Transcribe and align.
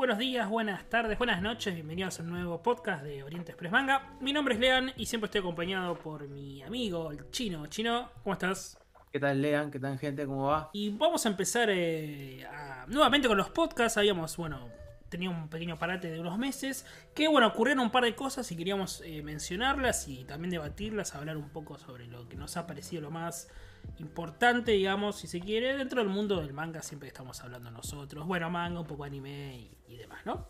Buenos 0.00 0.16
días, 0.16 0.48
buenas 0.48 0.88
tardes, 0.88 1.18
buenas 1.18 1.42
noches, 1.42 1.74
bienvenidos 1.74 2.18
a 2.18 2.22
un 2.22 2.30
nuevo 2.30 2.62
podcast 2.62 3.04
de 3.04 3.22
Oriente 3.22 3.52
Express 3.52 3.70
Manga. 3.70 4.16
Mi 4.22 4.32
nombre 4.32 4.54
es 4.54 4.60
Lean 4.60 4.94
y 4.96 5.04
siempre 5.04 5.26
estoy 5.26 5.40
acompañado 5.40 5.98
por 5.98 6.26
mi 6.26 6.62
amigo, 6.62 7.10
el 7.10 7.30
chino. 7.30 7.66
Chino, 7.66 8.08
¿cómo 8.22 8.32
estás? 8.32 8.78
¿Qué 9.12 9.20
tal, 9.20 9.42
Lean? 9.42 9.70
¿Qué 9.70 9.78
tal, 9.78 9.98
gente? 9.98 10.24
¿Cómo 10.24 10.46
va? 10.46 10.70
Y 10.72 10.88
vamos 10.88 11.26
a 11.26 11.28
empezar 11.28 11.68
eh, 11.68 12.46
a- 12.46 12.86
nuevamente 12.88 13.28
con 13.28 13.36
los 13.36 13.50
podcasts. 13.50 13.98
Habíamos, 13.98 14.38
bueno, 14.38 14.70
tenido 15.10 15.32
un 15.32 15.50
pequeño 15.50 15.78
parate 15.78 16.10
de 16.10 16.18
unos 16.18 16.38
meses. 16.38 16.86
Que, 17.14 17.28
bueno, 17.28 17.48
ocurrieron 17.48 17.84
un 17.84 17.90
par 17.90 18.04
de 18.04 18.14
cosas 18.14 18.50
y 18.50 18.56
queríamos 18.56 19.02
eh, 19.04 19.22
mencionarlas 19.22 20.08
y 20.08 20.24
también 20.24 20.50
debatirlas, 20.50 21.14
hablar 21.14 21.36
un 21.36 21.50
poco 21.50 21.76
sobre 21.76 22.06
lo 22.06 22.26
que 22.26 22.36
nos 22.36 22.56
ha 22.56 22.66
parecido 22.66 23.02
lo 23.02 23.10
más 23.10 23.48
importante, 23.98 24.72
digamos, 24.72 25.16
si 25.16 25.26
se 25.26 25.40
quiere, 25.40 25.76
dentro 25.76 26.00
del 26.02 26.10
mundo 26.10 26.40
del 26.40 26.52
manga. 26.52 26.82
Siempre 26.82 27.08
estamos 27.08 27.40
hablando 27.40 27.70
nosotros. 27.70 28.26
Bueno, 28.26 28.50
manga, 28.50 28.80
un 28.80 28.86
poco 28.86 29.04
anime 29.04 29.70
y, 29.88 29.92
y 29.94 29.96
demás, 29.96 30.24
¿no? 30.24 30.48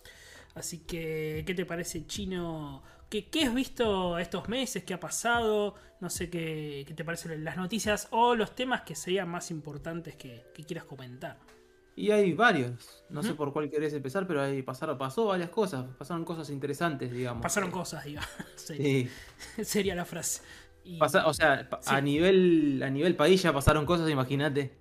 Así 0.55 0.81
que, 0.81 1.45
¿qué 1.47 1.55
te 1.55 1.65
parece, 1.65 2.07
chino? 2.07 2.83
¿Qué, 3.09 3.29
qué 3.29 3.45
has 3.45 3.55
visto 3.55 4.19
estos 4.19 4.49
meses? 4.49 4.85
¿Qué 4.85 4.95
ha 4.95 5.01
pasado? 5.01 5.75
No 6.01 6.11
sé 6.11 6.31
qué, 6.31 6.85
qué 6.87 6.95
te 6.95 7.05
parecen 7.05 7.45
las 7.45 7.57
noticias 7.57 8.09
o 8.11 8.35
los 8.35 8.55
temas 8.55 8.83
que 8.83 8.95
serían 8.95 9.29
más 9.29 9.51
importantes 9.51 10.17
que, 10.17 10.47
que 10.55 10.65
quieras 10.65 10.85
comentar. 10.85 11.39
Y 11.97 12.13
hay 12.13 12.33
varios. 12.33 13.05
No 13.11 13.23
sé 13.23 13.35
por 13.35 13.53
cuál 13.53 13.69
querés 13.69 13.93
empezar, 13.93 14.27
pero 14.27 14.41
ahí 14.41 14.63
pasaron, 14.63 14.97
pasó 14.97 15.27
varias 15.27 15.51
cosas. 15.51 15.85
Pasaron 15.99 16.25
cosas 16.25 16.49
interesantes, 16.49 17.13
digamos. 17.13 17.43
Pasaron 17.43 17.71
cosas, 17.71 18.05
diga. 18.05 18.23
sería, 18.57 18.85
Sí. 18.85 19.11
sería 19.65 19.95
la 19.95 20.05
frase. 20.05 20.43
Y, 20.85 20.99
Pasa- 20.99 21.27
o 21.27 21.35
sea, 21.35 21.69
Sí. 21.81 21.95
a 21.95 22.01
nivel 22.01 22.83
a 22.83 22.91
nivel 22.91 23.15
país 23.17 23.43
ya 23.43 23.53
pasaron 23.53 23.85
cosas, 23.87 24.09
imagínate. 24.11 24.73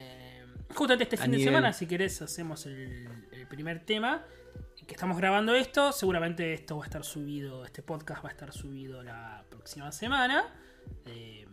eh, 0.00 0.44
justamente 0.74 1.04
este 1.04 1.16
a 1.16 1.22
fin 1.22 1.32
de 1.32 1.44
semana, 1.44 1.72
si 1.72 1.86
querés, 1.86 2.20
hacemos 2.22 2.66
el, 2.66 3.08
el 3.32 3.46
primer 3.48 3.84
tema. 3.84 4.24
Que 4.86 4.94
estamos 4.94 5.18
grabando 5.18 5.54
esto. 5.54 5.92
Seguramente 5.92 6.54
esto 6.54 6.78
va 6.78 6.84
a 6.84 6.86
estar 6.86 7.04
subido. 7.04 7.62
Este 7.66 7.82
podcast 7.82 8.24
va 8.24 8.30
a 8.30 8.32
estar 8.32 8.52
subido 8.54 9.02
la 9.02 9.44
próxima 9.50 9.92
semana. 9.92 10.46
Eh, 11.04 11.46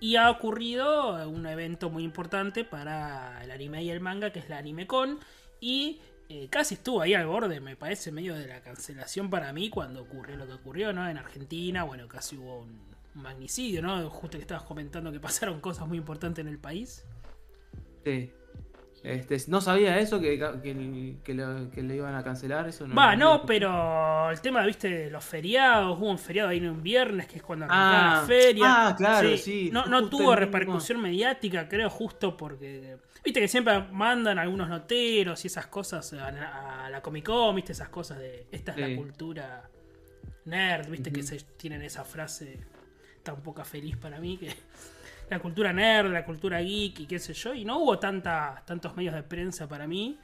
y 0.00 0.16
ha 0.16 0.30
ocurrido 0.30 1.28
un 1.28 1.44
evento 1.46 1.90
muy 1.90 2.02
importante 2.02 2.64
para 2.64 3.44
el 3.44 3.50
anime 3.50 3.82
y 3.84 3.90
el 3.90 4.00
manga, 4.00 4.30
que 4.32 4.38
es 4.38 4.48
la 4.48 4.56
AnimeCon. 4.56 5.18
Y 5.60 6.00
eh, 6.28 6.48
casi 6.50 6.74
estuvo 6.74 7.00
ahí 7.02 7.14
al 7.14 7.26
borde, 7.26 7.60
me 7.60 7.76
parece, 7.76 8.10
medio 8.12 8.34
de 8.34 8.46
la 8.46 8.60
cancelación 8.60 9.30
para 9.30 9.52
mí 9.52 9.70
cuando 9.70 10.02
ocurrió 10.02 10.36
lo 10.36 10.46
que 10.46 10.52
ocurrió, 10.54 10.92
¿no? 10.92 11.08
En 11.08 11.18
Argentina, 11.18 11.84
bueno, 11.84 12.08
casi 12.08 12.36
hubo 12.36 12.60
un, 12.62 12.80
un 13.14 13.22
magnicidio, 13.22 13.80
¿no? 13.82 14.08
Justo 14.10 14.36
que 14.38 14.42
estabas 14.42 14.64
comentando 14.64 15.12
que 15.12 15.20
pasaron 15.20 15.60
cosas 15.60 15.86
muy 15.86 15.98
importantes 15.98 16.42
en 16.44 16.48
el 16.48 16.58
país. 16.58 17.04
Sí. 18.04 18.30
Este, 19.02 19.36
no 19.48 19.60
sabía 19.60 19.98
eso, 20.00 20.18
que, 20.18 20.36
que, 20.62 21.16
que 21.22 21.34
lo- 21.34 21.70
que 21.70 21.82
le 21.82 21.94
iban 21.94 22.14
a 22.16 22.24
cancelar. 22.24 22.66
Eso 22.68 22.88
no 22.88 22.94
Va, 22.96 23.14
no, 23.14 23.46
pero 23.46 24.30
el 24.32 24.40
tema, 24.40 24.64
viste, 24.66 24.88
de 24.90 25.10
los 25.10 25.22
feriados, 25.24 25.96
hubo 25.96 26.10
un 26.10 26.18
feriado 26.18 26.48
ahí 26.48 26.58
en 26.58 26.68
un 26.70 26.82
viernes, 26.82 27.28
que 27.28 27.36
es 27.36 27.42
cuando 27.42 27.66
arrancaba 27.66 28.12
Ah, 28.16 28.20
la 28.22 28.26
feria. 28.26 28.64
ah, 28.88 28.96
claro, 28.96 29.36
sí, 29.36 29.70
No, 29.72 29.86
no 29.86 30.08
tuvo 30.08 30.20
mismo. 30.22 30.34
repercusión 30.36 31.00
mediática, 31.00 31.68
creo, 31.68 31.88
justo 31.88 32.36
porque. 32.36 32.96
Viste 33.26 33.40
que 33.40 33.48
siempre 33.48 33.82
mandan 33.90 34.38
algunos 34.38 34.68
noteros 34.68 35.44
y 35.44 35.48
esas 35.48 35.66
cosas 35.66 36.12
a, 36.12 36.86
a 36.86 36.90
la 36.90 37.02
Comic 37.02 37.26
Con, 37.26 37.56
viste, 37.56 37.72
esas 37.72 37.88
cosas 37.88 38.18
de 38.18 38.46
esta 38.52 38.70
es 38.70 38.76
Sí. 38.76 38.82
la 38.82 38.96
cultura 38.96 39.68
nerd, 40.44 40.88
viste, 40.88 41.10
que 41.12 41.24
se 41.24 41.36
tienen 41.56 41.82
esa 41.82 42.04
frase 42.04 42.60
tan 43.24 43.42
poca 43.42 43.64
feliz 43.64 43.96
para 43.96 44.20
mí, 44.20 44.38
que 44.38 44.54
la 45.30 45.40
cultura 45.40 45.72
nerd, 45.72 46.12
la 46.12 46.24
cultura 46.24 46.60
geek 46.60 47.00
y 47.00 47.06
qué 47.06 47.18
sé 47.18 47.34
yo, 47.34 47.52
y 47.52 47.64
no 47.64 47.78
hubo 47.80 47.98
tanta, 47.98 48.62
tantos 48.64 48.94
medios 48.94 49.12
de 49.12 49.24
prensa 49.24 49.68
para 49.68 49.88
mí, 49.88 50.20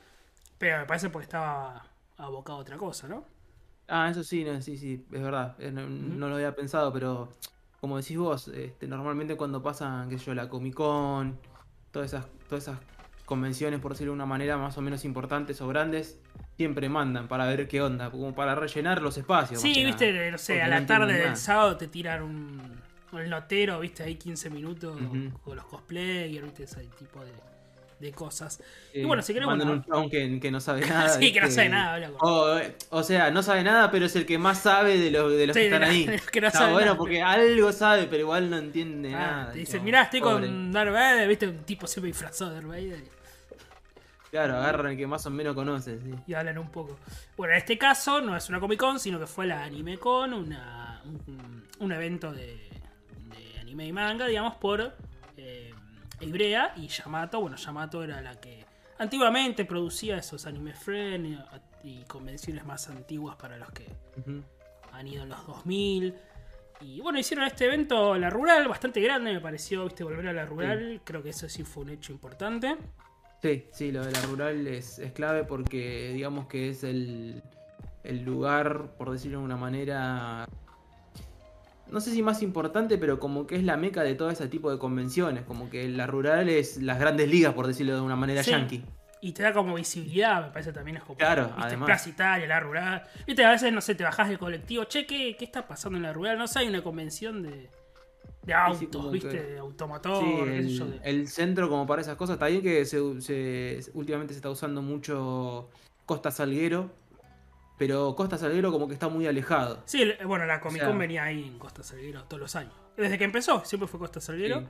pero 0.56 0.78
me 0.78 0.86
parece 0.86 1.10
porque 1.10 1.24
estaba 1.24 1.84
abocado 2.18 2.58
a 2.58 2.60
otra 2.62 2.76
cosa, 2.76 3.08
¿no? 3.08 3.24
Ah, 3.88 4.10
eso 4.12 4.22
sí, 4.22 4.44
no, 4.44 4.62
sí, 4.62 4.76
sí, 4.78 5.04
es 5.10 5.20
verdad. 5.22 5.56
Eh, 5.58 5.72
No, 5.72 5.88
no 5.88 6.28
lo 6.28 6.36
había 6.36 6.54
pensado, 6.54 6.92
pero 6.92 7.30
como 7.80 7.96
decís 7.96 8.16
vos, 8.16 8.46
este, 8.46 8.86
normalmente 8.86 9.36
cuando 9.36 9.60
pasan, 9.60 10.08
qué 10.08 10.18
sé 10.20 10.26
yo, 10.26 10.34
la 10.34 10.48
Comic 10.48 10.74
Con, 10.74 11.36
todas 11.92 12.12
esas, 12.12 12.26
todas 12.48 12.64
esas 12.64 12.78
convenciones, 13.24 13.80
por 13.80 13.92
decirlo 13.92 14.12
de 14.12 14.16
una 14.16 14.26
manera, 14.26 14.56
más 14.56 14.76
o 14.76 14.80
menos 14.80 15.04
importantes 15.04 15.60
o 15.60 15.68
grandes, 15.68 16.18
siempre 16.56 16.88
mandan 16.88 17.28
para 17.28 17.46
ver 17.46 17.68
qué 17.68 17.80
onda, 17.80 18.10
como 18.10 18.34
para 18.34 18.54
rellenar 18.54 19.00
los 19.00 19.16
espacios. 19.16 19.60
Sí, 19.60 19.84
viste, 19.84 20.12
nada. 20.12 20.30
no 20.32 20.38
sé, 20.38 20.62
a 20.62 20.68
la 20.68 20.84
tarde 20.84 21.14
del 21.14 21.36
sábado 21.36 21.76
te 21.76 21.88
tiran 21.88 22.22
un, 22.22 22.60
el 23.12 23.30
notero, 23.30 23.80
viste, 23.80 24.02
ahí 24.02 24.16
15 24.16 24.50
minutos 24.50 25.00
Ujú. 25.00 25.38
con 25.44 25.56
los 25.56 25.64
cosplayers, 25.66 26.44
viste, 26.44 26.64
ese 26.64 26.84
tipo 26.98 27.24
de, 27.24 27.32
de 28.02 28.12
cosas. 28.12 28.60
Sí, 28.92 28.98
y 29.00 29.04
bueno, 29.04 29.22
si 29.22 29.32
mandan 29.34 29.58
bueno, 29.58 29.72
un 29.72 29.84
chabón 29.84 30.10
que, 30.10 30.38
que 30.40 30.50
no 30.50 30.60
sabe 30.60 30.80
nada. 30.86 31.08
sí, 31.08 31.32
que 31.32 31.40
no 31.40 31.50
sabe 31.50 31.68
nada, 31.70 31.94
habla 31.94 32.10
con- 32.10 32.18
O, 32.28 32.58
eh, 32.58 32.76
o 32.90 33.02
sea, 33.02 33.30
no 33.30 33.42
sabe 33.42 33.62
nada, 33.62 33.90
pero 33.90 34.06
es 34.06 34.16
el 34.16 34.26
que 34.26 34.36
más 34.38 34.58
sabe 34.58 34.98
de 34.98 35.10
los, 35.10 35.32
de 35.32 35.46
los 35.46 35.54
Sí, 35.56 35.62
que 35.62 35.68
de 35.70 35.74
están 35.74 35.80
la- 35.80 35.86
ahí. 35.88 36.06
de 36.06 36.12
los 36.18 36.26
que 36.30 36.40
no 36.40 36.46
Está 36.48 36.58
saben 36.58 36.74
bueno 36.74 36.86
nada. 36.86 36.98
porque 36.98 37.22
algo 37.22 37.72
sabe, 37.72 38.04
pero 38.04 38.20
igual 38.20 38.50
no 38.50 38.58
entiende 38.58 39.14
Ah, 39.14 39.18
nada. 39.18 39.52
te 39.52 39.58
dicen, 39.60 39.82
mirá, 39.84 40.02
estoy 40.02 40.20
Pobre. 40.20 40.46
con 40.46 40.72
Darth 40.72 40.92
Vader, 40.92 41.28
viste, 41.28 41.48
un 41.48 41.58
tipo 41.64 41.86
siempre 41.86 42.08
disfrazado 42.08 42.50
de 42.50 42.56
Darth 42.56 42.68
Vader. 42.68 43.04
Claro, 44.30 44.56
agarran 44.56 44.92
el 44.92 44.96
que 44.98 45.06
más 45.06 45.26
o 45.26 45.30
menos 45.30 45.54
conoce, 45.54 45.98
sí. 46.00 46.10
y 46.26 46.32
hablan 46.32 46.56
un 46.56 46.70
poco. 46.70 46.98
Bueno, 47.36 47.52
en 47.52 47.58
este 47.58 47.76
caso 47.76 48.22
no 48.22 48.34
es 48.34 48.48
una 48.48 48.60
Comic 48.60 48.80
Con, 48.80 48.98
sino 48.98 49.20
que 49.20 49.26
fue 49.26 49.46
la 49.46 49.62
Anime 49.62 49.98
Con, 49.98 50.32
una, 50.32 51.02
un, 51.04 51.62
un 51.78 51.92
evento 51.92 52.32
de, 52.32 52.46
de 53.28 53.60
anime 53.60 53.86
y 53.86 53.92
manga, 53.92 54.26
digamos, 54.26 54.54
por 54.54 54.94
eh, 55.36 55.74
Ibrea 56.22 56.74
y 56.76 56.88
Yamato. 56.88 57.40
Bueno, 57.40 57.56
Yamato 57.56 58.02
era 58.02 58.20
la 58.20 58.34
que 58.40 58.64
antiguamente 58.98 59.64
producía 59.64 60.16
esos 60.16 60.46
anime 60.46 60.74
friend 60.74 61.38
y, 61.84 62.04
convenciones 62.04 62.64
más 62.64 62.88
antiguas 62.88 63.36
para 63.36 63.56
los 63.56 63.70
que 63.72 63.86
han 64.92 65.08
ido 65.08 65.24
en 65.24 65.28
los 65.28 65.46
2000. 65.46 66.14
Y 66.80 67.00
bueno, 67.00 67.18
hicieron 67.18 67.46
este 67.46 67.66
evento, 67.66 68.16
la 68.18 68.28
rural, 68.28 68.66
bastante 68.68 69.00
grande, 69.00 69.32
me 69.32 69.40
pareció, 69.40 69.84
viste, 69.84 70.04
volver 70.04 70.28
a 70.28 70.32
la 70.32 70.46
rural. 70.46 71.00
Creo 71.04 71.22
que 71.22 71.30
eso 71.30 71.48
sí 71.48 71.64
fue 71.64 71.84
un 71.84 71.90
hecho 71.90 72.12
importante. 72.12 72.76
Sí, 73.40 73.66
sí, 73.72 73.92
lo 73.92 74.04
de 74.04 74.12
la 74.12 74.22
rural 74.22 74.66
es, 74.66 74.98
es 74.98 75.12
clave 75.12 75.44
porque 75.44 76.12
digamos 76.12 76.46
que 76.46 76.70
es 76.70 76.84
el, 76.84 77.42
el 78.04 78.22
lugar, 78.22 78.94
por 78.96 79.10
decirlo 79.10 79.38
de 79.38 79.44
una 79.44 79.56
manera, 79.56 80.48
no 81.92 82.00
sé 82.00 82.10
si 82.10 82.22
más 82.22 82.42
importante, 82.42 82.98
pero 82.98 83.20
como 83.20 83.46
que 83.46 83.54
es 83.56 83.62
la 83.62 83.76
meca 83.76 84.02
de 84.02 84.14
todo 84.14 84.30
ese 84.30 84.48
tipo 84.48 84.70
de 84.70 84.78
convenciones, 84.78 85.44
como 85.44 85.70
que 85.70 85.88
la 85.88 86.06
rural 86.06 86.48
es 86.48 86.78
las 86.82 86.98
grandes 86.98 87.28
ligas, 87.28 87.54
por 87.54 87.66
decirlo 87.66 87.94
de 87.94 88.00
una 88.00 88.16
manera 88.16 88.42
Sí. 88.42 88.50
yankee. 88.50 88.82
Y 89.20 89.30
te 89.32 89.44
da 89.44 89.52
como 89.52 89.74
visibilidad, 89.76 90.44
me 90.46 90.50
parece 90.50 90.72
también 90.72 90.96
es 90.96 91.04
como. 91.04 91.16
Claro, 91.16 91.44
¿viste? 91.46 91.62
además. 91.62 91.86
Plaza 91.86 92.08
Italia, 92.08 92.46
la 92.48 92.58
rural. 92.58 93.04
Viste, 93.24 93.44
a 93.44 93.50
veces, 93.52 93.72
no 93.72 93.80
sé, 93.80 93.94
te 93.94 94.02
bajás 94.02 94.28
del 94.28 94.38
colectivo. 94.38 94.82
Che, 94.84 95.06
¿qué, 95.06 95.36
qué 95.38 95.44
está 95.44 95.68
pasando 95.68 95.96
en 95.96 96.02
la 96.02 96.12
rural? 96.12 96.36
No 96.36 96.48
sé, 96.48 96.58
hay 96.58 96.68
una 96.68 96.82
convención 96.82 97.40
de, 97.42 97.70
de 98.44 98.54
autos, 98.54 99.04
sí, 99.04 99.10
¿viste? 99.12 99.28
que- 99.30 99.42
De 99.42 99.58
automotor, 99.60 100.24
Sí, 100.24 100.34
el, 100.44 100.78
de- 100.90 101.00
el 101.04 101.28
centro 101.28 101.68
como 101.68 101.86
para 101.86 102.02
esas 102.02 102.16
cosas, 102.16 102.34
está 102.34 102.46
bien 102.48 102.62
que 102.62 102.84
se, 102.84 103.20
se- 103.20 103.80
últimamente 103.94 104.34
se 104.34 104.38
está 104.38 104.50
usando 104.50 104.82
mucho 104.82 105.68
Costa 106.04 106.32
Salguero, 106.32 106.90
pero 107.78 108.14
Costa 108.14 108.38
Salguero 108.38 108.70
como 108.72 108.86
que 108.88 108.94
está 108.94 109.08
muy 109.08 109.26
alejado. 109.26 109.82
Sí, 109.86 110.02
el- 110.02 110.26
bueno, 110.26 110.44
la 110.46 110.60
Comic 110.60 110.76
O 110.76 110.78
sea- 110.80 110.88
Con 110.88 110.98
venía 110.98 111.24
ahí 111.24 111.44
en 111.46 111.58
Costa 111.58 111.82
Salguero 111.82 112.24
todos 112.24 112.40
los 112.40 112.56
años. 112.56 112.74
Desde 112.96 113.18
que 113.18 113.24
empezó, 113.24 113.64
siempre 113.64 113.88
fue 113.88 113.98
Costa 114.00 114.20
Salguero. 114.20 114.60
Sí. 114.60 114.66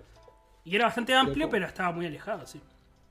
Y 0.64 0.76
era 0.76 0.84
bastante 0.86 1.12
amplio, 1.14 1.50
pero 1.50 1.66
estaba 1.66 1.90
muy 1.92 2.06
alejado, 2.06 2.46
sí. 2.46 2.60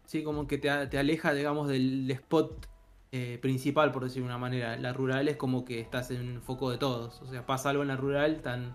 Sí, 0.06 0.24
como 0.24 0.48
que 0.48 0.58
te, 0.58 0.88
te 0.88 0.98
aleja, 0.98 1.34
digamos, 1.34 1.68
del 1.68 2.10
spot 2.12 2.68
eh, 3.14 3.38
principal, 3.42 3.92
por 3.92 4.04
decir 4.06 4.22
de 4.22 4.26
una 4.28 4.38
manera. 4.38 4.78
La 4.78 4.94
rural 4.94 5.28
es 5.28 5.36
como 5.36 5.66
que 5.66 5.82
estás 5.82 6.12
en 6.12 6.30
el 6.30 6.42
foco 6.42 6.72
de 6.72 6.78
todos. 6.78 7.22
O 7.22 7.28
sea, 7.30 7.46
pasa 7.46 7.70
algo 7.70 7.82
en 7.82 7.90
la 7.90 7.98
rural 7.98 8.42
tan... 8.42 8.74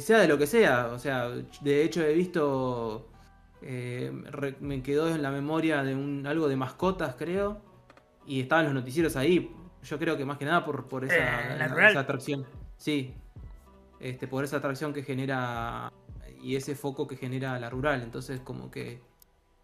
Sea 0.00 0.18
de 0.18 0.28
lo 0.28 0.36
que 0.38 0.46
sea. 0.46 0.88
O 0.88 0.98
sea, 0.98 1.30
de 1.62 1.82
hecho 1.82 2.02
he 2.02 2.12
visto... 2.12 3.08
eh, 3.62 4.12
me 4.60 4.82
quedó 4.82 5.08
en 5.08 5.22
la 5.22 5.30
memoria 5.30 5.82
de 5.82 5.94
un 5.94 6.26
algo 6.26 6.48
de 6.48 6.56
mascotas, 6.56 7.14
creo. 7.16 7.60
Y 8.26 8.40
estaban 8.42 8.66
los 8.66 8.74
noticieros 8.74 9.16
ahí. 9.16 9.50
Yo 9.84 9.98
creo 9.98 10.16
que 10.16 10.24
más 10.24 10.38
que 10.38 10.44
nada 10.44 10.64
por, 10.64 10.88
por 10.88 11.04
esa, 11.04 11.14
Eh, 11.16 11.90
esa 11.90 12.00
atracción. 12.00 12.46
Sí. 12.76 13.14
Este, 14.00 14.26
por 14.26 14.44
esa 14.44 14.56
atracción 14.56 14.92
que 14.92 15.02
genera... 15.02 15.92
Y 16.42 16.56
ese 16.56 16.74
foco 16.74 17.06
que 17.06 17.16
genera 17.16 17.58
la 17.58 17.70
rural. 17.70 18.02
Entonces 18.02 18.40
como 18.40 18.70
que 18.70 19.00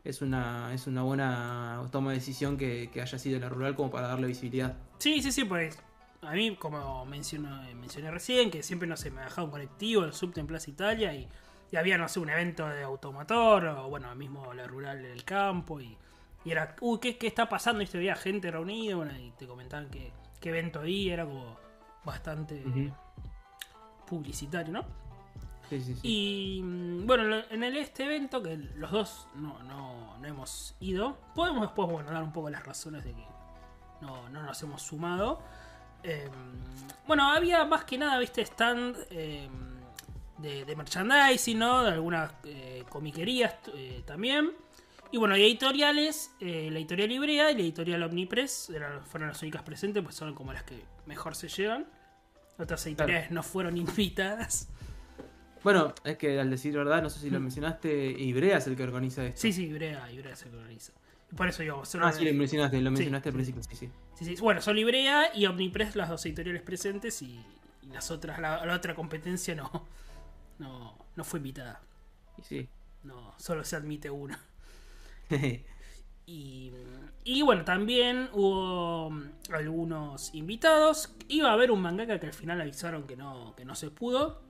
es 0.03 0.23
una, 0.23 0.73
es 0.73 0.87
una 0.87 1.03
buena 1.03 1.83
toma 1.91 2.11
de 2.11 2.17
decisión 2.17 2.57
que, 2.57 2.89
que 2.91 3.03
haya 3.03 3.19
sido 3.19 3.39
la 3.39 3.51
rural 3.51 3.75
como 3.75 3.91
para 3.91 4.09
darle 4.09 4.29
visibilidad. 4.29 4.77
Sí, 4.99 5.21
sí, 5.21 5.31
sí, 5.31 5.45
pues 5.45 5.79
a 6.23 6.33
mí, 6.33 6.57
como 6.57 7.05
menciono, 7.05 7.63
mencioné 7.75 8.11
recién, 8.11 8.51
que 8.51 8.63
siempre, 8.63 8.89
no 8.89 8.97
sé, 8.97 9.11
me 9.11 9.21
bajaba 9.23 9.45
un 9.45 9.51
colectivo, 9.51 10.05
el 10.05 10.13
subte 10.13 10.41
en 10.41 10.47
Plaza 10.47 10.71
Italia 10.71 11.15
y, 11.15 11.29
y 11.71 11.77
había, 11.77 11.99
no 11.99 12.09
sé, 12.09 12.21
un 12.21 12.31
evento 12.31 12.67
de 12.67 12.83
automotor 12.83 13.67
o, 13.67 13.89
bueno, 13.89 14.15
mismo 14.15 14.53
la 14.55 14.67
rural 14.67 15.03
del 15.03 15.25
campo 15.25 15.81
y, 15.81 15.97
y 16.45 16.51
era, 16.51 16.75
uy, 16.81 16.99
¿qué, 16.99 17.19
¿qué 17.19 17.27
está 17.27 17.49
pasando? 17.49 17.83
Y 17.83 17.87
te 17.87 17.99
veía 17.99 18.17
gente 18.17 18.51
reunida, 18.51 18.97
bueno, 18.97 19.17
y 19.17 19.31
te 19.33 19.47
comentaban 19.47 19.89
que, 19.91 20.13
qué 20.41 20.49
evento 20.49 20.81
ahí, 20.81 21.11
era 21.11 21.25
como 21.25 21.57
bastante 22.05 22.63
publicitario, 24.07 24.73
¿no? 24.73 24.85
Sí, 25.69 25.81
sí, 25.83 25.95
sí. 25.95 26.01
Y 26.03 26.63
mm, 26.63 27.07
bueno, 27.07 27.43
en 27.51 27.63
el, 27.63 27.77
este 27.77 28.05
evento, 28.05 28.43
que 28.43 28.57
los 28.57 28.91
dos 28.91 29.29
no, 29.35 29.63
no, 29.63 30.19
no 30.19 30.27
hemos 30.27 30.75
ido, 30.81 31.17
podemos 31.35 31.63
después 31.63 31.89
bueno, 31.89 32.11
dar 32.11 32.23
un 32.23 32.33
poco 32.33 32.51
las 32.51 32.65
razones 32.65 33.05
de 33.05 33.13
que 33.13 33.25
no, 34.01 34.29
no 34.31 34.43
nos 34.43 34.61
hemos 34.63 34.83
sumado. 34.83 35.41
Eh, 36.03 36.29
bueno, 37.07 37.31
había 37.31 37.65
más 37.67 37.85
que 37.85 37.99
nada, 37.99 38.19
viste, 38.19 38.43
stand 38.43 38.97
eh, 39.11 39.49
de, 40.39 40.65
de 40.65 40.77
merchandising, 40.77 41.59
¿no? 41.59 41.83
De 41.83 41.93
algunas 41.93 42.33
eh, 42.45 42.85
comiquerías 42.89 43.55
eh, 43.75 44.03
también. 44.07 44.53
Y 45.13 45.19
bueno, 45.19 45.37
y 45.37 45.43
editoriales, 45.43 46.31
eh, 46.41 46.69
la 46.71 46.79
editorial 46.79 47.11
Ibrea 47.11 47.51
y 47.51 47.55
la 47.55 47.61
editorial 47.61 48.03
Omnipress 48.05 48.71
eran, 48.71 49.05
fueron 49.05 49.29
las 49.29 49.43
únicas 49.43 49.63
presentes, 49.63 50.03
pues 50.03 50.15
son 50.15 50.35
como 50.35 50.53
las 50.53 50.63
que 50.63 50.85
mejor 51.07 51.35
se 51.35 51.49
llevan. 51.49 51.87
Otras 52.59 52.87
editoriales 52.87 53.31
no 53.31 53.43
fueron 53.43 53.77
invitadas. 53.77 54.69
Bueno, 55.65 55.95
es 56.05 56.17
que 56.17 56.41
al 56.41 56.49
decir 56.49 56.75
verdad, 56.77 57.03
no 57.03 57.11
sé 57.11 57.21
si 57.21 57.29
lo 57.31 57.41
mencionaste, 57.41 57.93
Ibrea 58.11 58.59
es 58.59 58.67
el 58.67 58.77
que 58.77 58.83
organiza 58.85 59.25
esto. 59.27 59.41
Sí, 59.41 59.53
sí, 59.53 59.65
Ibrea, 59.67 60.11
Ibrea 60.13 60.37
se 60.37 60.49
organiza. 60.49 60.93
Y 61.31 61.35
por 61.35 61.49
eso 61.49 61.63
digo, 61.63 61.85
solo 61.85 62.07
Ah, 62.07 62.13
sí, 62.13 62.25
lo 62.25 62.33
mencionaste, 62.33 62.81
lo 62.81 62.91
Sí, 62.91 62.95
mencionaste 62.95 63.29
al 63.29 63.33
sí, 63.33 63.37
principio, 63.37 63.63
sí, 63.65 63.77
sí. 63.77 63.91
Sí, 64.15 64.25
sí. 64.25 64.41
Bueno, 64.41 64.63
son 64.63 64.77
Librea 64.77 65.35
y 65.35 65.47
Omnipress 65.47 65.97
las 65.97 66.09
dos 66.09 66.25
editoriales 66.25 66.63
presentes 66.63 67.21
y, 67.23 67.45
y 67.83 67.87
las 67.93 68.11
otras, 68.11 68.39
la, 68.39 68.65
la 68.65 68.75
otra 68.75 68.95
competencia 68.95 69.55
no, 69.55 69.71
no, 70.59 70.97
no 71.17 71.25
fue 71.25 71.41
invitada. 71.41 71.81
Y 72.39 72.43
sí. 72.43 72.69
No, 73.03 73.35
solo 73.39 73.65
se 73.65 73.77
admite 73.77 74.09
una. 74.11 74.41
Y, 76.27 76.73
y 77.25 77.43
bueno, 77.43 77.65
también 77.65 78.29
hubo 78.33 79.11
mm, 79.11 79.23
algunos 79.53 80.35
invitados. 80.35 81.15
Iba 81.29 81.51
a 81.51 81.55
haber 81.55 81.71
un 81.73 81.83
mangaka 81.83 82.21
que 82.21 82.27
al 82.27 82.33
final 82.33 82.61
avisaron 82.61 83.05
que 83.07 83.17
no, 83.17 83.55
que 83.57 83.65
no 83.65 83.75
se 83.75 83.91
pudo. 83.91 84.41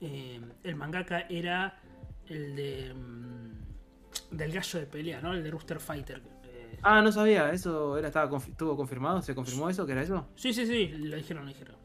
Eh, 0.00 0.40
el 0.64 0.76
mangaka 0.76 1.20
era 1.30 1.80
el 2.26 2.56
de 2.56 2.94
mm, 2.94 4.36
del 4.36 4.52
gallo 4.52 4.80
de 4.80 4.86
pelea, 4.86 5.20
¿no? 5.20 5.32
El 5.34 5.42
de 5.42 5.50
Rooster 5.50 5.80
Fighter. 5.80 6.22
Eh, 6.44 6.78
ah, 6.82 7.02
no 7.02 7.12
sabía, 7.12 7.50
eso 7.52 7.96
era, 7.98 8.08
estaba 8.08 8.30
confi- 8.30 8.50
estuvo 8.50 8.76
confirmado, 8.76 9.22
¿se 9.22 9.34
confirmó 9.34 9.68
eso? 9.70 9.86
¿Que 9.86 9.92
era 9.92 10.02
eso? 10.02 10.26
sí, 10.34 10.52
sí, 10.52 10.66
sí, 10.66 10.88
lo 10.88 11.16
dijeron, 11.16 11.44
lo 11.44 11.48
dijeron. 11.50 11.76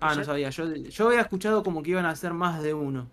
Ah, 0.00 0.14
Ya- 0.14 0.16
no 0.16 0.24
sabía, 0.24 0.50
yo, 0.50 0.74
yo 0.74 1.06
había 1.08 1.20
escuchado 1.22 1.62
como 1.62 1.82
que 1.82 1.90
iban 1.90 2.04
a 2.06 2.10
hacer 2.10 2.32
más 2.34 2.62
de 2.62 2.74
uno. 2.74 3.10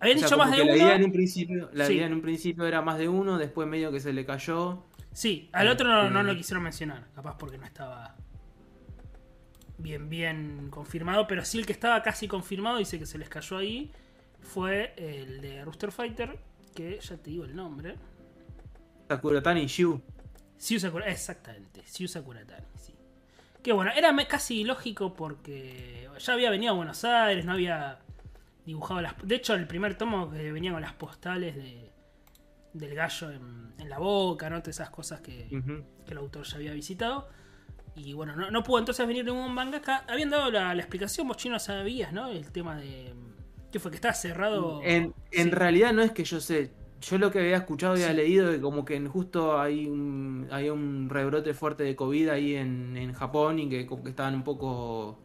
Habían 0.00 0.16
O 0.18 0.20
sea, 0.20 0.28
dicho 0.28 0.38
más 0.38 0.50
de 0.50 0.58
La 0.64 0.76
idea 0.76 0.90
en 0.94 0.96
uno. 0.98 1.06
un 1.06 1.12
principio, 1.12 1.70
la 1.72 1.86
Sí. 1.86 1.94
idea 1.94 2.06
en 2.06 2.12
un 2.14 2.22
principio 2.22 2.64
era 2.66 2.82
más 2.82 2.98
de 2.98 3.08
uno, 3.08 3.36
después 3.38 3.66
medio 3.66 3.90
que 3.90 4.00
se 4.00 4.12
le 4.12 4.24
cayó. 4.24 4.84
Sí, 5.12 5.48
al 5.52 5.68
otro 5.68 5.88
no, 5.88 6.08
no 6.10 6.22
lo 6.22 6.36
quisieron 6.36 6.62
mencionar, 6.62 7.08
capaz 7.14 7.36
porque 7.38 7.58
no 7.58 7.64
estaba 7.66 8.14
bien, 9.78 10.08
bien 10.08 10.68
confirmado, 10.70 11.26
pero 11.26 11.44
sí 11.44 11.58
el 11.58 11.66
que 11.66 11.72
estaba 11.72 12.02
casi 12.02 12.28
confirmado, 12.28 12.78
dice 12.78 12.98
que 12.98 13.06
se 13.06 13.18
les 13.18 13.28
cayó 13.28 13.56
ahí, 13.58 13.90
fue 14.40 14.92
el 14.96 15.40
de 15.40 15.64
Rooster 15.64 15.90
Fighter, 15.92 16.38
que 16.74 16.98
ya 17.00 17.16
te 17.16 17.30
digo 17.30 17.44
el 17.44 17.54
nombre. 17.56 17.96
Sakuratani 19.08 19.66
Shu. 19.66 20.00
Siu 20.56 20.78
Sakura, 20.80 21.06
exactamente, 21.08 21.82
Siu 21.86 22.08
Sakuratani, 22.08 22.66
sí. 22.76 22.94
Que 23.62 23.72
bueno, 23.72 23.90
era 23.96 24.14
casi 24.26 24.64
lógico 24.64 25.14
porque 25.14 26.08
ya 26.18 26.32
había 26.32 26.50
venido 26.50 26.72
a 26.72 26.76
Buenos 26.76 27.04
Aires, 27.04 27.44
no 27.44 27.52
había 27.52 28.00
dibujado 28.68 29.00
las... 29.00 29.14
De 29.22 29.34
hecho, 29.34 29.54
el 29.54 29.66
primer 29.66 29.96
tomo 29.96 30.30
que 30.30 30.52
venía 30.52 30.72
con 30.72 30.80
las 30.80 30.92
postales 30.94 31.56
de, 31.56 31.90
del 32.72 32.94
gallo 32.94 33.30
en, 33.30 33.72
en 33.78 33.88
la 33.88 33.98
boca, 33.98 34.48
¿no? 34.50 34.60
Todas 34.60 34.76
esas 34.76 34.90
cosas 34.90 35.20
que, 35.20 35.48
que 36.04 36.12
el 36.12 36.18
autor 36.18 36.44
ya 36.46 36.56
había 36.56 36.72
visitado. 36.72 37.28
Y 37.96 38.12
bueno, 38.12 38.36
no, 38.36 38.50
no 38.50 38.62
pudo 38.62 38.78
entonces 38.78 39.04
venir 39.06 39.24
ningún 39.24 39.52
mangaka. 39.52 40.04
Habían 40.08 40.30
dado 40.30 40.50
la, 40.50 40.72
la 40.74 40.80
explicación, 40.80 41.26
vos 41.26 41.36
chino 41.36 41.58
sabías, 41.58 42.12
¿no? 42.12 42.28
El 42.28 42.52
tema 42.52 42.76
de... 42.76 43.12
¿Qué 43.72 43.80
fue? 43.80 43.90
Que 43.90 43.96
estaba 43.96 44.14
cerrado... 44.14 44.80
En, 44.84 45.12
en 45.32 45.44
Sí. 45.44 45.50
realidad 45.50 45.92
no 45.92 46.02
es 46.02 46.12
que 46.12 46.24
yo 46.24 46.40
sé. 46.40 46.70
Yo 47.00 47.18
lo 47.18 47.30
que 47.30 47.38
había 47.40 47.56
escuchado 47.56 47.94
y 47.96 48.02
había 48.02 48.10
Sí. 48.10 48.16
leído 48.16 48.50
que 48.52 48.60
como 48.60 48.84
que 48.84 49.00
justo 49.06 49.60
hay 49.60 49.86
un, 49.86 50.48
hay 50.50 50.68
un 50.70 51.08
rebrote 51.10 51.54
fuerte 51.54 51.82
de 51.84 51.94
COVID 51.96 52.28
ahí 52.28 52.54
en, 52.54 52.96
en 52.96 53.12
Japón 53.12 53.58
y 53.58 53.68
que 53.68 53.86
como 53.86 54.02
que 54.04 54.10
estaban 54.10 54.34
un 54.34 54.42
poco 54.44 55.18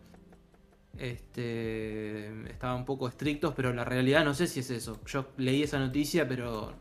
este 0.97 2.49
estaban 2.49 2.77
un 2.77 2.85
poco 2.85 3.07
estrictos, 3.07 3.53
pero 3.55 3.73
la 3.73 3.83
realidad 3.83 4.23
no 4.23 4.33
sé 4.33 4.47
si 4.47 4.59
es 4.59 4.69
eso. 4.69 4.99
Yo 5.05 5.29
leí 5.37 5.63
esa 5.63 5.79
noticia, 5.79 6.27
pero 6.27 6.73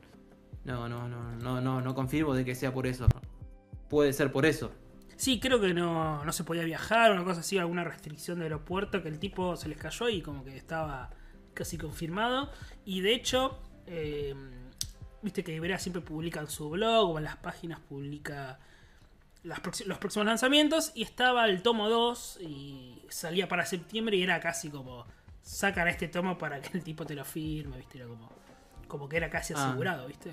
no, 0.64 0.88
no, 0.88 1.08
no, 1.08 1.32
no, 1.36 1.60
no, 1.60 1.80
no 1.80 1.94
confirmo 1.94 2.34
de 2.34 2.44
que 2.44 2.54
sea 2.54 2.72
por 2.72 2.86
eso. 2.86 3.06
Puede 3.88 4.12
ser 4.12 4.32
por 4.32 4.46
eso. 4.46 4.72
Sí, 5.16 5.38
creo 5.38 5.60
que 5.60 5.72
no, 5.72 6.24
no 6.24 6.32
se 6.32 6.44
podía 6.44 6.64
viajar, 6.64 7.12
una 7.12 7.24
cosa 7.24 7.40
así, 7.40 7.58
alguna 7.58 7.84
restricción 7.84 8.38
de 8.38 8.46
aeropuerto, 8.46 9.02
que 9.02 9.08
el 9.08 9.18
tipo 9.18 9.56
se 9.56 9.68
les 9.68 9.78
cayó 9.78 10.08
y 10.08 10.20
como 10.20 10.44
que 10.44 10.56
estaba 10.56 11.10
casi 11.54 11.78
confirmado. 11.78 12.50
Y 12.84 13.02
de 13.02 13.14
hecho, 13.14 13.58
eh, 13.86 14.34
viste 15.22 15.44
que 15.44 15.54
Ibrea 15.54 15.78
siempre 15.78 16.02
publica 16.02 16.40
en 16.40 16.48
su 16.48 16.70
blog 16.70 17.10
o 17.10 17.18
en 17.18 17.24
las 17.24 17.36
páginas 17.36 17.80
publica 17.80 18.58
las 19.44 19.60
los 19.86 19.98
próximos 19.98 20.26
lanzamientos 20.26 20.92
y 20.94 21.02
estaba 21.02 21.46
el 21.46 21.62
tomo 21.62 21.88
2 21.88 22.38
y 22.42 23.02
salía 23.08 23.48
para 23.48 23.66
septiembre 23.66 24.16
y 24.16 24.22
era 24.22 24.38
casi 24.40 24.70
como 24.70 25.04
sacan 25.42 25.88
este 25.88 26.06
tomo 26.08 26.38
para 26.38 26.60
que 26.60 26.76
el 26.78 26.84
tipo 26.84 27.04
te 27.04 27.14
lo 27.14 27.24
firme, 27.24 27.78
viste, 27.78 27.98
era 27.98 28.06
como, 28.06 28.30
como 28.88 29.08
que 29.08 29.16
era 29.16 29.28
casi 29.30 29.54
Ah. 29.56 29.68
asegurado, 29.68 30.06
viste. 30.06 30.32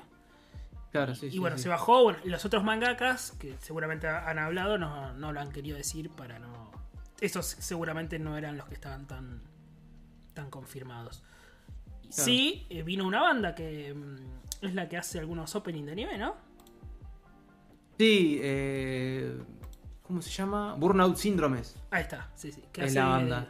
Claro, 0.91 1.13
sí, 1.15 1.27
y 1.27 1.31
sí, 1.31 1.39
bueno, 1.39 1.57
sí. 1.57 1.63
se 1.63 1.69
bajó. 1.69 2.03
Bueno, 2.03 2.19
y 2.23 2.29
los 2.29 2.43
otros 2.45 2.63
mangakas, 2.63 3.31
que 3.39 3.55
seguramente 3.59 4.07
han 4.07 4.39
hablado, 4.39 4.77
no, 4.77 5.13
no 5.13 5.31
lo 5.31 5.39
han 5.39 5.51
querido 5.51 5.77
decir 5.77 6.09
para 6.09 6.39
no. 6.39 6.71
Esos 7.21 7.45
seguramente 7.45 8.17
no 8.17 8.37
eran 8.37 8.57
los 8.57 8.67
que 8.67 8.73
estaban 8.75 9.05
tan, 9.05 9.41
tan 10.33 10.49
confirmados. 10.49 11.21
Y 12.03 12.07
Claro. 12.09 12.23
Sí, 12.23 12.65
eh, 12.69 12.81
vino 12.81 13.05
una 13.05 13.21
banda 13.21 13.53
que 13.53 13.93
mm, 13.93 14.65
es 14.65 14.73
la 14.73 14.89
que 14.89 14.97
hace 14.97 15.19
algunos 15.19 15.53
opening 15.55 15.83
de 15.85 15.91
anime, 15.91 16.17
¿no? 16.17 16.35
Sí, 17.99 18.39
eh, 18.41 19.37
¿cómo 20.03 20.21
se 20.21 20.29
llama? 20.29 20.73
Burnout 20.75 21.17
Syndromes. 21.17 21.75
Ahí 21.91 22.03
está, 22.03 22.29
sí, 22.33 22.51
sí. 22.51 22.63
Es 22.75 22.83
hace 22.85 22.95
la 22.95 23.03
de- 23.05 23.09
banda. 23.11 23.49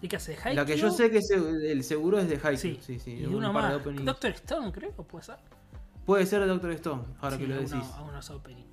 ¿Y 0.00 0.06
qué 0.08 0.16
hace? 0.16 0.36
¿De 0.36 0.54
La 0.54 0.64
que 0.64 0.76
yo 0.76 0.86
Haikyuu? 0.86 0.96
sé 0.96 1.10
que 1.10 1.18
es 1.18 1.30
el 1.30 1.64
el 1.66 1.82
seguro 1.84 2.18
es 2.20 2.28
de 2.28 2.36
Haikyuu. 2.36 2.56
Sí, 2.56 2.78
Sí, 2.80 2.98
sí. 3.00 3.10
y 3.18 3.26
un 3.26 3.34
uno 3.36 3.52
par 3.52 3.64
de 3.64 3.68
más. 3.70 3.80
openings. 3.80 4.04
Doctor 4.04 4.30
Stone, 4.32 4.72
creo, 4.72 4.90
puede 4.92 5.24
ser. 5.24 5.36
Puede 6.06 6.26
ser 6.26 6.40
de 6.42 6.46
Doctor 6.46 6.70
Stone, 6.72 7.02
ahora 7.20 7.36
Sí, 7.36 7.42
que 7.42 7.48
lo 7.48 7.56
decís. 7.56 7.74
algunos 7.96 8.30
opening. 8.30 8.64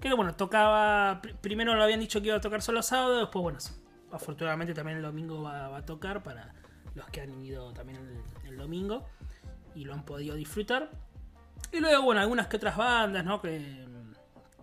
Que 0.00 0.12
bueno, 0.14 0.34
tocaba. 0.34 1.22
pr- 1.22 1.36
Primero 1.36 1.74
lo 1.76 1.82
habían 1.84 2.00
dicho 2.00 2.20
que 2.20 2.26
iba 2.28 2.36
a 2.36 2.40
tocar 2.40 2.60
solo 2.60 2.82
sábado, 2.82 3.18
después, 3.20 3.42
bueno, 3.42 3.58
afortunadamente 4.12 4.74
también 4.74 4.98
el 4.98 5.02
domingo 5.04 5.42
va, 5.42 5.68
va 5.68 5.78
a 5.78 5.84
tocar 5.86 6.22
para 6.24 6.52
los 6.96 7.06
que 7.10 7.20
han 7.20 7.40
ido 7.44 7.72
también 7.72 7.98
el, 8.44 8.48
el 8.50 8.56
domingo 8.56 9.04
y 9.76 9.84
lo 9.84 9.94
han 9.94 10.04
podido 10.04 10.34
disfrutar. 10.34 10.90
Y 11.72 11.78
luego, 11.80 12.02
bueno, 12.02 12.20
algunas 12.20 12.46
que 12.48 12.56
otras 12.56 12.76
bandas, 12.76 13.24
¿no? 13.24 13.40
Que, 13.40 13.84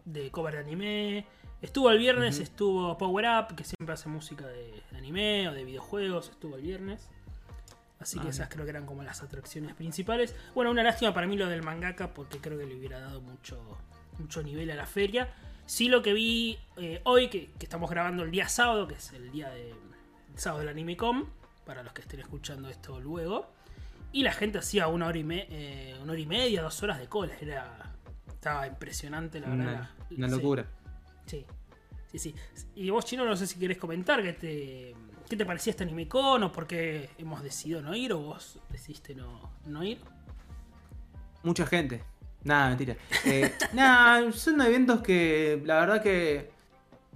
de 0.06 0.32
cover 0.32 0.56
de 0.56 0.60
anime. 0.62 1.26
Estuvo 1.62 1.90
el 1.92 1.98
viernes, 1.98 2.40
estuvo 2.40 2.98
Power 2.98 3.26
Up, 3.26 3.56
que 3.56 3.64
siempre 3.64 3.94
hace 3.94 4.10
música 4.10 4.46
de 4.48 4.84
anime 4.98 5.48
o 5.48 5.54
de 5.54 5.64
videojuegos, 5.64 6.30
estuvo 6.30 6.56
el 6.58 6.62
viernes. 6.62 7.08
Así 8.00 8.20
que 8.20 8.28
Ah, 8.28 8.32
esas 8.32 8.50
creo 8.50 8.66
que 8.66 8.72
eran 8.72 8.86
como 8.86 9.02
las 9.04 9.24
atracciones 9.24 9.74
principales. 9.76 10.36
Bueno, 10.54 10.72
una 10.72 10.84
lástima 10.84 11.14
para 11.14 11.26
mí 11.26 11.38
lo 11.38 11.48
del 11.48 11.64
mangaka 11.64 12.14
porque 12.14 12.40
creo 12.40 12.58
que 12.60 12.66
le 12.66 12.76
hubiera 12.76 13.00
dado 13.00 13.22
mucho, 13.22 13.78
mucho 14.20 14.44
nivel 14.44 14.70
a 14.72 14.76
la 14.76 14.86
feria. 14.86 15.34
Sí 15.66 15.88
lo 15.88 16.02
que 16.02 16.12
vi 16.12 16.58
eh, 16.76 17.00
hoy, 17.06 17.30
que, 17.30 17.52
que 17.58 17.66
estamos 17.66 17.90
grabando 17.90 18.24
el 18.24 18.32
día 18.32 18.50
sábado, 18.50 18.86
que 18.90 18.96
es 18.96 19.14
el 19.14 19.32
día 19.32 19.50
de 19.52 19.70
el 19.70 20.40
sábado 20.40 20.60
del 20.60 20.70
AnimeCom, 20.70 21.28
para 21.66 21.82
los 21.84 21.94
que 21.94 22.02
estén 22.02 22.20
escuchando 22.20 22.68
esto 22.68 23.00
luego. 23.00 23.48
Y 24.12 24.24
la 24.24 24.34
gente 24.34 24.58
hacía 24.58 24.88
una 24.88 25.08
hora 25.08 25.18
y, 25.20 25.24
me- 25.24 25.48
eh, 25.50 25.96
una 26.02 26.12
hora 26.12 26.20
y 26.22 26.26
media, 26.26 26.62
dos 26.62 26.84
horas 26.84 27.00
de 27.00 27.08
cola. 27.08 27.34
Era, 27.40 27.93
estaba 28.28 28.68
impresionante, 28.68 29.40
la 29.40 29.50
verdad. 29.50 29.90
Una, 30.18 30.28
locura. 30.28 30.66
Sí, 31.26 31.46
sí, 32.12 32.20
sí. 32.20 32.36
Y 32.76 32.90
vos, 32.90 33.06
Chino, 33.06 33.26
no 33.26 33.36
sé 33.36 33.48
si 33.48 33.58
querés 33.60 33.78
comentar 33.78 34.22
qué 34.22 34.34
te, 34.34 34.96
qué 35.30 35.38
te 35.38 35.46
parecía 35.46 35.72
este 35.72 35.84
anime 35.84 36.08
con 36.08 36.44
o 36.44 36.52
por 36.52 36.68
qué 36.68 37.10
hemos 37.18 37.42
decidido 37.42 37.82
no 37.82 37.96
ir 37.96 38.14
o 38.14 38.20
vos 38.20 38.60
decidiste 38.70 39.16
no, 39.16 39.52
no 39.66 39.84
ir. 39.84 40.00
Mucha 41.44 41.66
gente. 41.66 42.04
Nada, 42.44 42.70
mentira. 42.70 42.98
Eh, 43.26 43.54
nada, 43.74 44.32
son 44.32 44.62
eventos 44.62 45.02
que 45.02 45.62
la 45.66 45.80
verdad 45.80 46.02
que 46.02 46.52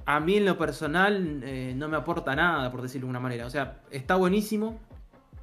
a 0.06 0.20
mí 0.20 0.38
en 0.38 0.46
lo 0.46 0.58
personal 0.58 1.42
eh, 1.44 1.74
no 1.76 1.90
me 1.90 1.98
aporta 1.98 2.36
nada, 2.36 2.72
por 2.72 2.82
decirlo 2.82 3.08
de 3.08 3.12
una 3.12 3.20
manera. 3.20 3.46
O 3.46 3.50
sea, 3.50 3.82
está 3.92 4.16
buenísimo. 4.16 4.80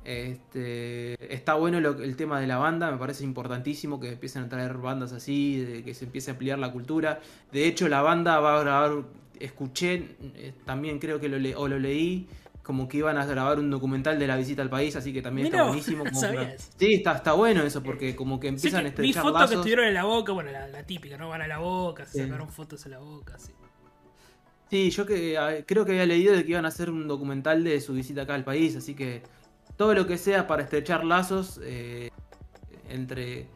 Este, 0.05 1.33
está 1.35 1.55
bueno 1.55 1.81
lo- 1.81 2.03
el 2.03 2.17
tema 2.17 2.41
de 2.41 2.47
la 2.47 2.57
banda, 2.59 2.91
me 2.91 2.99
parece 2.99 3.25
importantísimo 3.25 3.99
que 4.01 4.13
empiecen 4.13 4.45
a 4.45 4.49
traer 4.49 4.75
bandas 4.79 5.13
así, 5.13 5.59
de 5.65 5.83
que 5.83 5.95
se 5.95 6.05
empiece 6.05 6.31
a 6.31 6.35
ampliar 6.35 6.59
la 6.59 6.71
cultura. 6.73 7.21
De 7.53 7.67
hecho, 7.67 7.89
la 7.89 8.03
banda 8.03 8.39
va 8.41 8.59
a 8.59 8.63
grabar, 8.63 9.05
escuché, 9.41 10.17
eh, 10.37 10.53
también 10.65 10.99
creo 10.99 11.19
que 11.21 11.29
lo, 11.29 11.39
le- 11.39 11.57
o 11.57 11.69
lo 11.69 11.79
leí, 11.79 12.27
como 12.63 12.89
que 12.89 12.99
iban 12.99 13.19
a 13.19 13.27
grabar 13.27 13.59
un 13.59 13.71
documental 13.71 14.19
de 14.19 14.27
la 14.27 14.37
visita 14.37 14.63
al 14.63 14.71
país, 14.71 14.97
así 14.97 15.13
que 15.13 15.21
también 15.23 15.47
Mirá 15.49 15.59
está 15.59 15.69
buenísimo. 15.69 16.05
como 16.13 16.21
eso. 16.41 16.71
Sí, 16.79 16.95
está, 16.95 17.13
está 17.17 17.33
bueno 17.35 17.63
eso, 17.63 17.83
porque 17.83 18.15
como 18.17 18.41
que 18.41 18.49
empiezan 18.49 18.83
que 18.83 18.89
a 18.89 18.91
vi 19.03 19.11
estrechar 19.11 19.23
fotos 19.23 19.49
que 19.51 19.55
estuvieron 19.57 19.87
en 19.87 19.95
la 19.95 20.05
boca, 20.05 20.33
bueno, 20.33 20.51
la, 20.51 20.67
la 20.69 20.83
típica, 20.85 21.17
¿no? 21.19 21.29
Van 21.29 21.43
a 21.43 21.49
la 21.49 21.59
boca, 21.59 22.07
se 22.07 22.13
Sí. 22.13 22.25
sacaron 22.25 22.49
fotos 22.49 22.85
en 22.87 22.93
la 22.93 22.99
boca, 23.01 23.39
sí. 23.39 23.53
Sí, 24.71 24.91
yo 24.91 25.07
que 25.07 25.37
a- 25.39 25.65
creo 25.67 25.85
que 25.85 25.93
había 25.93 26.07
leído 26.07 26.35
de 26.35 26.43
que 26.45 26.51
iban 26.53 26.65
a 26.65 26.69
hacer 26.69 26.91
un 26.91 27.07
documental 27.07 27.63
de 27.65 27.81
su 27.81 27.93
visita 27.93 28.23
acá 28.23 28.35
al 28.35 28.45
país, 28.45 28.75
así 28.77 28.95
que 28.95 29.23
todo 29.77 29.95
lo 29.95 30.07
que 30.07 30.19
sea 30.19 30.47
para 30.47 30.63
estrechar 30.63 31.05
lazos 31.05 31.61
eh, 31.63 32.11
entre 32.89 33.47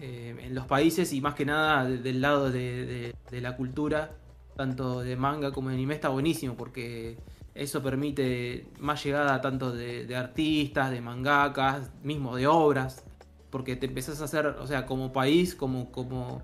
eh, 0.00 0.36
en 0.40 0.54
los 0.54 0.66
países 0.66 1.12
y 1.12 1.20
más 1.20 1.34
que 1.34 1.44
nada 1.44 1.84
de- 1.84 1.98
del 1.98 2.20
lado 2.20 2.50
de, 2.50 2.86
de- 2.86 3.14
de 3.30 3.40
la 3.40 3.56
cultura 3.56 4.12
tanto 4.56 5.00
de 5.00 5.16
manga 5.16 5.52
como 5.52 5.68
de 5.70 5.74
anime, 5.76 5.94
está 5.94 6.08
buenísimo 6.08 6.54
porque 6.54 7.16
eso 7.54 7.82
permite 7.82 8.66
más 8.78 9.02
llegada 9.04 9.40
tanto 9.40 9.72
de, 9.72 10.06
de 10.06 10.16
artistas, 10.16 10.90
de 10.90 11.00
mangakas, 11.00 11.90
mismo 12.02 12.36
de 12.36 12.46
obras, 12.46 13.04
porque 13.50 13.74
te 13.76 13.86
empezás 13.86 14.20
a 14.20 14.24
hacer, 14.24 14.46
o 14.46 14.66
sea, 14.66 14.86
como 14.86 15.12
país, 15.12 15.54
como, 15.54 15.90
como, 15.90 16.42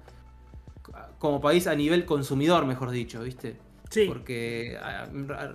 como 1.18 1.40
país 1.40 1.66
a 1.66 1.75
nivel 1.75 2.04
consumidor, 2.06 2.66
mejor 2.66 2.90
dicho, 2.90 3.22
¿viste? 3.22 3.56
Sí. 3.90 4.06
Porque 4.08 4.76
a- 4.82 5.04
a- 5.04 5.54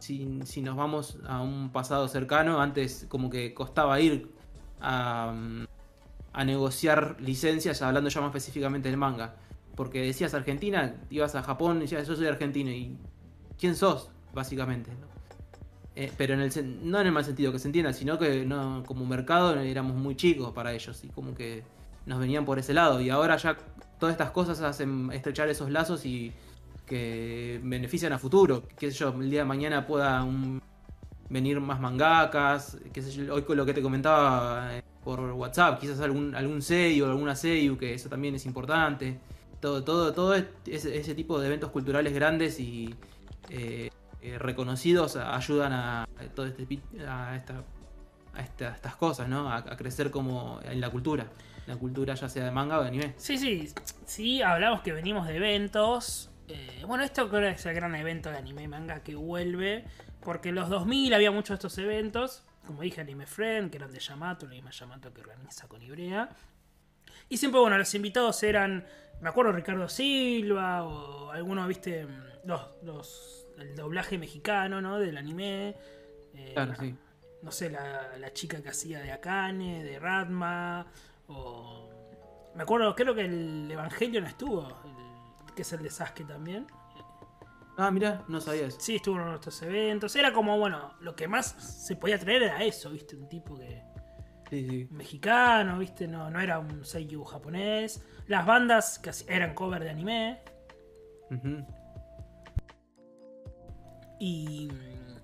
si, 0.00 0.60
nos 0.62 0.76
vamos 0.76 1.18
a 1.26 1.40
un 1.40 1.70
pasado 1.70 2.08
cercano, 2.08 2.60
antes 2.60 3.06
como 3.08 3.30
que 3.30 3.54
costaba 3.54 4.00
ir 4.00 4.30
a, 4.80 5.32
a 6.32 6.44
negociar 6.44 7.16
licencias, 7.20 7.82
hablando 7.82 8.10
ya 8.10 8.20
más 8.20 8.28
específicamente 8.28 8.88
del 8.88 8.98
manga. 8.98 9.36
Porque 9.76 10.02
decías 10.02 10.34
Argentina, 10.34 10.94
ibas 11.10 11.34
a 11.34 11.42
Japón 11.42 11.78
y 11.78 11.80
decías 11.82 12.06
yo 12.06 12.16
soy 12.16 12.26
argentino 12.26 12.70
y 12.70 12.96
¿quién 13.58 13.76
sos? 13.76 14.10
Básicamente. 14.34 14.90
Eh, 15.96 16.12
pero 16.16 16.36
no 16.36 17.00
en 17.00 17.06
el 17.06 17.12
mal 17.12 17.24
sentido 17.24 17.52
que 17.52 17.58
se 17.58 17.68
entienda, 17.68 17.92
sino 17.92 18.18
que 18.18 18.48
como 18.86 19.04
mercado 19.06 19.58
éramos 19.58 19.96
muy 19.96 20.16
chicos 20.16 20.52
para 20.52 20.72
ellos 20.72 21.02
y 21.04 21.08
como 21.08 21.34
que 21.34 21.64
nos 22.06 22.20
venían 22.20 22.44
por 22.44 22.58
ese 22.58 22.74
lado. 22.74 23.00
Y 23.00 23.10
ahora 23.10 23.36
ya 23.36 23.56
todas 23.98 24.14
estas 24.14 24.30
cosas 24.30 24.60
hacen 24.60 25.10
estrechar 25.12 25.48
esos 25.48 25.70
lazos 25.70 26.06
y 26.06 26.32
que 26.90 27.60
benefician 27.62 28.12
a 28.12 28.18
futuro. 28.18 28.64
Sé 28.76 28.90
yo, 28.90 29.10
el 29.20 29.30
día 29.30 29.40
de 29.40 29.44
mañana 29.44 29.86
pueda 29.86 30.26
venir 31.28 31.60
más 31.60 31.78
mangakas, 31.80 32.76
qué 32.92 33.00
sé 33.00 33.12
yo, 33.12 33.32
hoy 33.32 33.42
con 33.42 33.56
lo 33.56 33.64
que 33.64 33.72
te 33.72 33.80
comentaba 33.80 34.76
eh, 34.76 34.82
por 35.04 35.20
WhatsApp, 35.20 35.78
quizás 35.80 36.00
algún, 36.00 36.34
algún 36.34 36.60
seiyu, 36.60 37.06
alguna 37.06 37.36
seiyu, 37.36 37.78
que 37.78 37.94
eso 37.94 38.08
también 38.08 38.34
es 38.34 38.44
importante. 38.44 39.20
Todo, 39.60 39.84
todo, 39.84 40.12
todo 40.12 40.34
es- 40.34 40.46
ese, 40.66 40.98
ese 40.98 41.14
tipo 41.14 41.38
de 41.38 41.46
eventos 41.46 41.70
culturales 41.70 42.12
grandes 42.12 42.58
y 42.58 42.92
eh, 43.50 43.90
eh, 44.20 44.38
reconocidos 44.38 45.14
ayudan 45.14 45.72
a, 45.72 46.08
todo 46.34 46.46
este 46.46 46.66
a, 47.08 47.36
esta- 47.36 47.62
a 48.34 48.40
esta- 48.42 48.74
estas 48.74 48.96
cosas, 48.96 49.28
¿no? 49.28 49.48
A 49.52 49.62
crecer 49.76 50.10
como 50.10 50.58
en 50.64 50.80
la 50.80 50.90
cultura. 50.90 51.26
La 51.68 51.76
cultura 51.76 52.14
ya 52.14 52.28
sea 52.28 52.44
de 52.46 52.50
manga 52.50 52.78
o 52.80 52.82
de 52.82 52.88
anime. 52.88 53.14
Sí, 53.16 53.38
sí, 53.38 53.68
sí, 54.06 54.42
hablamos 54.42 54.80
que 54.80 54.92
venimos 54.92 55.28
de 55.28 55.36
eventos. 55.36 56.29
Eh, 56.52 56.84
bueno, 56.86 57.04
esto 57.04 57.28
creo 57.28 57.40
que 57.42 57.50
es 57.50 57.66
el 57.66 57.74
gran 57.74 57.94
evento 57.94 58.30
de 58.30 58.36
anime 58.38 58.62
y 58.64 58.68
manga 58.68 59.02
que 59.02 59.14
vuelve. 59.14 59.84
Porque 60.20 60.50
en 60.50 60.56
los 60.56 60.68
2000 60.68 61.14
había 61.14 61.30
muchos 61.30 61.48
de 61.50 61.54
estos 61.54 61.78
eventos. 61.78 62.44
Como 62.66 62.82
dije, 62.82 63.00
Anime 63.00 63.26
Friend, 63.26 63.70
que 63.70 63.78
eran 63.78 63.90
de 63.90 63.98
Yamato, 64.00 64.46
la 64.46 64.52
misma 64.52 64.70
Yamato 64.70 65.12
que 65.14 65.22
organiza 65.22 65.66
con 65.66 65.82
Ibrea. 65.82 66.28
Y 67.28 67.36
siempre, 67.38 67.60
bueno, 67.60 67.78
los 67.78 67.94
invitados 67.94 68.42
eran, 68.42 68.84
me 69.20 69.28
acuerdo, 69.28 69.52
Ricardo 69.52 69.88
Silva 69.88 70.84
o 70.84 71.30
algunos, 71.30 71.66
viste, 71.66 72.06
los, 72.44 72.60
los, 72.82 73.46
el 73.58 73.74
doblaje 73.74 74.18
mexicano, 74.18 74.80
¿no? 74.80 74.98
Del 74.98 75.16
anime. 75.16 75.74
Eh, 76.34 76.50
Claro, 76.54 76.74
sí. 76.78 76.94
no 77.42 77.50
sé, 77.50 77.70
la, 77.70 78.16
la 78.18 78.32
chica 78.32 78.62
que 78.62 78.68
hacía 78.68 79.00
de 79.00 79.10
Akane, 79.12 79.82
de 79.82 79.98
Radma, 79.98 80.86
o... 81.28 81.88
Me 82.54 82.64
acuerdo, 82.64 82.94
creo 82.96 83.14
que 83.14 83.24
el 83.24 83.68
Evangelion 83.70 84.26
estuvo, 84.26 84.68
el- 84.84 84.99
que 85.60 85.62
es 85.62 85.72
el 85.74 85.82
de 85.82 85.90
Sasuke 85.90 86.26
también. 86.26 86.66
Ah, 87.76 87.90
mira, 87.90 88.24
no 88.28 88.40
sabía 88.40 88.66
eso. 88.66 88.80
Sí, 88.80 88.96
estuvo 88.96 89.16
en 89.16 89.22
uno 89.22 89.30
de 89.32 89.36
estos 89.36 89.60
eventos. 89.60 90.16
Era 90.16 90.32
como, 90.32 90.58
bueno, 90.58 90.94
lo 91.00 91.14
que 91.14 91.28
más 91.28 91.48
se 91.48 91.96
podía 91.96 92.18
traer 92.18 92.44
era 92.44 92.64
eso, 92.64 92.88
¿viste? 92.88 93.14
Un 93.14 93.28
tipo 93.28 93.58
que... 93.58 93.82
Sí, 94.48 94.66
sí. 94.66 94.88
Mexicano, 94.90 95.78
¿viste? 95.78 96.08
No, 96.08 96.30
no 96.30 96.40
era 96.40 96.58
un 96.58 96.82
seiyuu 96.82 97.24
japonés. 97.24 98.02
Las 98.26 98.46
bandas 98.46 98.98
que 98.98 99.10
eran 99.28 99.52
cover 99.52 99.84
de 99.84 99.90
anime. 99.90 100.40
Y, 104.18 104.70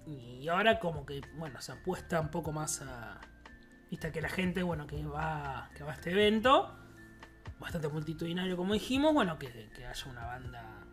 y 0.07 0.47
ahora 0.49 0.78
como 0.78 1.07
que, 1.07 1.23
bueno, 1.38 1.62
se 1.62 1.73
apuesta 1.73 2.21
un 2.21 2.28
poco 2.28 2.52
más 2.52 2.83
a... 2.83 3.23
Viste 3.90 4.12
que 4.12 4.21
la 4.21 4.28
gente, 4.28 4.62
bueno, 4.62 4.87
que 4.87 5.02
va, 5.02 5.71
que 5.75 5.83
va 5.83 5.93
a 5.93 5.95
este 5.95 6.11
evento, 6.11 6.76
bastante 7.59 7.89
multitudinario 7.89 8.57
como 8.57 8.75
dijimos, 8.75 9.13
bueno, 9.15 9.39
que, 9.39 9.69
que 9.75 9.87
haya 9.87 10.11
una 10.11 10.27
banda 10.27 10.85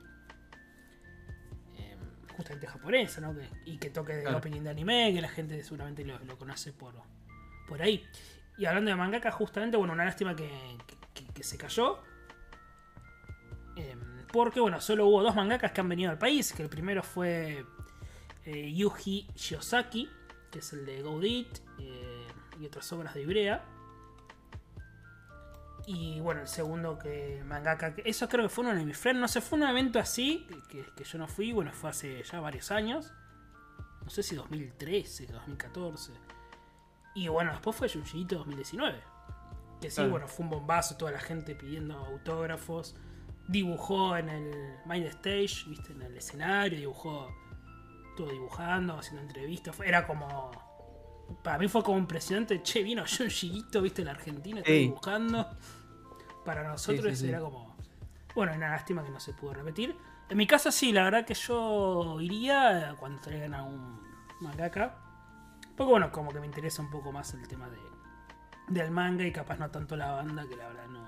eh, 1.77 1.97
justamente 2.35 2.67
japonesa, 2.67 3.21
¿no? 3.21 3.33
Que- 3.35 3.49
y 3.65 3.77
que 3.77 3.89
toque 3.89 4.13
de 4.13 4.21
Claro. 4.23 4.37
opening 4.37 4.61
de 4.61 4.69
anime, 4.69 5.11
que 5.13 5.21
la 5.21 5.29
gente 5.29 5.61
seguramente 5.63 6.03
lo, 6.05 6.19
lo 6.19 6.37
conoce 6.37 6.71
por, 6.73 6.93
por 7.67 7.81
ahí. 7.81 8.05
Y 8.57 8.65
hablando 8.65 8.91
de 8.91 8.95
mangaka, 8.95 9.31
justamente, 9.31 9.77
bueno, 9.77 9.93
una 9.93 10.05
lástima 10.05 10.35
que, 10.35 10.49
que- 11.33 11.43
se 11.43 11.57
cayó. 11.57 11.99
Eh, 13.75 13.97
porque, 14.31 14.59
bueno, 14.61 14.79
solo 14.79 15.07
hubo 15.07 15.21
dos 15.21 15.35
mangakas 15.35 15.73
que 15.73 15.81
han 15.81 15.89
venido 15.89 16.09
al 16.09 16.17
país, 16.17 16.53
que 16.53 16.63
el 16.63 16.69
primero 16.69 17.03
fue 17.03 17.65
eh, 18.45 18.71
Yuji 18.73 19.27
Shiosaki, 19.35 20.09
que 20.49 20.59
es 20.59 20.71
el 20.71 20.85
de 20.85 21.01
Go 21.01 21.21
Eat, 21.21 21.59
eh, 21.79 22.27
y 22.61 22.65
otras 22.65 22.91
obras 22.93 23.13
de 23.15 23.23
Ibrea. 23.23 23.65
Y 25.85 26.19
bueno, 26.21 26.41
el 26.41 26.47
segundo 26.47 26.97
que 26.97 27.43
mangaka, 27.45 27.93
que- 27.93 28.03
eso 28.05 28.29
creo 28.29 28.43
que 28.43 28.49
fue 28.49 28.63
un 28.65 28.71
Anime 28.71 28.93
Friend, 28.93 29.19
no 29.19 29.27
sé, 29.27 29.41
fue 29.41 29.57
un 29.59 29.63
evento 29.65 29.99
así, 29.99 30.47
que, 30.69 30.85
que 30.95 31.03
yo 31.03 31.17
no 31.17 31.27
fui, 31.27 31.51
bueno, 31.51 31.71
fue 31.73 31.89
hace 31.89 32.23
ya 32.23 32.39
varios 32.39 32.71
años. 32.71 33.11
No 34.03 34.09
sé 34.09 34.23
si 34.23 34.35
2013, 34.35 35.27
2014. 35.27 36.11
Y 37.15 37.27
bueno, 37.27 37.51
después 37.51 37.75
fue 37.75 37.89
Junjiito 37.89 38.37
2019. 38.37 38.99
Que 39.81 39.89
sí, 39.89 39.95
Claro. 39.97 40.11
bueno, 40.11 40.27
fue 40.27 40.45
un 40.45 40.49
bombazo, 40.51 40.95
toda 40.95 41.11
la 41.11 41.19
gente 41.19 41.55
pidiendo 41.55 41.97
autógrafos. 41.97 42.95
Dibujó 43.49 44.15
en 44.15 44.29
el 44.29 44.77
Mind 44.85 45.05
Stage, 45.07 45.69
viste, 45.69 45.91
en 45.91 46.01
el 46.01 46.15
escenario, 46.15 46.79
dibujó 46.79 47.27
todo 48.15 48.29
dibujando, 48.31 48.97
haciendo 48.97 49.21
entrevistas. 49.21 49.75
Fue- 49.75 49.87
Era 49.87 50.07
como. 50.07 50.51
Para 51.41 51.57
mí 51.57 51.67
fue 51.67 51.83
como 51.83 51.97
impresionante. 51.97 52.61
Che, 52.63 52.83
vino 52.83 53.03
Junjiito, 53.05 53.81
viste, 53.81 54.01
en 54.01 54.05
la 54.05 54.11
Argentina, 54.11 54.59
está 54.59 54.71
Sí. 54.71 54.79
dibujando. 54.79 55.47
Para 56.45 56.67
nosotros 56.67 57.05
sí, 57.17 57.25
sí. 57.25 57.29
era 57.29 57.39
como. 57.39 57.75
Bueno, 58.35 58.53
una 58.53 58.69
lástima 58.69 59.03
que 59.03 59.09
no 59.11 59.19
se 59.19 59.33
pudo 59.33 59.53
repetir. 59.53 59.95
En 60.29 60.37
mi 60.37 60.47
caso, 60.47 60.71
sí, 60.71 60.91
la 60.91 61.03
verdad 61.03 61.25
que 61.25 61.33
yo 61.35 62.19
iría 62.19 62.95
cuando 62.99 63.21
traigan 63.21 63.53
a 63.53 63.63
un 63.63 63.99
mangaka. 64.41 64.97
Porque 65.75 65.89
bueno, 65.91 66.11
como 66.11 66.31
que 66.31 66.39
me 66.39 66.45
interesa 66.45 66.81
un 66.81 66.89
poco 66.89 67.11
más 67.11 67.33
el 67.33 67.47
tema 67.47 67.69
de 67.69 67.77
del 68.69 68.91
manga 68.91 69.25
y 69.25 69.31
capaz 69.31 69.57
no 69.57 69.69
tanto 69.69 69.95
la 69.97 70.11
banda, 70.11 70.47
que 70.47 70.55
la 70.55 70.67
verdad 70.67 70.87
no. 70.87 71.03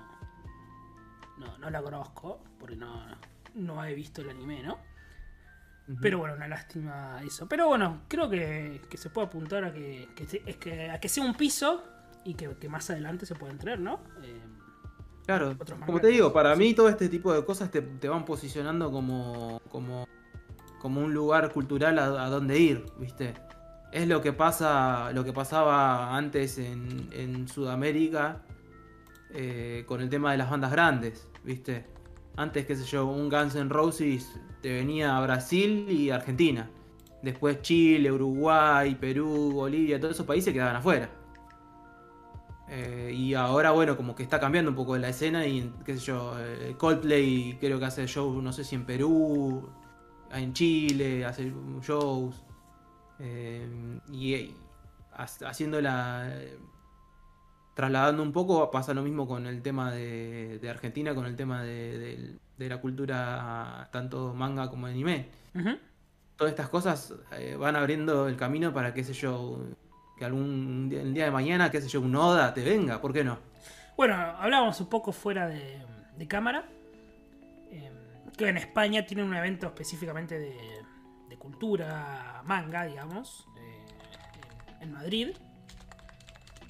No, 1.38 1.58
no 1.58 1.70
la 1.70 1.82
conozco, 1.82 2.40
porque 2.58 2.76
no, 2.76 3.06
no 3.54 3.84
he 3.84 3.94
visto 3.94 4.22
el 4.22 4.30
anime, 4.30 4.62
¿no? 4.62 4.78
Pero 6.00 6.18
bueno, 6.18 6.34
una 6.34 6.48
lástima 6.48 7.20
eso. 7.24 7.48
Pero 7.48 7.68
bueno, 7.68 8.02
creo 8.08 8.28
que, 8.28 8.80
que 8.90 8.96
se 8.96 9.08
puede 9.10 9.28
apuntar 9.28 9.64
a 9.64 9.72
que, 9.72 10.08
es 10.46 10.56
que, 10.56 10.90
a 10.90 10.98
que 10.98 11.08
sea 11.08 11.24
un 11.24 11.34
piso 11.34 11.84
y 12.24 12.34
que, 12.34 12.56
que 12.56 12.68
más 12.68 12.90
adelante 12.90 13.24
se 13.24 13.34
pueden 13.34 13.58
traer, 13.58 13.78
¿no? 13.80 14.00
Eh, 14.22 14.40
Claro, 15.26 15.56
como 15.84 16.00
te 16.00 16.06
digo, 16.06 16.32
para 16.32 16.54
mí 16.54 16.72
todo 16.72 16.88
este 16.88 17.08
tipo 17.08 17.32
de 17.34 17.44
cosas 17.44 17.68
te, 17.72 17.82
te 17.82 18.08
van 18.08 18.24
posicionando 18.24 18.92
como, 18.92 19.60
como, 19.70 20.06
como 20.80 21.00
un 21.00 21.12
lugar 21.12 21.52
cultural 21.52 21.98
a, 21.98 22.26
a 22.26 22.30
donde 22.30 22.60
ir, 22.60 22.86
¿viste? 22.96 23.34
Es 23.90 24.06
lo 24.06 24.22
que 24.22 24.32
pasa, 24.32 25.10
lo 25.12 25.24
que 25.24 25.32
pasaba 25.32 26.16
antes 26.16 26.58
en, 26.58 27.08
en 27.12 27.48
Sudamérica 27.48 28.42
eh, 29.30 29.82
con 29.88 30.00
el 30.00 30.08
tema 30.08 30.30
de 30.30 30.38
las 30.38 30.48
bandas 30.48 30.70
grandes, 30.70 31.28
¿viste? 31.42 31.86
Antes, 32.36 32.66
qué 32.66 32.76
sé 32.76 32.84
yo, 32.84 33.06
un 33.06 33.28
Guns 33.30 33.54
N' 33.54 33.68
Roses 33.70 34.38
te 34.62 34.72
venía 34.72 35.16
a 35.16 35.20
Brasil 35.22 35.86
y 35.90 36.10
Argentina. 36.10 36.70
Después 37.22 37.62
Chile, 37.62 38.12
Uruguay, 38.12 38.94
Perú, 38.94 39.52
Bolivia, 39.52 39.98
todos 39.98 40.14
esos 40.14 40.26
países 40.26 40.52
quedaban 40.52 40.76
afuera. 40.76 41.08
Eh, 42.68 43.12
y 43.14 43.34
ahora, 43.34 43.70
bueno, 43.70 43.96
como 43.96 44.14
que 44.14 44.22
está 44.22 44.40
cambiando 44.40 44.70
un 44.70 44.76
poco 44.76 44.96
la 44.98 45.08
escena 45.08 45.46
y, 45.46 45.72
qué 45.84 45.94
sé 45.96 46.00
yo, 46.06 46.34
eh, 46.38 46.74
Coldplay 46.76 47.56
creo 47.60 47.78
que 47.78 47.84
hace 47.86 48.06
shows, 48.06 48.42
no 48.42 48.52
sé 48.52 48.64
si 48.64 48.74
en 48.74 48.84
Perú, 48.84 49.70
en 50.32 50.52
Chile, 50.52 51.24
hace 51.24 51.52
shows. 51.82 52.44
eh, 53.20 53.66
y, 54.12 54.34
y 54.34 54.56
ha- 55.12 55.24
haciendo 55.48 55.80
la... 55.80 56.28
Trasladando 57.76 58.22
un 58.22 58.32
poco, 58.32 58.70
pasa 58.70 58.94
lo 58.94 59.02
mismo 59.02 59.28
con 59.28 59.46
el 59.46 59.60
tema 59.60 59.92
de, 59.92 60.58
de 60.60 60.70
Argentina, 60.70 61.14
con 61.14 61.26
el 61.26 61.36
tema 61.36 61.62
de, 61.62 61.98
de- 61.98 62.36
de 62.56 62.68
la 62.70 62.80
cultura 62.80 63.86
tanto 63.92 64.32
manga 64.32 64.70
como 64.70 64.86
anime. 64.86 65.28
Todas 66.36 66.52
estas 66.52 66.70
cosas 66.70 67.12
eh, 67.32 67.54
van 67.58 67.76
abriendo 67.76 68.28
el 68.28 68.36
camino 68.36 68.72
para, 68.72 68.94
qué 68.94 69.04
sé 69.04 69.12
yo, 69.12 69.58
que 70.18 70.24
algún 70.24 70.88
día, 70.88 71.02
el 71.02 71.12
día 71.12 71.26
de 71.26 71.30
mañana, 71.30 71.70
qué 71.70 71.82
sé 71.82 71.88
yo, 71.88 72.00
un 72.00 72.16
Oda 72.16 72.54
te 72.54 72.64
venga, 72.64 72.98
¿por 72.98 73.12
qué 73.12 73.22
no? 73.22 73.38
Bueno, 73.94 74.14
hablábamos 74.14 74.80
un 74.80 74.88
poco 74.88 75.12
fuera 75.12 75.46
de, 75.46 75.82
cámara. 76.28 76.64
eh, 77.70 77.90
que 78.38 78.48
en 78.48 78.56
España 78.56 79.04
tienen 79.04 79.26
un 79.26 79.34
evento 79.36 79.66
específicamente 79.66 80.38
de, 80.38 80.56
cultura 81.38 82.40
manga, 82.46 82.84
digamos. 82.86 83.46
eh, 83.58 83.84
en 84.80 84.92
Madrid. 84.92 85.28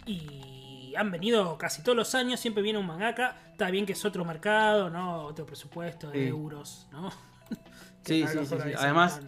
Y 0.04 0.65
han 0.96 1.10
venido 1.10 1.58
casi 1.58 1.82
todos 1.82 1.96
los 1.96 2.14
años, 2.14 2.40
siempre 2.40 2.62
viene 2.62 2.78
un 2.78 2.86
mangaka. 2.86 3.36
Está 3.52 3.70
bien 3.70 3.86
que 3.86 3.92
es 3.92 4.04
otro 4.04 4.24
mercado, 4.24 4.90
¿no? 4.90 5.22
Otro 5.22 5.46
presupuesto 5.46 6.10
de 6.10 6.24
Sí. 6.24 6.28
euros, 6.28 6.88
¿no? 6.92 7.10
Sí, 8.04 8.24
sí, 8.28 8.38
sí, 8.46 8.56
sí. 8.62 8.70
Además, 8.78 9.20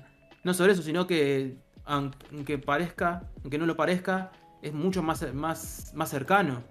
no 0.44 0.54
solo 0.54 0.72
eso, 0.72 0.82
sino 0.82 1.06
que 1.06 1.58
aunque 1.84 2.58
parezca, 2.58 3.28
aunque 3.42 3.58
no 3.58 3.66
lo 3.66 3.76
parezca, 3.76 4.30
es 4.62 4.72
mucho 4.72 5.02
más, 5.02 5.34
más, 5.34 5.92
más 5.94 6.10
cercano. 6.10 6.62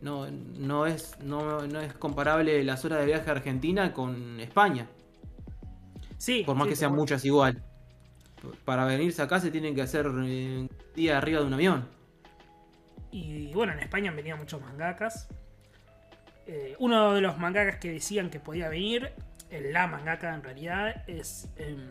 No, 0.00 0.30
no, 0.30 0.86
es, 0.86 1.18
no, 1.22 1.66
no 1.66 1.80
es 1.80 1.92
comparable 1.94 2.62
las 2.64 2.84
horas 2.84 3.00
de 3.00 3.06
viaje 3.06 3.28
a 3.28 3.32
Argentina 3.32 3.92
con 3.92 4.40
España. 4.40 4.88
Sí, 6.16 6.42
Por 6.46 6.56
más 6.56 6.66
sí, 6.66 6.70
que 6.70 6.76
sean 6.76 6.94
muchas 6.94 7.24
igual. 7.24 7.62
Para 8.64 8.84
venirse 8.84 9.20
acá 9.22 9.40
se 9.40 9.50
tienen 9.50 9.74
que 9.74 9.82
hacer 9.82 10.06
eh, 10.06 10.58
un 10.60 10.70
día 10.94 11.18
arriba 11.18 11.40
de 11.40 11.46
un 11.46 11.54
avión. 11.54 11.88
Y 13.10 13.52
bueno, 13.54 13.72
en 13.72 13.78
España 13.80 14.10
han 14.10 14.16
venido 14.16 14.36
muchos 14.36 14.60
mangakas. 14.60 15.28
Eh, 16.46 16.76
uno 16.78 17.14
de 17.14 17.20
los 17.20 17.38
mangakas 17.38 17.76
que 17.78 17.90
decían 17.92 18.30
que 18.30 18.38
podía 18.40 18.68
venir, 18.68 19.12
la 19.50 19.86
mangaka 19.86 20.34
en 20.34 20.42
realidad, 20.42 21.02
es 21.08 21.48
em, 21.56 21.90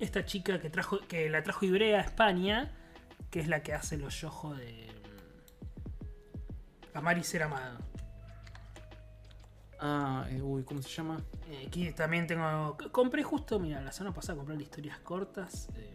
esta 0.00 0.24
chica 0.24 0.60
que 0.60 0.70
trajo 0.70 0.98
que 1.06 1.28
la 1.30 1.42
trajo 1.42 1.64
Ibrea 1.66 1.98
a 1.98 2.02
España, 2.02 2.72
que 3.30 3.40
es 3.40 3.48
la 3.48 3.62
que 3.62 3.72
hace 3.74 3.96
los 3.98 4.20
yojo 4.20 4.54
de 4.54 4.86
em, 4.88 4.96
Amar 6.94 7.18
y 7.18 7.24
Ser 7.24 7.42
Amado. 7.44 7.78
Ah, 9.84 10.26
eh, 10.30 10.40
uy, 10.40 10.62
¿cómo 10.62 10.80
se 10.82 10.88
llama? 10.90 11.20
Eh, 11.50 11.64
aquí 11.66 11.90
también 11.92 12.26
tengo. 12.26 12.76
Compré 12.92 13.22
justo, 13.24 13.58
mira, 13.58 13.80
la 13.80 13.90
semana 13.90 14.14
pasada 14.14 14.36
compré 14.36 14.54
las 14.54 14.62
historias 14.64 14.98
cortas. 15.00 15.68
eh, 15.76 15.94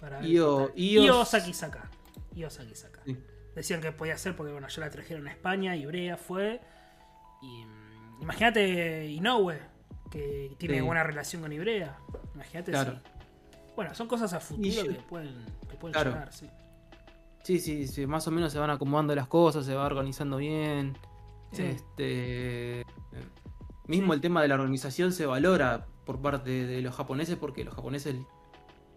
para. 0.00 0.20
Io- 0.26 0.72
Io 1.04 1.24
Sakisaka. 1.24 1.88
Io 2.34 2.50
Sakisaka. 2.50 3.02
Sí. 3.04 3.16
Decían 3.54 3.80
que 3.80 3.92
podía 3.92 4.16
ser 4.16 4.34
porque, 4.36 4.52
bueno, 4.52 4.68
ya 4.68 4.80
la 4.80 4.90
trajeron 4.90 5.26
a 5.28 5.30
España, 5.30 5.76
Ibrea 5.76 6.16
fue. 6.16 6.60
Y 7.42 7.64
mm, 7.64 8.22
imagínate 8.22 9.06
Inoue, 9.06 9.58
que 10.10 10.54
tiene 10.58 10.76
Sí. 10.76 10.80
buena 10.80 11.02
relación 11.02 11.42
con 11.42 11.52
Ibrea. 11.52 11.98
Imagínate 12.34 12.70
Claro. 12.72 12.92
si- 12.92 13.12
Bueno, 13.76 13.94
son 13.94 14.06
cosas 14.06 14.32
a 14.34 14.40
futuro 14.40 14.68
Y 14.68 14.70
yo- 14.72 14.82
que 14.84 14.90
pueden, 14.94 15.44
que 15.68 15.76
pueden 15.76 15.92
Claro. 15.94 16.10
llegar, 16.12 16.32
sí. 16.32 16.48
Sí, 17.42 17.58
sí, 17.58 17.86
sí, 17.88 18.06
más 18.06 18.26
o 18.28 18.30
menos 18.30 18.52
se 18.52 18.58
van 18.58 18.70
acomodando 18.70 19.14
las 19.14 19.26
cosas, 19.26 19.64
se 19.66 19.74
va 19.74 19.84
organizando 19.86 20.36
bien. 20.36 20.96
Sí. 21.52 21.62
Este, 21.64 22.80
eh, 22.82 22.84
mismo 23.86 24.12
Sí. 24.12 24.16
el 24.16 24.20
tema 24.20 24.40
de 24.42 24.48
la 24.48 24.54
organización 24.54 25.12
se 25.12 25.26
valora 25.26 25.86
por 26.06 26.20
parte 26.22 26.66
de 26.66 26.80
los 26.82 26.94
japoneses 26.94 27.36
porque 27.36 27.64
los 27.64 27.74
japoneses 27.74 28.14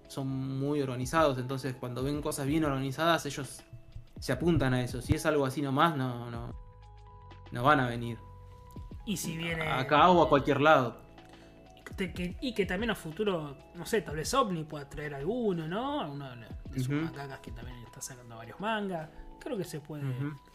son 0.07 0.27
muy 0.59 0.81
organizados, 0.81 1.37
entonces 1.37 1.75
cuando 1.79 2.03
ven 2.03 2.21
cosas 2.21 2.45
bien 2.47 2.63
organizadas 2.63 3.25
ellos 3.25 3.61
se 4.19 4.31
apuntan 4.31 4.73
a 4.73 4.81
eso. 4.81 5.01
Si 5.01 5.13
es 5.13 5.25
algo 5.25 5.45
así 5.45 5.61
nomás, 5.61 5.97
no, 5.97 6.29
no, 6.31 6.53
no 7.51 7.63
van 7.63 7.79
a 7.79 7.87
venir. 7.87 8.17
Y 9.05 9.17
si 9.17 9.37
viene. 9.37 9.69
Acá 9.69 10.09
o 10.09 10.23
a 10.23 10.29
cualquier 10.29 10.61
lado. 10.61 10.97
Que- 11.97 12.35
y 12.41 12.53
que 12.53 12.65
también 12.65 12.89
a 12.91 12.95
futuro, 12.95 13.55
no 13.75 13.85
sé, 13.85 14.01
tal 14.01 14.15
vez 14.15 14.33
OVNI 14.33 14.63
pueda 14.65 14.89
traer 14.89 15.13
alguno, 15.15 15.67
¿no? 15.67 16.01
Alguno 16.01 16.29
de, 16.35 16.79
sus 16.79 16.89
mangakas 16.89 17.39
que 17.39 17.51
también 17.51 17.77
está 17.85 18.01
sacando 18.01 18.35
varios 18.35 18.59
mangas. 18.59 19.09
Creo 19.39 19.57
que 19.57 19.63
se 19.63 19.79
puede. 19.79 20.03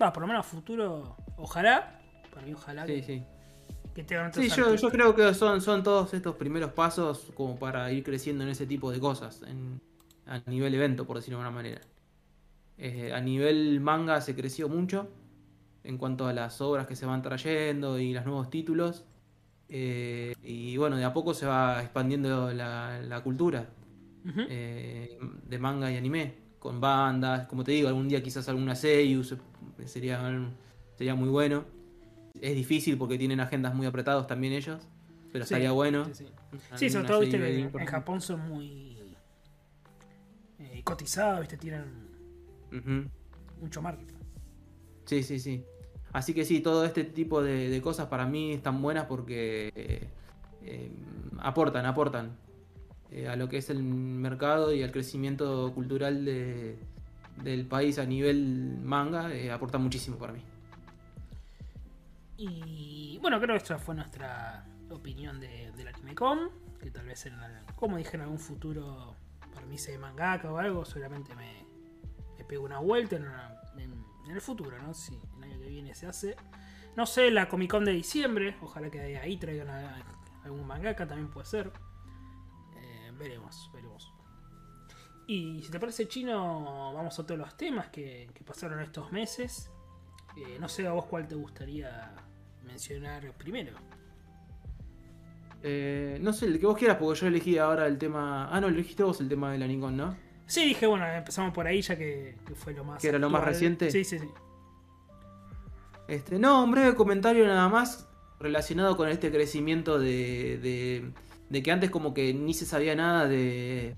Va, 0.00 0.12
por 0.12 0.22
lo 0.22 0.26
menos 0.26 0.44
a 0.44 0.48
futuro, 0.48 1.16
ojalá. 1.36 2.00
Para 2.34 2.44
mí, 2.44 2.52
ojalá 2.52 2.84
Sí, 2.86 2.94
que, 2.96 3.02
sí. 3.02 3.24
Que 3.94 4.02
Sí, 4.32 4.48
yo, 4.80 4.90
creo 4.90 5.14
que 5.14 5.34
son, 5.34 5.60
son 5.60 5.82
todos 5.82 6.14
estos 6.14 6.36
primeros 6.36 6.72
pasos 6.72 7.30
como 7.34 7.58
para 7.58 7.90
ir 7.92 8.04
creciendo 8.04 8.44
en 8.44 8.50
ese 8.50 8.66
tipo 8.66 8.90
de 8.90 9.00
cosas, 9.00 9.42
en- 9.42 9.80
a 10.26 10.38
nivel 10.46 10.74
evento, 10.74 11.06
por 11.06 11.16
decirlo 11.16 11.38
de 11.38 11.44
alguna 11.44 11.56
manera. 11.62 11.80
Eh, 12.78 13.12
a 13.12 13.20
nivel 13.20 13.80
manga 13.80 14.20
se 14.20 14.34
creció 14.34 14.68
mucho 14.68 15.08
en 15.84 15.98
cuanto 15.98 16.26
a 16.26 16.32
las 16.32 16.60
obras 16.60 16.86
que 16.86 16.96
se 16.96 17.06
van 17.06 17.22
trayendo 17.22 17.98
y 17.98 18.12
los 18.14 18.24
nuevos 18.24 18.50
títulos. 18.50 19.04
Eh, 19.68 20.34
y 20.42 20.76
bueno, 20.76 20.96
de 20.96 21.04
a 21.04 21.12
poco 21.12 21.34
se 21.34 21.46
va 21.46 21.80
expandiendo 21.82 22.52
la, 22.52 23.00
la 23.02 23.22
cultura 23.22 23.68
eh, 24.50 25.18
de 25.48 25.58
manga 25.58 25.90
y 25.90 25.96
anime, 25.96 26.34
con 26.58 26.80
bandas, 26.80 27.46
como 27.48 27.64
te 27.64 27.72
digo, 27.72 27.88
algún 27.88 28.08
día 28.08 28.22
quizás 28.22 28.48
alguna 28.48 28.74
seiyuu 28.74 29.24
se- 29.24 29.38
sería, 29.86 30.20
sería 30.96 31.14
muy 31.14 31.28
bueno. 31.28 31.64
Es 32.40 32.54
difícil 32.54 32.96
porque 32.96 33.18
tienen 33.18 33.40
agendas 33.40 33.74
muy 33.74 33.86
apretados 33.86 34.26
también 34.26 34.52
ellos, 34.52 34.80
pero 35.32 35.44
Sí, 35.44 35.54
estaría 35.54 35.72
bueno. 35.72 36.04
Sí, 36.06 36.14
sí. 36.14 36.26
Sí, 36.76 36.90
sobre 36.90 37.06
todo, 37.06 37.20
viste, 37.20 37.38
que 37.38 37.58
en. 37.82 37.86
Japón 37.86 38.20
son 38.20 38.48
muy 38.48 39.16
eh, 40.58 40.80
cotizados, 40.84 41.40
viste, 41.40 41.56
tienen 41.56 41.84
mucho 43.60 43.82
marketing. 43.82 44.14
Sí, 45.04 45.22
sí, 45.22 45.38
sí. 45.38 45.64
Así 46.12 46.34
que 46.34 46.44
sí, 46.44 46.60
todo 46.60 46.84
este 46.84 47.04
tipo 47.04 47.42
de, 47.42 47.68
de 47.68 47.80
cosas 47.82 48.06
para 48.08 48.26
mí 48.26 48.52
están 48.52 48.80
buenas 48.82 49.04
porque 49.06 49.70
eh, 49.74 50.08
eh, 50.62 50.90
aportan, 51.38 51.86
aportan 51.86 52.36
eh, 53.10 53.28
a 53.28 53.36
lo 53.36 53.48
que 53.48 53.58
es 53.58 53.70
el 53.70 53.82
mercado 53.82 54.72
y 54.72 54.82
al 54.82 54.90
crecimiento 54.92 55.72
cultural 55.74 56.24
de- 56.24 56.76
del 57.44 57.64
país 57.66 57.98
a 57.98 58.04
nivel 58.06 58.78
manga, 58.82 59.32
eh, 59.34 59.50
aporta 59.50 59.78
muchísimo 59.78 60.16
para 60.18 60.32
mí. 60.32 60.40
Y 62.42 63.18
bueno, 63.20 63.38
creo 63.38 63.50
que 63.54 63.58
esta 63.62 63.78
fue 63.78 63.94
nuestra 63.94 64.64
opinión 64.88 65.38
de, 65.40 65.70
del 65.72 65.88
AnimeCon. 65.88 66.50
Que 66.80 66.90
tal 66.90 67.04
vez, 67.04 67.26
en, 67.26 67.34
como 67.76 67.98
dije, 67.98 68.16
en 68.16 68.22
algún 68.22 68.38
futuro, 68.38 69.14
para 69.52 69.66
mí 69.66 69.76
se 69.76 69.98
mangaka 69.98 70.50
o 70.50 70.56
algo, 70.56 70.86
seguramente 70.86 71.34
me, 71.34 71.66
me 72.38 72.44
pego 72.44 72.64
una 72.64 72.78
vuelta 72.78 73.16
en, 73.16 73.26
el 74.30 74.40
futuro, 74.40 74.80
¿no? 74.80 74.94
Si 74.94 75.20
el 75.36 75.44
año 75.44 75.58
que 75.60 75.68
viene 75.68 75.94
se 75.94 76.06
hace. 76.06 76.34
No 76.96 77.04
sé, 77.04 77.30
la 77.30 77.46
Comic 77.46 77.70
Con 77.72 77.84
de 77.84 77.92
diciembre, 77.92 78.56
ojalá 78.62 78.88
que 78.90 79.00
de 79.00 79.18
ahí 79.18 79.36
traigan 79.36 79.68
a- 79.68 80.02
algún 80.42 80.66
mangaka, 80.66 81.06
también 81.06 81.28
puede 81.28 81.46
ser. 81.46 81.70
Eh, 82.76 83.12
veremos, 83.18 83.70
veremos. 83.74 84.14
Y 85.26 85.62
si 85.62 85.70
te 85.70 85.78
parece 85.78 86.08
chino, 86.08 86.94
vamos 86.94 87.18
a 87.18 87.26
todos 87.26 87.38
los 87.38 87.54
temas 87.58 87.88
que, 87.88 88.30
que 88.32 88.44
pasaron 88.44 88.80
estos 88.80 89.12
meses. 89.12 89.70
Eh, 90.36 90.58
no 90.58 90.68
sé 90.70 90.86
a 90.86 90.92
vos 90.92 91.04
cuál 91.04 91.28
te 91.28 91.34
gustaría 91.34 92.14
mencionar 92.70 93.32
primero. 93.36 93.72
Eh, 95.62 96.18
no 96.22 96.32
sé, 96.32 96.46
el 96.46 96.58
que 96.58 96.66
vos 96.66 96.78
quieras, 96.78 96.96
porque 96.98 97.20
yo 97.20 97.26
elegí 97.26 97.58
ahora 97.58 97.86
el 97.86 97.98
tema. 97.98 98.48
Ah, 98.50 98.60
no, 98.60 98.68
elegiste 98.68 99.02
vos 99.02 99.20
el 99.20 99.28
tema 99.28 99.52
de 99.52 99.58
la 99.58 99.66
Nikon, 99.66 99.96
¿no? 99.96 100.16
Sí, 100.46 100.64
dije, 100.64 100.86
bueno, 100.86 101.06
empezamos 101.06 101.52
por 101.52 101.66
ahí 101.66 101.82
ya 101.82 101.96
que, 101.96 102.36
que 102.46 102.54
fue 102.54 102.72
lo 102.72 102.84
más. 102.84 103.00
¿Que 103.00 103.08
era 103.08 103.18
lo 103.18 103.30
más 103.30 103.44
reciente? 103.44 103.90
Sí, 103.90 104.04
sí, 104.04 104.18
sí. 104.18 104.28
Este, 106.08 106.38
no, 106.38 106.64
un 106.64 106.72
breve 106.72 106.94
comentario 106.94 107.46
nada 107.46 107.68
más 107.68 108.08
relacionado 108.40 108.96
con 108.96 109.08
este 109.08 109.30
crecimiento 109.30 109.98
de, 109.98 110.58
de, 110.58 111.12
de 111.50 111.62
que 111.62 111.70
antes 111.70 111.90
como 111.90 112.14
que 112.14 112.34
ni 112.34 112.54
se 112.54 112.66
sabía 112.66 112.96
nada 112.96 113.28
de, 113.28 113.94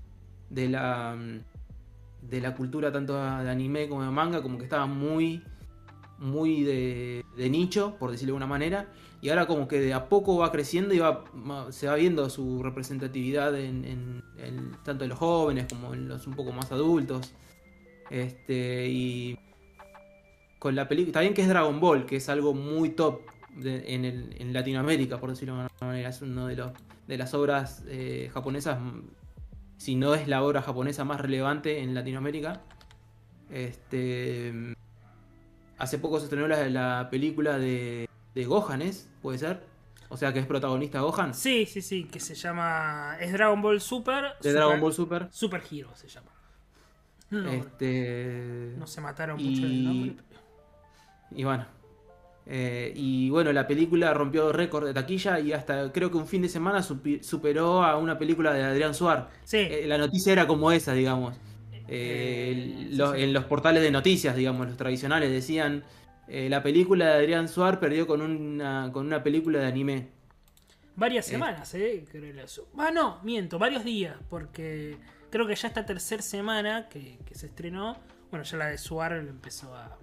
de 0.49 0.69
la 0.69 1.17
de 2.21 2.39
la 2.39 2.55
cultura 2.55 2.91
tanto 2.91 3.15
de 3.15 3.49
anime 3.49 3.89
como 3.89 4.03
de 4.03 4.11
manga, 4.11 4.41
como 4.41 4.57
que 4.57 4.63
estaba 4.63 4.85
muy 4.85 5.43
muy 6.23 6.63
de, 6.63 7.25
de 7.35 7.49
nicho, 7.49 7.95
por 7.99 8.11
decirlo 8.11 8.33
de 8.33 8.37
alguna 8.37 8.47
manera, 8.47 8.87
y 9.21 9.29
ahora 9.29 9.45
como 9.45 9.67
que 9.67 9.79
de 9.79 9.93
a 9.93 10.09
poco 10.09 10.37
va 10.37 10.51
creciendo 10.51 10.93
y 10.93 10.99
va, 10.99 11.23
se 11.71 11.87
va 11.87 11.95
viendo 11.95 12.29
su 12.29 12.61
representatividad 12.61 13.57
en, 13.57 14.21
tanto 14.83 15.05
en 15.05 15.09
los 15.09 15.19
jóvenes 15.19 15.67
como 15.69 15.93
en 15.93 16.09
los 16.09 16.27
un 16.27 16.33
poco 16.33 16.51
más 16.51 16.71
adultos. 16.73 17.33
Este, 18.09 18.89
y 18.89 19.39
con 20.59 20.75
la 20.75 20.89
película. 20.89 21.21
Bien 21.21 21.33
que 21.33 21.41
es 21.41 21.47
Dragon 21.47 21.79
Ball, 21.79 22.05
que 22.05 22.17
es 22.17 22.27
algo 22.27 22.53
muy 22.53 22.89
top 22.89 23.21
en, 23.63 24.03
en 24.05 24.53
Latinoamérica, 24.53 25.19
por 25.19 25.29
decirlo 25.29 25.55
de 25.55 25.61
alguna 25.61 25.87
manera. 25.87 26.09
Es 26.09 26.21
una 26.21 26.47
de, 26.47 26.55
los, 26.57 26.71
de 27.07 27.17
las 27.17 27.33
obras 27.33 27.83
eh, 27.87 28.29
japonesas, 28.33 28.77
si 29.77 29.95
no 29.95 30.15
es 30.15 30.27
la 30.27 30.43
obra 30.43 30.61
japonesa 30.61 31.05
más 31.05 31.21
relevante 31.21 31.79
en 31.79 31.93
Latinoamérica. 31.93 32.61
Este, 33.49 34.75
hace 35.83 35.97
poco 35.99 36.17
se 36.19 36.25
estrenó 36.25 36.47
la, 36.47 36.67
la 36.69 37.07
película 37.11 37.57
de, 37.57 38.09
de 38.33 38.45
Gohan, 38.45 38.81
¿es? 38.81 39.09
¿Puede 39.21 39.37
ser? 39.37 39.61
O 40.09 40.17
sea 40.17 40.31
que 40.33 40.39
es 40.39 40.45
protagonista 40.45 40.99
Gohan. 41.01 41.33
Sí, 41.33 41.65
sí, 41.65 41.81
sí, 41.81 42.03
que 42.05 42.19
se 42.19 42.35
llama. 42.35 43.17
Es 43.19 43.31
Dragon 43.33 43.61
Ball 43.61 43.79
Super. 43.81 44.23
De 44.23 44.29
Super- 44.49 44.53
Dragon 44.53 44.79
Ball 44.81 44.93
Super. 44.93 45.27
Super 45.31 45.61
Hero 45.71 45.89
se 45.95 46.07
llama. 46.07 46.29
No, 47.31 47.49
Este, 47.49 48.73
no 48.77 48.85
se 48.85 49.01
mataron 49.01 49.39
y- 49.39 49.49
mucho 49.49 49.65
el 49.65 49.83
nombre. 49.85 50.15
pero- 50.29 50.41
Y 51.35 51.43
bueno. 51.43 51.65
eh, 52.45 52.91
y 52.95 53.29
bueno, 53.31 53.51
la 53.53 53.65
película 53.65 54.13
rompió 54.13 54.51
récord 54.51 54.85
de 54.85 54.93
taquilla 54.93 55.39
y 55.39 55.51
hasta 55.53 55.91
creo 55.91 56.11
que 56.11 56.17
un 56.17 56.27
fin 56.27 56.41
de 56.43 56.49
semana 56.49 56.83
superó 56.83 57.83
a 57.83 57.97
una 57.97 58.17
película 58.19 58.53
de 58.53 58.63
Adrián 58.63 58.93
Suar. 58.93 59.29
Sí, 59.45 59.57
Eh, 59.57 59.85
la 59.87 59.97
noticia 59.97 60.31
era 60.33 60.45
como 60.45 60.71
esa, 60.71 60.93
digamos. 60.93 61.35
Eh, 61.87 62.87
Eh. 62.91 63.23
En 63.23 63.33
los 63.33 63.45
portales 63.45 63.83
de 63.83 63.91
noticias, 63.91 64.35
digamos, 64.35 64.67
los 64.67 64.77
tradicionales, 64.77 65.31
decían 65.31 65.83
eh, 66.27 66.47
la 66.49 66.63
película 66.63 67.05
de 67.07 67.13
Adrián 67.13 67.47
Suar 67.49 67.79
perdió 67.79 68.07
con 68.07 68.21
una, 68.21 68.89
con 68.93 69.05
una 69.05 69.21
película 69.23 69.59
de 69.59 69.65
anime. 69.67 70.07
varias 70.95 71.25
semanas, 71.25 71.73
¿eh? 71.75 72.05
Ah, 72.77 72.91
no, 72.93 73.19
miento, 73.23 73.59
varios 73.59 73.83
días, 73.83 74.15
porque 74.29 74.97
creo 75.29 75.45
que 75.47 75.55
ya 75.55 75.67
esta 75.67 75.85
tercera 75.85 76.21
semana 76.21 76.87
que, 76.87 77.17
que 77.25 77.35
se 77.35 77.47
estrenó, 77.47 77.97
bueno, 78.29 78.43
ya 78.45 78.57
la 78.57 78.67
de 78.67 78.77
Suar 78.77 79.13
empezó 79.13 79.75
a, 79.75 79.97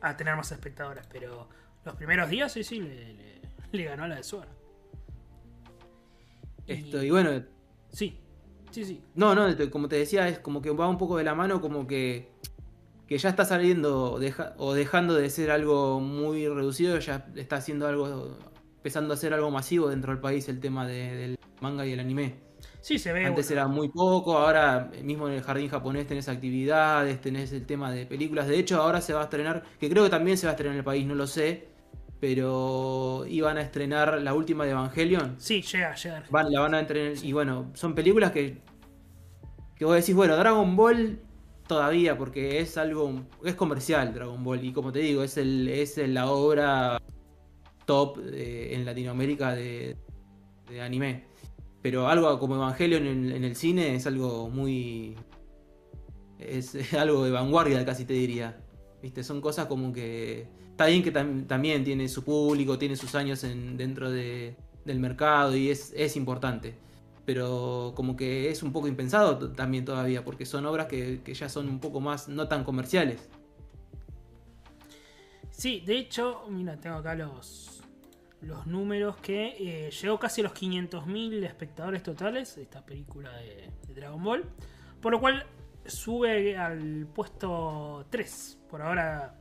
a 0.00 0.16
tener 0.16 0.34
más 0.36 0.50
espectadores, 0.52 1.04
pero 1.12 1.48
los 1.84 1.94
primeros 1.96 2.30
días 2.30 2.52
sí, 2.52 2.64
sí, 2.64 2.80
le, 2.80 3.12
le- 3.14 3.40
le 3.72 3.84
ganó 3.84 4.04
a 4.04 4.08
la 4.08 4.16
de 4.16 4.22
Suar. 4.22 4.48
Esto, 6.66 7.02
y 7.02 7.10
bueno, 7.10 7.42
Sí, 7.92 8.18
sí, 8.76 8.84
sí. 8.84 9.00
No, 9.14 9.34
no, 9.34 9.46
como 9.70 9.88
te 9.88 9.96
decía, 9.96 10.28
es 10.28 10.38
como 10.38 10.60
que 10.62 10.70
va 10.70 10.88
un 10.88 10.98
poco 10.98 11.16
de 11.16 11.24
la 11.24 11.34
mano, 11.34 11.60
como 11.60 11.86
que, 11.86 12.28
que 13.06 13.18
ya 13.18 13.28
está 13.30 13.44
saliendo 13.44 14.18
deja- 14.18 14.54
o 14.58 14.74
dejando 14.74 15.14
de 15.14 15.30
ser 15.30 15.50
algo 15.50 16.00
muy 16.00 16.46
reducido, 16.48 16.98
ya 16.98 17.26
está 17.36 17.56
haciendo 17.56 17.86
algo, 17.88 18.36
empezando 18.76 19.14
a 19.14 19.16
ser 19.16 19.32
algo 19.34 19.50
masivo 19.50 19.88
dentro 19.88 20.12
del 20.12 20.20
país 20.20 20.48
el 20.48 20.60
tema 20.60 20.86
de- 20.86 21.14
del 21.16 21.38
manga 21.60 21.86
y 21.86 21.92
el 21.92 22.00
anime. 22.00 22.34
Sí, 22.80 22.98
se 22.98 23.12
ve. 23.12 23.24
Antes 23.24 23.46
bueno, 23.48 23.60
era 23.62 23.68
muy 23.68 23.88
poco, 23.88 24.38
ahora 24.38 24.90
mismo 25.02 25.26
en 25.28 25.34
el 25.34 25.42
jardín 25.42 25.68
japonés 25.68 26.06
tenés 26.06 26.28
actividades, 26.28 27.20
tenés 27.20 27.52
el 27.52 27.66
tema 27.66 27.90
de 27.90 28.06
películas. 28.06 28.46
De 28.48 28.58
hecho, 28.58 28.80
ahora 28.80 29.00
se 29.00 29.12
va 29.12 29.20
a 29.22 29.24
estrenar, 29.24 29.64
que 29.80 29.88
creo 29.88 30.04
que 30.04 30.10
también 30.10 30.38
se 30.38 30.46
va 30.46 30.52
a 30.52 30.54
estrenar 30.54 30.74
en 30.74 30.78
el 30.80 30.84
país, 30.84 31.06
no 31.06 31.14
lo 31.16 31.26
sé, 31.26 31.68
pero 32.20 33.24
iban 33.28 33.58
a 33.58 33.62
estrenar 33.62 34.20
la 34.22 34.34
última 34.34 34.64
de 34.64 34.70
Evangelion. 34.70 35.34
Sí, 35.38 35.62
llega, 35.62 35.94
llega. 35.94 36.24
Van, 36.30 36.50
la 36.50 36.60
van 36.60 36.74
a 36.74 36.80
entrenar. 36.80 37.12
Y 37.24 37.32
bueno, 37.32 37.70
son 37.74 37.94
películas 37.94 38.32
que. 38.32 38.58
Que 39.76 39.84
vos 39.84 39.94
decís, 39.94 40.14
bueno, 40.14 40.36
Dragon 40.36 40.74
Ball 40.76 41.20
todavía, 41.66 42.16
porque 42.16 42.60
es 42.60 42.76
algo. 42.78 43.22
Es 43.44 43.54
comercial 43.54 44.14
Dragon 44.14 44.42
Ball. 44.42 44.64
Y 44.64 44.72
como 44.72 44.92
te 44.92 45.00
digo, 45.00 45.22
es 45.22 45.36
el 45.36 45.68
es 45.68 45.98
la 45.98 46.30
obra 46.30 47.00
top 47.84 48.18
en 48.32 48.84
Latinoamérica 48.84 49.54
de, 49.54 49.96
anime. 50.80 51.24
Pero 51.82 52.08
algo 52.08 52.38
como 52.38 52.56
Evangelion 52.56 53.06
en, 53.06 53.32
en 53.32 53.44
el 53.44 53.54
cine 53.54 53.94
es 53.94 54.06
algo 54.06 54.48
muy. 54.48 55.14
Es, 56.38 56.74
algo 56.94 57.24
de 57.24 57.30
vanguardia, 57.30 57.84
casi 57.84 58.04
te 58.04 58.14
diría. 58.14 58.58
¿Viste? 59.02 59.22
Son 59.22 59.40
cosas 59.40 59.66
como 59.66 59.92
que. 59.92 60.48
Está 60.70 60.86
bien 60.86 61.02
que 61.02 61.12
tam- 61.12 61.46
también 61.46 61.84
tiene 61.84 62.08
su 62.08 62.22
público, 62.24 62.78
tiene 62.78 62.96
sus 62.96 63.14
años 63.14 63.44
en, 63.44 63.76
dentro 63.78 64.10
de, 64.10 64.56
del 64.84 65.00
mercado 65.00 65.56
y 65.56 65.70
es, 65.70 65.92
es 65.96 66.16
importante. 66.16 66.74
Pero 67.26 67.92
como 67.94 68.16
que 68.16 68.50
es 68.50 68.62
un 68.62 68.72
poco 68.72 68.88
impensado 68.88 69.52
también 69.52 69.84
todavía, 69.84 70.24
porque 70.24 70.46
son 70.46 70.64
obras 70.64 70.86
que, 70.86 71.20
ya 71.26 71.48
son 71.48 71.68
un 71.68 71.80
poco 71.80 72.00
más 72.00 72.28
no 72.28 72.48
tan 72.48 72.64
comerciales. 72.64 73.28
Sí, 75.50 75.82
de 75.84 75.98
hecho, 75.98 76.44
mira, 76.48 76.76
tengo 76.76 76.96
acá 76.96 77.14
los, 77.14 77.82
los 78.40 78.66
números 78.66 79.16
que 79.16 79.56
eh, 79.58 79.90
llegó 79.90 80.18
casi 80.18 80.40
a 80.40 80.44
los 80.44 80.54
500.000 80.54 81.44
espectadores 81.44 82.02
totales 82.02 82.56
esta 82.58 82.84
película 82.86 83.36
de, 83.38 83.70
de 83.88 83.94
Dragon 83.94 84.22
Ball. 84.22 84.44
Por 85.00 85.12
lo 85.12 85.20
cual 85.20 85.46
sube 85.84 86.56
al 86.56 87.06
puesto 87.12 88.06
3 88.10 88.58
por 88.68 88.82
ahora 88.82 89.38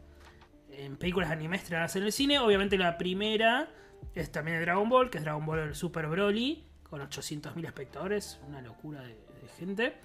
en 0.77 0.97
películas 0.97 1.29
de 1.29 1.35
anime 1.35 1.57
estrenadas 1.57 1.95
en 1.95 2.03
el 2.03 2.11
cine. 2.11 2.39
Obviamente 2.39 2.77
la 2.77 2.97
primera 2.97 3.69
es 4.13 4.31
también 4.31 4.57
de 4.57 4.65
Dragon 4.65 4.87
Ball, 4.89 5.09
que 5.09 5.17
es 5.17 5.23
Dragon 5.23 5.45
Ball 5.45 5.75
Super 5.75 6.07
Broly, 6.07 6.65
con 6.89 7.01
800.000 7.01 7.65
espectadores, 7.65 8.39
una 8.47 8.61
locura 8.61 9.01
de, 9.01 9.09
de 9.15 9.47
gente. 9.57 9.97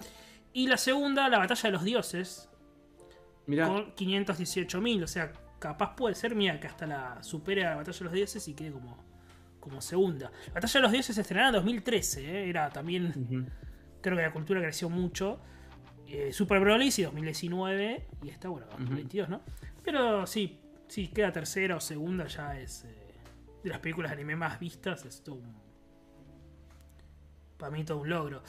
Y 0.53 0.67
la 0.67 0.77
segunda, 0.77 1.29
La 1.29 1.39
Batalla 1.39 1.63
de 1.63 1.71
los 1.71 1.85
Dioses, 1.85 2.49
Mirá, 3.47 3.69
con 3.69 3.95
518.000. 3.95 5.05
O 5.05 5.07
sea, 5.07 5.33
capaz 5.59 5.95
puede 5.95 6.15
ser, 6.15 6.35
mira, 6.35 6.59
que 6.59 6.67
hasta 6.67 6.87
la 6.87 7.23
supere 7.23 7.65
a 7.65 7.71
la 7.71 7.77
Batalla 7.77 7.99
de 7.99 8.05
los 8.05 8.13
Dioses 8.13 8.49
y 8.49 8.55
quede 8.55 8.73
como, 8.73 8.97
como 9.61 9.81
segunda. 9.81 10.33
La 10.49 10.55
Batalla 10.55 10.73
de 10.73 10.83
los 10.83 10.93
Dioses 10.93 11.15
se 11.15 11.21
estrenó 11.23 11.47
en 11.47 11.53
2013, 11.53 12.25
¿eh? 12.25 12.49
era 12.49 12.71
también, 12.71 13.49
creo 14.01 14.17
que 14.17 14.23
la 14.23 14.33
cultura 14.33 14.61
creció 14.61 14.89
mucho. 14.91 15.41
Eh, 16.09 16.33
Super 16.33 16.59
Broly 16.59 16.91
sí, 16.91 17.03
2019 17.05 18.07
y 18.25 18.29
esta, 18.31 18.49
bueno, 18.49 18.67
2022, 18.73 19.29
¿no? 19.29 19.43
Pero 19.85 20.27
sí, 20.27 20.61
sí, 20.89 21.09
queda 21.09 21.31
tercera 21.31 21.77
o 21.77 21.81
segunda, 21.81 22.27
ya 22.27 22.59
es 22.59 22.85
eh, 22.85 23.15
de 23.63 23.71
las 23.71 23.79
películas 23.79 24.11
de 24.11 24.17
anime 24.17 24.35
más 24.35 24.59
vistas, 24.59 25.05
es 25.05 25.23
todo 25.23 25.37
un... 25.37 25.60
Para 27.61 27.71
mí 27.71 27.85
todo 27.85 27.99
un 27.99 28.09
logro. 28.09 28.43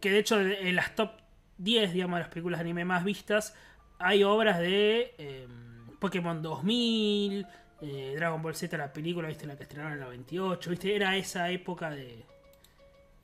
Que 0.00 0.10
de 0.10 0.18
hecho 0.18 0.40
en 0.40 0.76
las 0.76 0.94
top 0.94 1.12
10, 1.58 1.92
digamos, 1.92 2.18
de 2.18 2.20
las 2.20 2.28
películas 2.28 2.58
de 2.58 2.62
anime 2.62 2.84
más 2.84 3.04
vistas, 3.04 3.54
hay 3.98 4.24
obras 4.24 4.58
de 4.58 5.14
eh, 5.16 5.48
Pokémon 5.98 6.42
2000, 6.42 7.46
eh, 7.80 8.14
Dragon 8.16 8.42
Ball 8.42 8.54
Z, 8.54 8.76
la 8.76 8.92
película, 8.92 9.28
viste, 9.28 9.46
la 9.46 9.56
que 9.56 9.62
estrenaron 9.62 9.92
en 9.92 9.98
el 9.98 10.04
98, 10.04 10.70
viste, 10.70 10.94
era 10.94 11.16
esa 11.16 11.50
época 11.50 11.90
de, 11.90 12.24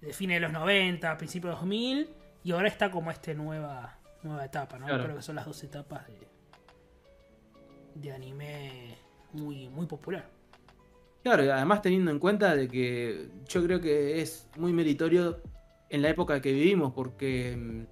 de 0.00 0.12
fines 0.12 0.36
de 0.36 0.40
los 0.40 0.52
90, 0.52 1.16
principios 1.18 1.54
de 1.54 1.56
2000, 1.56 2.10
y 2.44 2.52
ahora 2.52 2.68
está 2.68 2.90
como 2.90 3.10
esta 3.10 3.34
nueva, 3.34 3.98
nueva 4.22 4.44
etapa, 4.44 4.78
¿no? 4.78 4.86
Claro. 4.86 5.04
Creo 5.04 5.16
que 5.16 5.22
son 5.22 5.36
las 5.36 5.44
dos 5.44 5.62
etapas 5.64 6.06
de, 6.06 6.28
de 7.94 8.12
anime 8.12 8.96
muy, 9.32 9.68
muy 9.68 9.86
popular. 9.86 10.26
Claro, 11.22 11.52
además 11.52 11.82
teniendo 11.82 12.10
en 12.10 12.18
cuenta 12.18 12.56
de 12.56 12.68
que 12.68 13.28
yo 13.48 13.62
creo 13.64 13.80
que 13.80 14.20
es 14.20 14.48
muy 14.56 14.72
meritorio 14.72 15.40
en 15.88 16.02
la 16.02 16.08
época 16.08 16.40
que 16.40 16.52
vivimos, 16.52 16.92
porque 16.94 17.56
mm, 17.56 17.82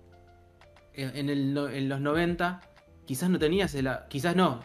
en, 0.94 1.88
los 1.88 2.00
90 2.00 2.60
quizás 3.06 3.30
no 3.30 3.38
tenías 3.38 3.74
el... 3.74 3.88
Quizás 4.08 4.34
no, 4.34 4.60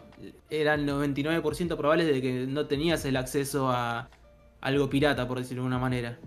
era 0.50 0.74
el 0.74 0.86
99% 0.86 1.76
probable 1.76 2.04
de 2.04 2.20
que 2.20 2.46
no 2.46 2.66
tenías 2.66 3.04
el 3.04 3.16
acceso 3.16 3.70
a 3.70 4.08
algo 4.60 4.90
pirata, 4.90 5.28
por 5.28 5.38
decirlo 5.38 5.62
de 5.62 5.66
alguna 5.66 5.78
manera. 5.78 6.18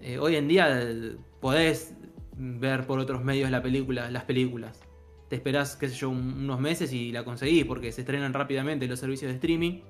Eh, 0.00 0.18
hoy 0.18 0.36
en 0.36 0.48
día 0.48 0.80
eh, 0.80 1.16
podés 1.40 1.94
ver 2.36 2.86
por 2.86 2.98
otros 2.98 3.22
medios 3.22 3.50
la 3.50 3.62
película, 3.62 4.10
las 4.10 4.24
películas. 4.24 4.80
Te 5.28 5.36
esperás, 5.36 5.76
qué 5.76 5.88
sé 5.88 5.94
yo, 5.96 6.08
un- 6.08 6.44
unos 6.44 6.58
meses 6.58 6.90
y 6.92 7.12
la 7.12 7.22
conseguís 7.24 7.66
porque 7.66 7.92
se 7.92 8.00
estrenan 8.00 8.32
rápidamente 8.32 8.86
los 8.86 8.98
servicios 8.98 9.30
de 9.30 9.34
streaming. 9.34 9.80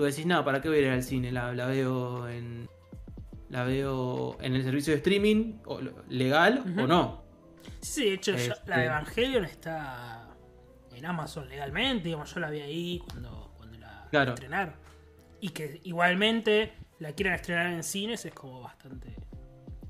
Y 0.00 0.02
vos 0.02 0.16
decís, 0.16 0.24
no, 0.24 0.42
¿para 0.42 0.62
qué 0.62 0.68
voy 0.70 0.78
a 0.78 0.80
ir 0.80 0.88
al 0.88 1.02
cine? 1.02 1.30
La, 1.30 1.52
la 1.52 1.66
veo 1.66 2.26
en. 2.26 2.68
La 3.50 3.64
veo 3.64 4.38
en 4.40 4.54
el 4.54 4.62
servicio 4.62 4.92
de 4.94 4.98
streaming, 4.98 5.58
o, 5.66 5.78
legal 6.08 6.62
o 6.78 6.86
no. 6.86 7.22
Sí, 7.82 8.06
de 8.06 8.14
hecho, 8.14 8.32
Este- 8.32 8.54
la 8.66 8.78
de 8.78 8.86
Evangelion 8.86 9.44
está 9.44 10.28
en 10.94 11.04
Amazon 11.04 11.48
legalmente, 11.50 12.04
digamos, 12.04 12.32
yo 12.32 12.40
la 12.40 12.48
vi 12.48 12.60
ahí 12.60 13.02
cuando, 13.10 13.52
cuando 13.58 13.78
la 13.78 14.06
Claro. 14.10 14.32
estrenaron. 14.32 14.74
Y 15.40 15.50
que 15.50 15.80
igualmente 15.84 16.72
la 16.98 17.12
quieran 17.12 17.34
estrenar 17.34 17.66
en 17.66 17.82
cines 17.82 18.24
es 18.24 18.32
como 18.32 18.62
bastante... 18.62 19.14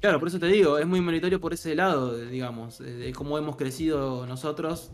Claro, 0.01 0.19
por 0.19 0.27
eso 0.29 0.41
te 0.41 0.47
digo, 0.47 0.79
es 0.79 0.87
muy 0.87 1.01
meritorio 1.01 1.41
por 1.41 1.53
ese 1.53 1.75
lado, 1.77 2.17
digamos, 2.17 2.79
de, 2.79 3.13
cómo 3.13 3.39
hemos 3.39 3.55
crecido 3.57 4.27
nosotros, 4.27 4.93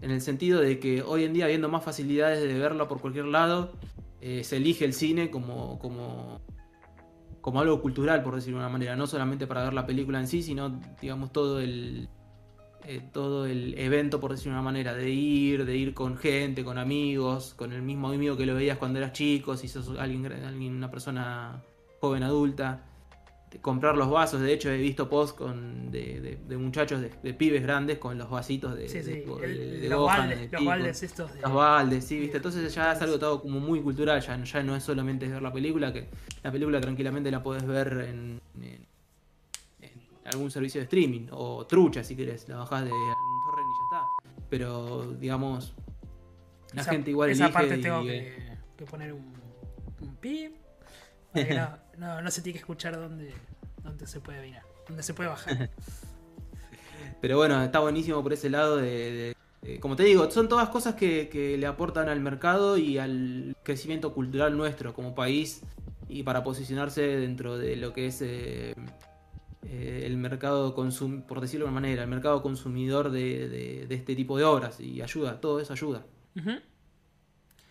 en 0.00 0.10
el 0.10 0.20
sentido 0.22 0.60
de 0.60 0.80
que 0.80 1.02
hoy 1.02 1.24
en 1.24 1.34
día, 1.34 1.44
habiendo 1.44 1.68
más 1.68 1.84
facilidades 1.84 2.42
de 2.42 2.58
verlo 2.58 2.88
por 2.88 3.00
cualquier 3.00 3.26
lado, 3.26 3.72
eh, 4.28 4.42
se 4.42 4.56
elige 4.56 4.84
el 4.84 4.92
cine 4.92 5.30
como, 5.30 5.78
como, 5.78 6.40
como 7.40 7.60
algo 7.60 7.80
cultural, 7.80 8.24
por 8.24 8.34
decirlo 8.34 8.58
de 8.58 8.64
una 8.64 8.72
manera, 8.72 8.96
no 8.96 9.06
solamente 9.06 9.46
para 9.46 9.62
ver 9.62 9.72
la 9.72 9.86
película 9.86 10.18
en 10.18 10.26
sí, 10.26 10.42
sino, 10.42 10.80
digamos, 11.00 11.32
todo 11.32 11.60
el, 11.60 12.08
eh, 12.84 13.08
todo 13.12 13.46
el 13.46 13.78
evento, 13.78 14.18
por 14.18 14.32
decirlo 14.32 14.54
de 14.54 14.58
una 14.58 14.64
manera, 14.64 14.94
de 14.94 15.10
ir, 15.10 15.64
de 15.64 15.76
ir 15.76 15.94
con 15.94 16.16
gente, 16.16 16.64
con 16.64 16.76
amigos, 16.76 17.54
con 17.54 17.72
el 17.72 17.82
mismo 17.82 18.08
amigo 18.08 18.36
que 18.36 18.46
lo 18.46 18.56
veías 18.56 18.78
cuando 18.78 18.98
eras 18.98 19.12
chico, 19.12 19.56
si 19.56 19.68
sos 19.68 19.96
alguien, 19.96 20.26
alguien 20.26 20.74
una 20.74 20.90
persona 20.90 21.62
joven, 22.00 22.24
adulta 22.24 22.82
comprar 23.62 23.96
los 23.96 24.10
vasos. 24.10 24.40
De 24.40 24.52
hecho, 24.52 24.70
he 24.70 24.76
visto 24.76 25.08
posts 25.08 25.36
con, 25.38 25.90
de, 25.90 26.20
de- 26.20 26.36
de 26.36 26.56
muchachos, 26.56 27.00
de, 27.00 27.10
de 27.22 27.34
pibes 27.34 27.62
grandes 27.62 27.98
con 27.98 28.18
los 28.18 28.28
vasitos 28.28 28.76
de, 28.76 28.88
Sí, 28.88 29.02
sí, 29.02 29.24
el- 29.42 29.88
los, 29.88 30.00
Gohan, 30.00 30.18
baldes, 30.28 30.50
de 30.50 30.56
los 30.56 30.64
baldes 30.66 31.02
estos 31.02 31.32
de... 31.34 31.40
Los 31.40 31.52
baldes, 31.54 32.04
sí, 32.04 32.18
viste. 32.18 32.36
Entonces 32.38 32.74
ya 32.74 32.92
es 32.92 33.00
algo 33.02 33.18
todo 33.18 33.40
como 33.40 33.58
muy 33.60 33.80
cultural, 33.80 34.20
ya, 34.20 34.42
ya 34.42 34.62
no 34.62 34.76
es 34.76 34.82
solamente 34.82 35.26
ver 35.28 35.40
la 35.42 35.52
película, 35.52 35.92
que 35.92 36.08
la 36.42 36.52
película 36.52 36.80
tranquilamente 36.80 37.30
la 37.30 37.42
podés 37.42 37.66
ver 37.66 38.06
en, 38.10 38.40
en- 38.60 38.86
en 39.80 39.92
algún 40.32 40.50
servicio 40.50 40.80
de 40.80 40.84
streaming, 40.84 41.28
o 41.30 41.66
trucha 41.66 42.02
si 42.04 42.14
querés, 42.16 42.48
la 42.48 42.56
bajás 42.58 42.84
de 42.84 42.90
algún 42.90 43.40
torrent 43.50 43.68
y 43.68 43.78
ya 43.78 43.96
está. 43.98 44.46
Pero, 44.50 45.12
digamos, 45.18 45.74
la 46.74 46.82
esa- 46.82 46.90
gente 46.90 47.10
igual 47.10 47.30
Esa 47.30 47.44
elige 47.44 47.54
parte 47.58 47.78
tengo 47.78 48.02
que, 48.02 48.58
que 48.76 48.84
poner 48.84 49.12
un, 49.12 49.32
un 50.00 50.16
para 51.32 51.46
que 51.46 51.54
no, 51.54 51.85
no, 51.98 52.20
no 52.22 52.30
se 52.30 52.42
tiene 52.42 52.54
que 52.54 52.60
escuchar 52.60 52.96
dónde, 52.96 53.32
dónde 53.82 54.06
se 54.06 54.20
puede 54.20 54.40
venir, 54.40 54.58
dónde 54.88 55.02
se 55.02 55.14
puede 55.14 55.28
bajar. 55.28 55.70
Pero 57.20 57.36
bueno, 57.36 57.62
está 57.62 57.80
buenísimo 57.80 58.22
por 58.22 58.32
ese 58.32 58.50
lado 58.50 58.76
de, 58.76 58.86
de- 58.86 59.36
de- 59.62 59.80
como 59.80 59.96
te 59.96 60.04
digo, 60.04 60.30
son 60.30 60.48
todas 60.48 60.68
cosas 60.68 60.94
que, 60.94 61.28
que 61.28 61.56
le 61.58 61.66
aportan 61.66 62.08
al 62.08 62.20
mercado 62.20 62.76
y 62.78 62.98
al 62.98 63.56
crecimiento 63.62 64.12
cultural 64.14 64.56
nuestro 64.56 64.92
como 64.94 65.14
país 65.14 65.62
y 66.08 66.22
para 66.22 66.44
posicionarse 66.44 67.02
dentro 67.02 67.58
de 67.58 67.76
lo 67.76 67.92
que 67.92 68.06
es 68.06 68.22
eh, 68.22 68.74
eh, 69.64 70.02
el 70.04 70.16
mercado 70.18 70.74
consum 70.74 71.22
por 71.22 71.40
decirlo 71.40 71.66
de 71.66 71.72
una 71.72 71.80
manera, 71.80 72.02
el 72.04 72.08
mercado 72.10 72.42
consumidor 72.42 73.10
de, 73.10 73.48
de- 73.48 73.94
este 73.94 74.14
tipo 74.14 74.36
de 74.38 74.44
obras 74.44 74.78
y 74.80 75.00
ayuda, 75.02 75.40
todo 75.40 75.58
eso 75.60 75.72
ayuda. 75.72 76.04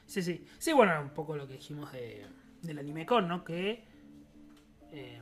Sí, 0.07 0.21
sí. 0.21 0.45
Sí, 0.57 0.73
bueno, 0.73 0.99
un 1.01 1.09
poco 1.09 1.35
lo 1.37 1.47
que 1.47 1.53
dijimos 1.53 1.91
de, 1.91 2.25
del 2.61 2.79
anime 2.79 3.05
con, 3.05 3.27
¿no? 3.27 3.43
Que 3.43 3.85
eh, 4.95 5.21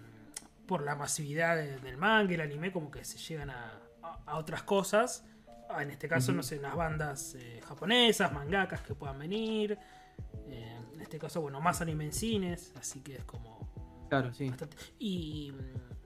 por 0.68 0.84
la 0.84 0.96
masividad 0.96 1.56
de- 1.58 1.78
del 1.80 1.98
manga 1.98 2.32
y 2.32 2.36
el 2.36 2.42
anime 2.42 2.72
como 2.72 2.90
que 2.90 3.04
se 3.04 3.18
llegan 3.18 3.50
a, 3.50 3.80
a- 4.02 4.20
a 4.26 4.38
otras 4.38 4.64
cosas. 4.64 5.26
Ah, 5.70 5.82
En 5.84 5.92
este 5.92 6.08
caso, 6.08 6.32
no 6.32 6.44
sé, 6.44 6.60
las 6.60 6.76
bandas 6.76 7.36
eh, 7.36 7.60
japonesas, 7.68 8.32
mangakas 8.32 8.82
que 8.82 8.94
puedan 8.96 9.18
venir. 9.20 9.78
Eh, 10.48 10.78
en 10.94 11.02
este 11.02 11.18
caso, 11.20 11.42
bueno, 11.42 11.60
más 11.62 11.82
anime 11.82 12.06
en 12.06 12.14
cines, 12.14 12.72
así 12.80 13.02
que 13.02 13.16
es 13.16 13.24
como 13.26 13.70
Claro, 14.10 14.34
sí. 14.34 14.50
bastante. 14.50 14.78
Y 15.00 15.52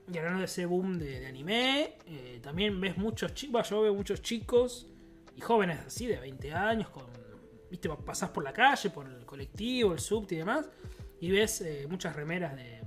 y 0.10 0.18
hablando 0.20 0.40
de 0.40 0.46
ese 0.46 0.66
boom 0.66 0.98
de, 0.98 1.20
de 1.20 1.28
anime, 1.28 1.98
eh, 2.06 2.40
también 2.42 2.80
ves 2.80 2.98
muchos 2.98 3.34
chicos, 3.34 3.70
yo 3.70 3.82
veo 3.82 3.94
muchos 3.94 4.22
chicos 4.22 4.88
y 5.36 5.42
jóvenes 5.42 5.80
así 5.86 6.08
de 6.08 6.18
20 6.18 6.54
años, 6.54 6.88
con, 6.88 7.04
viste, 7.70 7.90
pasás 7.90 8.30
por 8.30 8.42
la 8.46 8.54
calle, 8.54 8.90
por 8.90 9.06
el 9.06 9.26
colectivo, 9.26 9.92
el 9.92 10.00
subte 10.00 10.36
y 10.36 10.38
demás, 10.38 10.70
y 11.20 11.30
ves 11.30 11.60
eh, 11.60 11.88
muchas 11.90 12.16
remeras 12.16 12.56
de, 12.56 12.84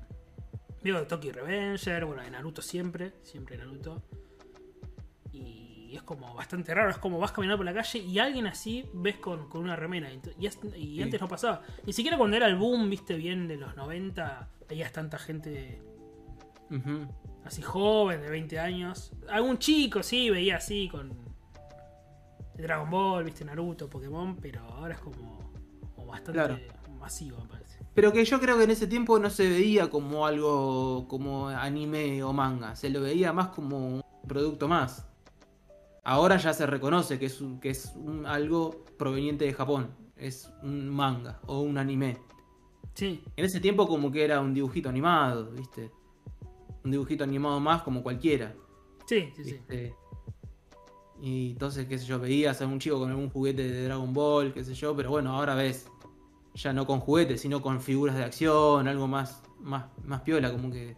Digo, 0.82 0.98
de 0.98 1.06
Tokyo 1.06 1.32
Revenger, 1.32 2.04
bueno, 2.06 2.22
de 2.22 2.30
Naruto 2.30 2.62
siempre, 2.62 3.12
siempre 3.22 3.56
Naruto. 3.58 4.02
Y 5.32 5.94
es 5.96 6.02
como 6.02 6.34
bastante 6.34 6.72
raro, 6.74 6.90
es 6.90 6.98
como 6.98 7.18
vas 7.18 7.32
caminando 7.32 7.58
por 7.58 7.66
la 7.66 7.74
calle 7.74 7.98
y 7.98 8.18
alguien 8.18 8.46
así 8.46 8.88
ves 8.94 9.16
con, 9.16 9.48
con 9.48 9.62
una 9.62 9.76
remera. 9.76 10.10
Y, 10.12 10.20
y 10.38 10.46
es- 10.46 10.58
y 10.76 10.96
Sí. 10.96 11.02
antes 11.02 11.20
no 11.20 11.28
pasaba. 11.28 11.62
Ni 11.84 11.92
siquiera 11.92 12.16
cuando 12.16 12.36
era 12.36 12.46
el 12.46 12.56
boom, 12.56 12.88
viste, 12.88 13.14
bien 13.14 13.46
de 13.48 13.56
los 13.56 13.76
90, 13.76 14.48
veías 14.68 14.92
tanta 14.92 15.18
gente 15.18 15.82
así 17.44 17.62
joven, 17.62 18.22
de 18.22 18.30
20 18.30 18.58
años. 18.60 19.12
Algún 19.28 19.58
chico, 19.58 20.02
sí, 20.02 20.30
veía 20.30 20.56
así 20.56 20.88
con 20.88 21.10
Dragon 22.54 22.88
Ball, 22.88 23.24
viste, 23.24 23.44
Naruto, 23.44 23.90
Pokémon, 23.90 24.36
pero 24.36 24.60
ahora 24.62 24.94
es 24.94 25.00
como, 25.00 25.52
como 25.94 26.06
bastante 26.06 26.32
Claro. 26.32 26.58
masivo, 26.98 27.44
me. 27.44 27.59
Pero 27.94 28.12
que 28.12 28.24
yo 28.24 28.40
creo 28.40 28.56
que 28.56 28.64
en 28.64 28.70
ese 28.70 28.86
tiempo 28.86 29.18
no 29.18 29.30
se 29.30 29.48
veía 29.48 29.90
como 29.90 30.26
algo 30.26 31.06
como 31.08 31.48
anime 31.48 32.22
o 32.22 32.32
manga, 32.32 32.76
se 32.76 32.88
lo 32.90 33.00
veía 33.00 33.32
más 33.32 33.48
como 33.48 33.78
un 33.96 34.02
producto 34.28 34.68
más. 34.68 35.06
Ahora 36.04 36.36
ya 36.36 36.52
se 36.54 36.66
reconoce 36.66 37.18
que 37.18 37.26
es, 37.26 37.40
un- 37.40 37.60
que 37.60 37.70
es 37.70 37.92
un- 37.96 38.26
algo 38.26 38.84
proveniente 38.96 39.44
de 39.44 39.52
Japón, 39.52 39.90
es 40.16 40.50
un 40.62 40.88
manga 40.88 41.40
o 41.46 41.60
un 41.60 41.78
anime. 41.78 42.18
Sí, 42.94 43.22
En 43.36 43.44
ese 43.44 43.60
tiempo 43.60 43.86
como 43.88 44.10
que 44.10 44.24
era 44.24 44.40
un 44.40 44.52
dibujito 44.54 44.88
animado, 44.88 45.50
¿viste? 45.52 45.90
Un 46.84 46.90
dibujito 46.90 47.24
animado 47.24 47.58
más 47.60 47.82
como 47.82 48.02
cualquiera, 48.02 48.54
sí, 49.06 49.30
sí, 49.36 49.44
sí. 49.44 49.60
Y 51.22 51.50
entonces, 51.52 51.86
qué 51.86 51.98
sé 51.98 52.06
yo, 52.06 52.18
veías 52.18 52.62
a 52.62 52.66
un 52.66 52.78
chico 52.78 52.98
con 52.98 53.10
algún 53.10 53.28
juguete 53.30 53.62
de 53.70 53.84
Dragon 53.84 54.12
Ball, 54.14 54.52
qué 54.54 54.64
sé 54.64 54.74
yo, 54.74 54.96
pero 54.96 55.10
bueno, 55.10 55.36
ahora 55.36 55.54
ves 55.54 55.86
ya 56.54 56.72
no 56.72 56.86
con 56.86 57.00
juguetes, 57.00 57.40
sino 57.40 57.62
con 57.62 57.80
figuras 57.80 58.16
de 58.16 58.24
acción, 58.24 58.88
algo 58.88 59.06
más, 59.06 59.42
más, 59.60 59.86
más 60.04 60.20
piola, 60.22 60.50
como 60.52 60.70
que, 60.70 60.96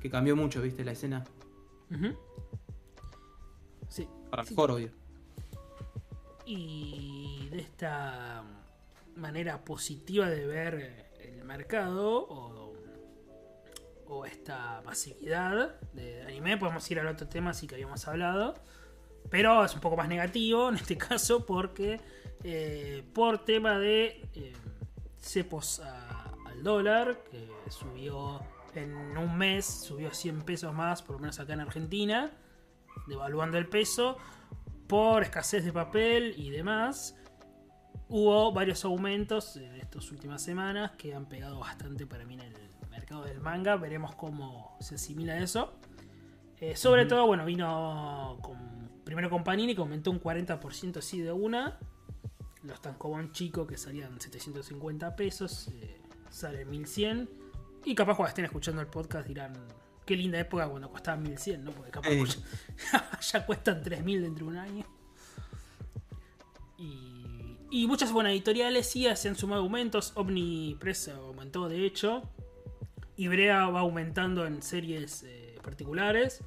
que 0.00 0.10
cambió 0.10 0.36
mucho, 0.36 0.62
¿viste? 0.62 0.84
La 0.84 0.92
escena. 0.92 1.24
Sí. 3.88 4.08
Para 4.30 4.44
Sí. 4.44 4.50
mejor, 4.50 4.70
obvio. 4.72 4.90
Y 6.46 7.48
de 7.50 7.60
esta 7.60 8.42
manera 9.16 9.64
positiva 9.64 10.28
de 10.28 10.46
ver 10.46 11.10
el 11.20 11.44
mercado 11.44 12.26
o, 12.28 12.74
o 14.06 14.26
esta 14.26 14.82
masividad 14.84 15.80
de 15.92 16.22
anime, 16.22 16.56
podemos 16.58 16.90
ir 16.90 17.00
al 17.00 17.06
otro 17.06 17.28
tema 17.28 17.50
así 17.50 17.66
que 17.66 17.76
habíamos 17.76 18.06
hablado. 18.08 18.54
Pero 19.30 19.64
es 19.64 19.74
un 19.74 19.80
poco 19.80 19.96
más 19.96 20.08
negativo 20.08 20.68
en 20.68 20.74
este 20.74 20.98
caso 20.98 21.46
porque 21.46 22.00
eh, 22.42 23.02
por 23.14 23.44
tema 23.44 23.78
de 23.78 24.28
eh, 24.34 24.52
cepos 25.24 25.80
a- 25.80 26.34
al 26.46 26.62
dólar, 26.62 27.24
que 27.30 27.48
subió 27.70 28.40
en 28.74 29.16
un 29.16 29.36
mes, 29.36 29.64
subió 29.64 30.12
100 30.12 30.42
pesos 30.42 30.72
más, 30.74 31.02
por 31.02 31.16
lo 31.16 31.20
menos 31.20 31.38
acá 31.40 31.54
en 31.54 31.60
Argentina, 31.60 32.32
devaluando 33.06 33.56
el 33.58 33.68
peso, 33.68 34.16
por 34.86 35.22
escasez 35.22 35.64
de 35.64 35.72
papel 35.72 36.34
y 36.36 36.50
demás, 36.50 37.16
hubo 38.08 38.52
varios 38.52 38.84
aumentos 38.84 39.56
en 39.56 39.74
estas 39.76 40.10
últimas 40.12 40.42
semanas 40.42 40.92
que 40.92 41.14
han 41.14 41.26
pegado 41.26 41.58
bastante 41.58 42.06
para 42.06 42.24
mí 42.24 42.34
en 42.34 42.40
el 42.42 42.54
mercado 42.90 43.24
del 43.24 43.40
manga. 43.40 43.76
Veremos 43.76 44.14
cómo 44.14 44.76
se 44.80 44.96
asimila 44.96 45.38
eso. 45.38 45.72
Eh, 46.60 46.76
sobre 46.76 47.06
todo, 47.06 47.26
bueno, 47.26 47.44
vino 47.44 48.38
con, 48.42 48.90
primero 49.04 49.30
con 49.30 49.42
Panini, 49.42 49.74
que 49.74 49.80
aumentó 49.80 50.10
un 50.10 50.20
40% 50.20 50.98
así 50.98 51.20
de 51.20 51.32
una. 51.32 51.78
Los 52.64 52.80
tankobon 52.80 53.32
chico 53.32 53.66
que 53.66 53.76
salían 53.76 54.20
750 54.20 55.16
pesos, 55.16 55.68
eh, 55.68 56.00
salen 56.30 56.70
1100. 56.70 57.28
Y 57.84 57.94
capaz 57.94 58.16
cuando 58.16 58.28
estén 58.30 58.44
escuchando 58.46 58.80
el 58.80 58.86
podcast 58.86 59.28
dirán, 59.28 59.52
qué 60.06 60.16
linda 60.16 60.38
época 60.38 60.68
cuando 60.68 60.90
costaban 60.90 61.22
1100, 61.22 61.64
¿no? 61.64 61.70
Porque 61.72 61.90
capaz 61.90 62.10
ya, 62.10 63.20
ya 63.20 63.46
cuestan 63.46 63.82
3000 63.82 64.22
dentro 64.22 64.46
de 64.46 64.52
un 64.52 64.58
año. 64.58 64.86
Y, 66.78 67.58
y 67.70 67.86
muchas 67.86 68.12
buenas 68.12 68.32
editoriales 68.32 68.88
sí 68.88 69.06
se 69.14 69.28
han 69.28 69.36
sumado 69.36 69.62
aumentos. 69.62 70.12
Omnipress 70.14 71.08
aumentó 71.08 71.68
de 71.68 71.84
hecho. 71.84 72.22
Ibrea 73.16 73.66
va 73.68 73.80
aumentando 73.80 74.46
en 74.46 74.62
series 74.62 75.22
eh, 75.24 75.58
particulares. 75.62 76.42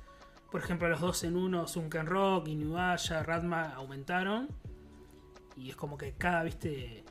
Por 0.51 0.62
ejemplo, 0.62 0.89
los 0.89 1.01
dos 1.01 1.23
en 1.23 1.36
uno, 1.36 1.67
Sunken 1.67 2.06
Rock, 2.06 2.47
Inuyasha, 2.47 3.23
Radma 3.23 3.73
aumentaron. 3.73 4.47
Y 5.57 5.69
es 5.71 5.75
como 5.75 5.97
que 5.97 6.13
cada, 6.13 6.43
viste, 6.43 7.03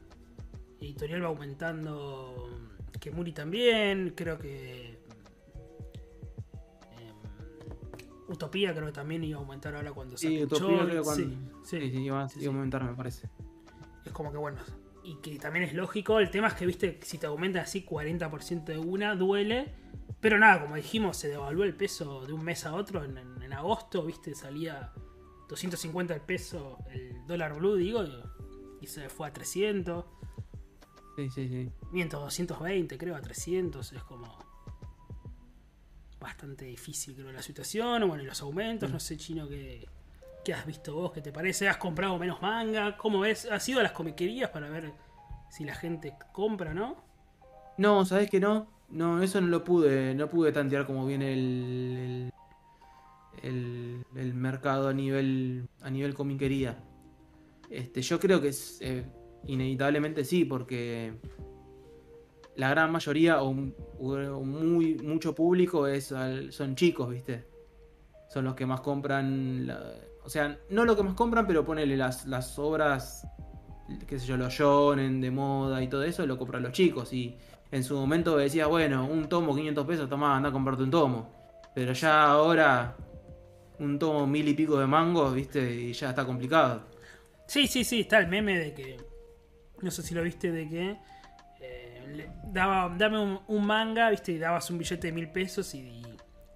editorial 0.80 1.22
va 1.24 1.28
aumentando. 1.28 2.48
Kemuri 3.00 3.32
también, 3.32 4.14
creo 4.16 4.38
que. 4.38 4.98
em, 6.98 7.14
Utopía 8.28 8.72
creo 8.74 8.86
que 8.86 8.92
también 8.92 9.22
iba 9.24 9.38
a 9.38 9.42
aumentar 9.42 9.74
ahora 9.74 9.92
cuando 9.92 10.16
Sí, 10.16 10.26
saquen 10.28 10.44
Utopía 10.44 10.66
Choice, 10.78 10.84
creo 10.90 11.02
que 11.02 11.04
cuando... 11.04 11.24
sí, 11.24 11.38
Sí, 11.64 11.80
sí. 11.80 11.90
sí, 11.90 12.02
iba, 12.02 12.28
sí, 12.28 12.38
iba 12.40 12.40
a 12.40 12.52
sí. 12.52 12.56
aumentar, 12.56 12.84
me 12.84 12.94
parece. 12.94 13.28
Es 14.04 14.12
como 14.12 14.30
que 14.30 14.38
bueno. 14.38 14.58
Y 15.02 15.16
que 15.16 15.38
también 15.38 15.64
es 15.64 15.74
lógico. 15.74 16.18
El 16.18 16.30
tema 16.30 16.48
es 16.48 16.54
que, 16.54 16.66
viste, 16.66 16.98
si 17.02 17.18
te 17.18 17.26
aumentan 17.26 17.62
así 17.62 17.84
40% 17.84 18.64
de 18.64 18.78
una, 18.78 19.14
duele. 19.14 19.72
Pero 20.20 20.38
nada, 20.38 20.62
como 20.62 20.74
dijimos, 20.76 21.16
se 21.16 21.28
devaluó 21.28 21.62
el 21.64 21.74
peso 21.76 22.24
de 22.26 22.32
un 22.32 22.42
mes 22.42 22.64
a 22.66 22.74
otro. 22.74 23.04
En, 23.04 23.16
en- 23.18 23.42
en 23.42 23.52
agosto, 23.52 24.04
viste, 24.04 24.34
salía 24.34 24.92
250 25.48 26.14
el 26.14 26.20
peso, 26.22 26.78
el 26.90 27.24
dólar 27.26 27.54
blue, 27.56 27.76
digo, 27.76 28.02
y, 28.02 28.20
y 28.86 28.88
se 28.88 29.08
fue 29.08 29.26
a 29.28 29.32
300. 29.32 30.04
Sí, 31.16 31.28
sí, 31.30 31.48
sí. 31.48 31.70
Miento, 31.92 32.20
220, 32.20 32.96
creo, 32.96 33.16
a 33.16 33.20
300. 33.20 33.92
Es 33.92 34.02
como. 34.04 34.38
Bastante 36.20 36.64
difícil, 36.64 37.14
creo, 37.14 37.30
la 37.32 37.42
situación. 37.42 38.06
Bueno, 38.08 38.22
y 38.22 38.26
los 38.26 38.40
aumentos, 38.42 38.90
no 38.90 39.00
sé, 39.00 39.16
chino, 39.16 39.48
que. 39.48 39.86
¿Qué 40.44 40.54
has 40.54 40.64
visto 40.64 40.94
vos? 40.94 41.10
¿Qué 41.12 41.20
te 41.20 41.32
parece? 41.32 41.68
¿Has 41.68 41.76
comprado 41.76 42.16
menos 42.18 42.40
manga? 42.40 42.96
¿Cómo 42.96 43.18
ves? 43.20 43.50
¿Has 43.50 43.68
ido 43.68 43.80
a 43.80 43.82
las 43.82 43.90
comiquerías 43.92 44.50
para 44.50 44.68
ver 44.70 44.92
si 45.50 45.64
la 45.64 45.74
gente 45.74 46.14
compra, 46.32 46.72
no? 46.72 46.96
No, 47.78 48.04
¿sabés 48.04 48.30
que 48.30 48.38
no? 48.38 48.68
No, 48.88 49.20
eso 49.22 49.40
no 49.40 49.48
lo 49.48 49.64
pude, 49.64 50.14
no 50.14 50.30
pude 50.30 50.52
tantear 50.52 50.86
como 50.86 51.04
viene 51.04 51.32
el, 51.32 52.30
el, 53.42 53.50
el- 53.50 54.06
el 54.14 54.34
mercado 54.34 54.88
a 54.88 54.92
nivel, 54.92 55.68
a 55.82 55.90
nivel 55.90 56.14
comiquería. 56.14 56.78
Este, 57.70 58.02
yo 58.02 58.18
creo 58.20 58.40
que 58.40 58.48
es, 58.48 58.78
eh, 58.80 59.04
inevitablemente 59.46 60.24
sí, 60.24 60.44
porque 60.44 61.14
la 62.56 62.70
gran 62.70 62.90
mayoría 62.90 63.42
o, 63.42 63.52
muy 63.52 64.94
mucho 64.96 65.34
público 65.34 65.86
es 65.86 66.14
son 66.50 66.74
chicos, 66.74 67.10
¿viste? 67.10 67.46
Son 68.30 68.44
los 68.44 68.54
que 68.54 68.66
más 68.66 68.80
compran, 68.80 69.70
o 70.24 70.28
sea, 70.28 70.58
no 70.70 70.84
lo 70.84 70.96
que 70.96 71.02
más 71.02 71.14
compran, 71.14 71.46
pero 71.46 71.64
ponele 71.64 71.96
las, 71.96 72.26
las 72.26 72.58
obras, 72.58 73.26
qué 74.06 74.18
sé 74.18 74.26
yo, 74.26 74.36
los 74.36 74.52
shonen 74.52 75.20
de 75.20 75.30
moda 75.30 75.82
y 75.82 75.88
todo 75.88 76.02
eso, 76.02 76.26
lo 76.26 76.38
compran 76.38 76.62
los 76.62 76.72
chicos 76.72 77.12
y 77.12 77.36
en 77.70 77.82
su 77.84 77.96
momento 77.96 78.36
decía, 78.36 78.66
bueno, 78.66 79.06
un 79.06 79.28
tomo 79.28 79.54
500 79.54 79.86
pesos, 79.86 80.08
toma, 80.08 80.36
anda 80.36 80.50
a 80.50 80.52
comprarte 80.52 80.82
un 80.82 80.90
tomo. 80.90 81.30
Pero 81.74 81.92
ya 81.92 82.24
ahora, 82.24 82.96
un 83.78 83.98
tomo 83.98 84.26
mil 84.26 84.48
y 84.48 84.54
pico 84.54 84.78
de 84.78 84.86
mangos, 84.86 85.34
viste, 85.34 85.74
y 85.74 85.92
ya 85.92 86.10
está 86.10 86.24
complicado. 86.24 86.82
Sí, 87.46 87.66
sí, 87.66 87.84
sí, 87.84 88.00
está 88.00 88.18
el 88.18 88.26
meme 88.28 88.58
de 88.58 88.74
que. 88.74 88.96
No 89.82 89.90
sé 89.90 90.02
si 90.02 90.14
lo 90.14 90.22
viste, 90.22 90.50
de 90.50 90.68
que. 90.68 90.96
eh, 91.60 92.04
le- 92.08 92.30
daba, 92.46 92.94
dame 92.96 93.18
un, 93.18 93.40
un 93.46 93.66
manga, 93.66 94.10
viste, 94.10 94.32
y 94.32 94.38
dabas 94.38 94.70
un 94.70 94.78
billete 94.78 95.06
de 95.08 95.12
mil 95.12 95.30
pesos 95.30 95.74
y, 95.74 96.02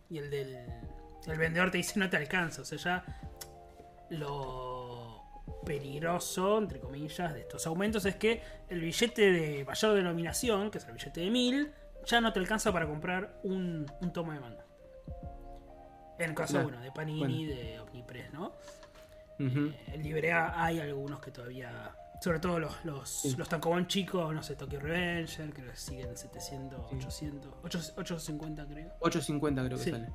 y 0.09 0.19
el 0.19 0.31
del. 0.31 0.57
El 1.27 1.39
vendedor 1.39 1.71
te 1.71 1.77
dice 1.79 1.99
no 1.99 2.09
te 2.11 2.17
alcanza. 2.17 2.63
O 2.63 2.65
sea, 2.65 2.79
ya. 2.79 3.05
Lo 4.11 5.23
peligroso, 5.65 6.59
entre 6.59 6.81
comillas, 6.81 7.33
de 7.35 7.41
estos 7.41 7.67
aumentos 7.67 8.05
es 8.07 8.17
que 8.17 8.43
el 8.69 8.81
billete 8.81 9.31
de 9.33 9.65
mayor 9.65 9.95
denominación, 9.95 10.71
que 10.71 10.79
es 10.79 10.85
el 10.87 10.93
billete 10.95 11.21
de 11.21 11.31
mil, 11.31 11.73
ya 12.07 12.21
no 12.21 12.33
te 12.33 12.39
alcanza 12.41 12.73
para 12.73 12.87
comprar 12.87 13.39
un, 13.45 13.87
un 14.01 14.13
tomo 14.13 14.33
de 14.33 14.41
manga. 14.41 14.65
En 16.19 16.31
el 16.31 16.35
caso, 16.35 16.55
Claro, 16.55 16.69
bueno, 16.69 16.83
de 16.83 16.91
Panini, 16.93 17.19
bueno. 17.19 17.61
de 17.61 17.81
Omnipress, 17.81 18.33
¿no? 18.33 18.53
Eh, 19.41 19.85
En 19.95 20.03
Librea 20.03 20.53
hay 20.63 20.81
algunos 20.81 21.21
que 21.21 21.31
todavía. 21.31 21.95
Sobre 22.21 22.39
todo 22.39 22.59
los, 22.59 22.85
los, 22.85 23.09
Sí. 23.09 23.35
los 23.37 23.49
chicos, 23.87 24.35
no 24.35 24.43
sé, 24.43 24.55
Tokyo 24.55 24.79
Revenger, 24.79 25.55
creo 25.55 25.71
que 25.71 25.77
siguen 25.77 26.15
700, 26.17 26.91
Sí. 26.91 26.97
800, 26.97 27.55
8, 27.63 27.79
850 27.97 28.67
creo. 28.67 28.93
8.50 29.01 29.65
creo 29.65 29.79
que 29.79 29.85
Sí. 29.85 29.91
sale. 29.91 30.13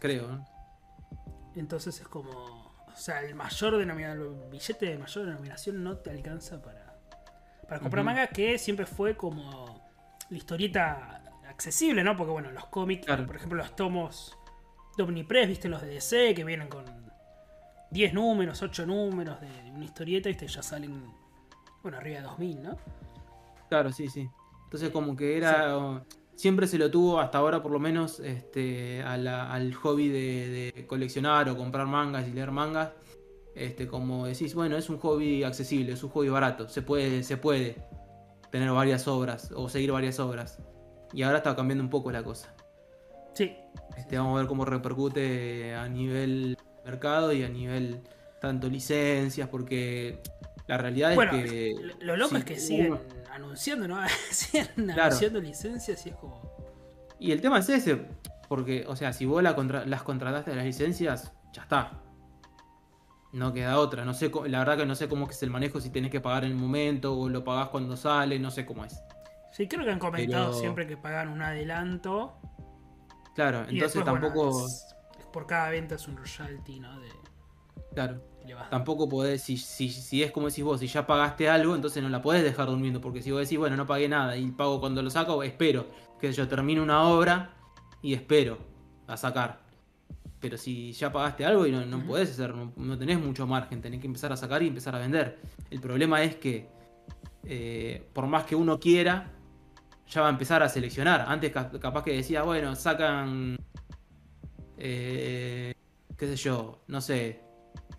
Creo, 0.00 0.28
¿no? 0.28 0.46
Entonces 1.54 2.00
es 2.00 2.08
como. 2.08 2.30
O 2.30 2.96
sea, 2.96 3.20
el 3.22 3.34
mayor 3.34 3.76
denominación, 3.76 4.42
el 4.44 4.50
billete 4.50 4.86
de 4.86 4.98
mayor 4.98 5.26
denominación 5.26 5.82
no 5.82 5.96
te 5.98 6.10
alcanza 6.10 6.62
para, 6.62 6.96
para 7.68 7.80
comprar 7.80 8.02
Ujú. 8.04 8.06
manga, 8.14 8.28
que 8.28 8.56
siempre 8.56 8.86
fue 8.86 9.16
como 9.16 9.84
la 10.30 10.36
historieta 10.38 11.22
accesible, 11.48 12.02
¿no? 12.04 12.16
Porque 12.16 12.32
bueno, 12.32 12.52
los 12.52 12.66
cómics, 12.66 13.04
Claro. 13.04 13.26
por 13.26 13.36
ejemplo, 13.36 13.58
los 13.58 13.74
tomos 13.76 14.38
de 14.96 15.02
Omnipress, 15.02 15.48
viste 15.48 15.68
los 15.68 15.82
de 15.82 15.88
DC 15.88 16.34
que 16.34 16.44
vienen 16.44 16.68
con 16.68 16.84
10 17.94 18.12
números, 18.12 18.60
8 18.60 18.84
números 18.84 19.40
de 19.40 19.70
una 19.70 19.84
historieta, 19.84 20.28
viste, 20.28 20.48
ya 20.48 20.62
salen, 20.62 21.04
bueno, 21.82 21.98
arriba 21.98 22.16
de 22.18 22.22
2000, 22.24 22.62
¿no? 22.62 22.76
Claro, 23.68 23.92
sí, 23.92 24.08
sí. 24.08 24.28
Entonces 24.64 24.90
como 24.90 25.14
que 25.16 25.36
era... 25.36 26.02
Siempre 26.34 26.66
se 26.66 26.78
lo 26.78 26.90
tuvo, 26.90 27.20
hasta 27.20 27.38
ahora 27.38 27.62
por 27.62 27.70
lo 27.70 27.78
menos, 27.78 28.18
este, 28.18 29.00
a 29.04 29.16
la- 29.16 29.52
al 29.52 29.72
hobby 29.74 30.08
de, 30.08 30.72
de 30.74 30.86
coleccionar 30.88 31.48
o 31.48 31.56
comprar 31.56 31.86
mangas 31.86 32.26
y 32.26 32.32
leer 32.32 32.50
mangas. 32.50 32.90
Este, 33.54 33.86
como 33.86 34.26
decís, 34.26 34.52
bueno, 34.52 34.76
es 34.76 34.90
un 34.90 34.98
hobby 34.98 35.44
accesible, 35.44 35.92
es 35.92 36.02
un 36.02 36.10
hobby 36.10 36.28
barato, 36.30 36.68
se 36.68 36.82
puede, 36.82 37.22
se 37.22 37.36
puede 37.36 37.76
tener 38.50 38.72
varias 38.72 39.06
obras 39.06 39.52
o 39.54 39.68
seguir 39.68 39.92
varias 39.92 40.18
obras. 40.18 40.58
Y 41.12 41.22
ahora 41.22 41.36
está 41.38 41.54
cambiando 41.54 41.84
un 41.84 41.90
poco 41.90 42.10
la 42.10 42.24
cosa. 42.24 42.52
Sí, 43.32 43.52
Este, 43.96 44.18
vamos 44.18 44.34
a 44.34 44.38
ver 44.40 44.48
cómo 44.48 44.64
repercute 44.64 45.72
a 45.76 45.88
nivel 45.88 46.53
mercado 46.84 47.32
y 47.32 47.42
a 47.44 47.48
nivel 47.48 48.00
tanto 48.40 48.68
licencias, 48.68 49.48
porque 49.48 50.20
la 50.66 50.78
realidad 50.78 51.14
bueno, 51.14 51.32
es 51.32 51.50
que. 51.50 51.74
lo, 51.80 51.94
lo 52.04 52.16
loco 52.16 52.30
si 52.30 52.36
es 52.36 52.44
que 52.44 52.58
siguen 52.58 52.92
uno- 52.92 53.00
anunciando, 53.32 53.88
¿no? 53.88 53.98
siguen 54.30 54.68
Claro. 54.74 55.02
anunciando 55.04 55.40
licencias 55.40 56.04
y 56.06 56.10
es 56.10 56.16
como... 56.16 56.54
Y 57.18 57.32
el 57.32 57.40
tema 57.40 57.58
es 57.60 57.68
ese, 57.68 58.06
porque, 58.48 58.84
o 58.88 58.96
sea, 58.96 59.12
si 59.12 59.24
vos 59.26 59.42
la 59.42 59.54
contra- 59.54 59.86
las 59.86 60.02
contrataste 60.02 60.52
a 60.52 60.56
las 60.56 60.64
licencias, 60.64 61.32
ya 61.52 61.62
está. 61.62 62.00
No 63.32 63.52
queda 63.52 63.78
otra. 63.78 64.04
No 64.04 64.14
sé, 64.14 64.30
la 64.46 64.58
verdad 64.60 64.76
que 64.76 64.86
no 64.86 64.94
sé 64.94 65.08
cómo 65.08 65.28
es 65.28 65.42
el 65.42 65.50
manejo, 65.50 65.80
si 65.80 65.90
tenés 65.90 66.10
que 66.10 66.20
pagar 66.20 66.44
en 66.44 66.52
el 66.52 66.56
momento 66.56 67.18
o 67.18 67.28
lo 67.28 67.42
pagás 67.44 67.68
cuando 67.68 67.96
sale, 67.96 68.38
no 68.38 68.50
sé 68.50 68.64
cómo 68.66 68.84
es. 68.84 69.00
Sí, 69.52 69.66
creo 69.68 69.84
que 69.84 69.90
han 69.90 69.98
comentado 69.98 70.48
Pero- 70.50 70.58
siempre 70.60 70.86
que 70.86 70.96
pagan 70.96 71.28
un 71.28 71.42
adelanto. 71.42 72.36
Claro, 73.34 73.64
y 73.68 73.74
entonces 73.74 74.04
después, 74.04 74.04
tampoco. 74.22 74.66
es 74.66 74.94
por 75.34 75.46
cada 75.48 75.68
venta 75.70 75.96
es 75.96 76.06
un 76.06 76.16
royalty, 76.16 76.78
¿no? 76.78 77.00
De, 77.00 77.08
Claro. 77.92 78.20
Tampoco 78.70 79.08
podés, 79.08 79.42
si, 79.42 79.56
si, 79.56 79.88
si 79.88 80.22
es 80.22 80.30
como 80.30 80.48
decís 80.48 80.62
vos, 80.62 80.78
si 80.78 80.86
ya 80.86 81.06
pagaste 81.06 81.48
algo, 81.48 81.74
entonces 81.74 82.02
no 82.02 82.08
la 82.08 82.22
podés 82.22 82.44
dejar 82.44 82.66
durmiendo. 82.68 83.00
Porque 83.00 83.20
si 83.22 83.30
vos 83.32 83.40
decís, 83.40 83.58
bueno, 83.58 83.76
no 83.76 83.84
pagué 83.86 84.08
nada 84.08 84.36
y 84.36 84.50
pago 84.52 84.78
cuando 84.80 85.02
lo 85.02 85.10
saco, 85.10 85.42
espero. 85.42 85.86
Que 86.20 86.30
yo 86.32 86.46
termine 86.46 86.80
una 86.80 87.02
obra 87.08 87.50
y 88.02 88.14
espero 88.14 88.58
a 89.08 89.16
sacar. 89.16 89.60
Pero 90.40 90.56
si 90.56 90.92
ya 90.92 91.10
pagaste 91.10 91.44
algo 91.44 91.66
y 91.66 91.72
no, 91.72 91.84
no 91.86 91.98
Ujú. 91.98 92.06
podés 92.06 92.30
hacer, 92.30 92.54
no, 92.54 92.72
no 92.76 92.98
tenés 92.98 93.18
mucho 93.18 93.46
margen, 93.46 93.80
tenés 93.80 94.00
que 94.00 94.06
empezar 94.06 94.32
a 94.32 94.36
sacar 94.36 94.62
y 94.62 94.68
empezar 94.68 94.94
a 94.94 94.98
vender. 94.98 95.40
El 95.70 95.80
problema 95.80 96.22
es 96.22 96.36
que, 96.36 96.68
eh, 97.44 98.08
por 98.12 98.26
más 98.26 98.44
que 98.44 98.54
uno 98.54 98.78
quiera, 98.78 99.30
ya 100.08 100.20
va 100.20 100.26
a 100.28 100.30
empezar 100.30 100.62
a 100.62 100.68
seleccionar. 100.68 101.24
Antes 101.26 101.50
ca- 101.50 101.70
capaz 101.80 102.04
que 102.04 102.12
decía, 102.14 102.42
bueno, 102.42 102.74
sacan, 102.76 103.56
eh, 104.78 105.74
qué 106.16 106.26
sé 106.26 106.36
yo, 106.36 106.82
no 106.88 107.00
sé, 107.00 107.40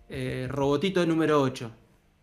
eh, 0.08 0.46
Robotito 0.50 1.04
número 1.06 1.40
8. 1.42 1.70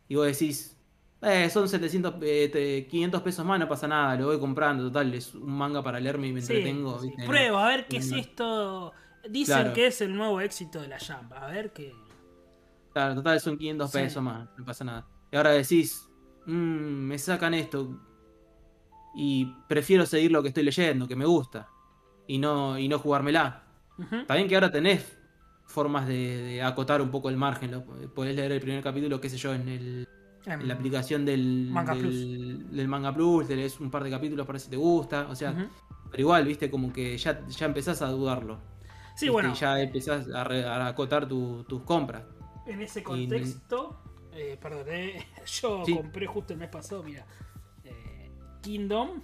Y 0.07 0.15
vos 0.15 0.25
decís, 0.25 0.77
eh, 1.21 1.49
son 1.49 1.67
700, 1.69 2.15
eh, 2.21 2.49
te- 2.51 2.87
500 2.87 3.21
pesos 3.21 3.45
más, 3.45 3.59
no 3.59 3.67
pasa 3.67 3.87
nada, 3.87 4.15
lo 4.15 4.27
voy 4.27 4.39
comprando, 4.39 4.83
total, 4.85 5.13
es 5.13 5.33
un 5.35 5.51
manga 5.51 5.81
para 5.81 5.99
leerme 5.99 6.27
y 6.27 6.33
me 6.33 6.41
Sí, 6.41 6.53
entretengo. 6.53 6.99
sí. 6.99 7.07
¿viste? 7.07 7.25
Pruebo, 7.25 7.57
a 7.57 7.67
ver 7.67 7.87
qué 7.87 7.97
es 7.97 8.11
esto. 8.11 8.91
Dicen 9.29 9.55
Claro. 9.61 9.73
que 9.73 9.87
es 9.87 10.01
el 10.01 10.13
nuevo 10.15 10.41
éxito 10.41 10.81
de 10.81 10.89
la 10.89 10.97
Jump. 10.99 11.31
A 11.33 11.47
ver 11.47 11.71
qué. 11.71 11.93
Claro, 12.91 13.15
total, 13.15 13.39
son 13.39 13.57
500 13.57 13.89
Sí. 13.91 13.97
pesos 13.99 14.21
más, 14.21 14.49
no 14.57 14.65
pasa 14.65 14.83
nada. 14.83 15.07
Y 15.31 15.35
ahora 15.37 15.51
decís, 15.51 16.07
"Mm, 16.45 16.51
me 17.07 17.17
sacan 17.17 17.53
esto 17.53 17.99
y 19.15 19.45
prefiero 19.67 20.05
seguir 20.05 20.31
lo 20.31 20.41
que 20.41 20.49
estoy 20.49 20.63
leyendo, 20.63 21.07
que 21.07 21.15
me 21.15 21.25
gusta, 21.25 21.69
y 22.27 22.37
no, 22.37 22.77
y 22.77 22.87
no 22.87 22.99
jugármela. 22.99 23.62
Ujú. 23.97 24.25
También 24.25 24.47
que 24.47 24.55
ahora 24.55 24.71
tenés 24.71 25.17
formas 25.65 26.07
de, 26.07 26.37
de 26.37 26.63
acotar 26.63 27.01
un 27.01 27.09
poco 27.11 27.29
el 27.29 27.37
margen. 27.37 27.71
Lo, 27.71 27.83
podés 27.83 28.35
leer 28.35 28.51
el 28.51 28.59
primer 28.61 28.83
capítulo, 28.83 29.19
qué 29.21 29.29
sé 29.29 29.37
yo, 29.37 29.53
en, 29.53 29.67
el, 29.69 30.07
en 30.45 30.67
la 30.67 30.73
aplicación 30.73 31.25
del 31.25 31.67
Manga 31.71 31.95
del, 31.95 32.69
del 32.71 32.87
Manga 32.87 33.13
Plus, 33.13 33.47
te 33.47 33.55
lees 33.55 33.79
un 33.79 33.89
par 33.91 34.03
de 34.03 34.09
capítulos 34.09 34.45
para 34.45 34.53
ver 34.55 34.61
si 34.61 34.69
te 34.69 34.77
gusta. 34.77 35.27
O 35.29 35.35
sea, 35.35 35.53
pero 36.11 36.21
igual, 36.21 36.45
viste, 36.45 36.69
como 36.69 36.91
que 36.91 37.17
ya, 37.17 37.45
ya 37.47 37.65
empezás 37.65 38.01
a 38.01 38.07
dudarlo. 38.09 38.57
Sí, 39.15 39.25
¿viste? 39.27 39.29
bueno, 39.31 39.51
Y 39.51 39.53
ya 39.55 39.79
empezás 39.79 40.27
a, 40.29 40.43
re- 40.43 40.65
a 40.65 40.87
acotar 40.87 41.27
tu- 41.27 41.63
tus 41.65 41.83
compras. 41.83 42.23
en 42.65 42.81
ese 42.81 43.03
contexto. 43.03 43.99
eh, 44.33 44.57
perdón, 44.61 44.85
eh, 44.89 45.25
yo 45.61 45.83
Sí. 45.85 45.95
compré 45.95 46.25
justo 46.27 46.53
el 46.53 46.59
mes 46.59 46.69
pasado, 46.69 47.03
mira. 47.03 47.25
eh, 47.83 48.31
Kingdom. 48.61 49.21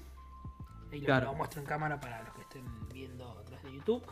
Ahí 0.91 0.99
lo- 1.01 1.05
Claro. 1.05 1.25
lo 1.27 1.33
muestro 1.35 1.59
en 1.61 1.67
cámara 1.67 1.99
para 1.99 2.23
los 2.23 2.33
que 2.33 2.41
estén 2.41 2.63
viendo 2.93 3.29
atrás 3.39 3.61
de 3.63 3.73
YouTube. 3.73 4.03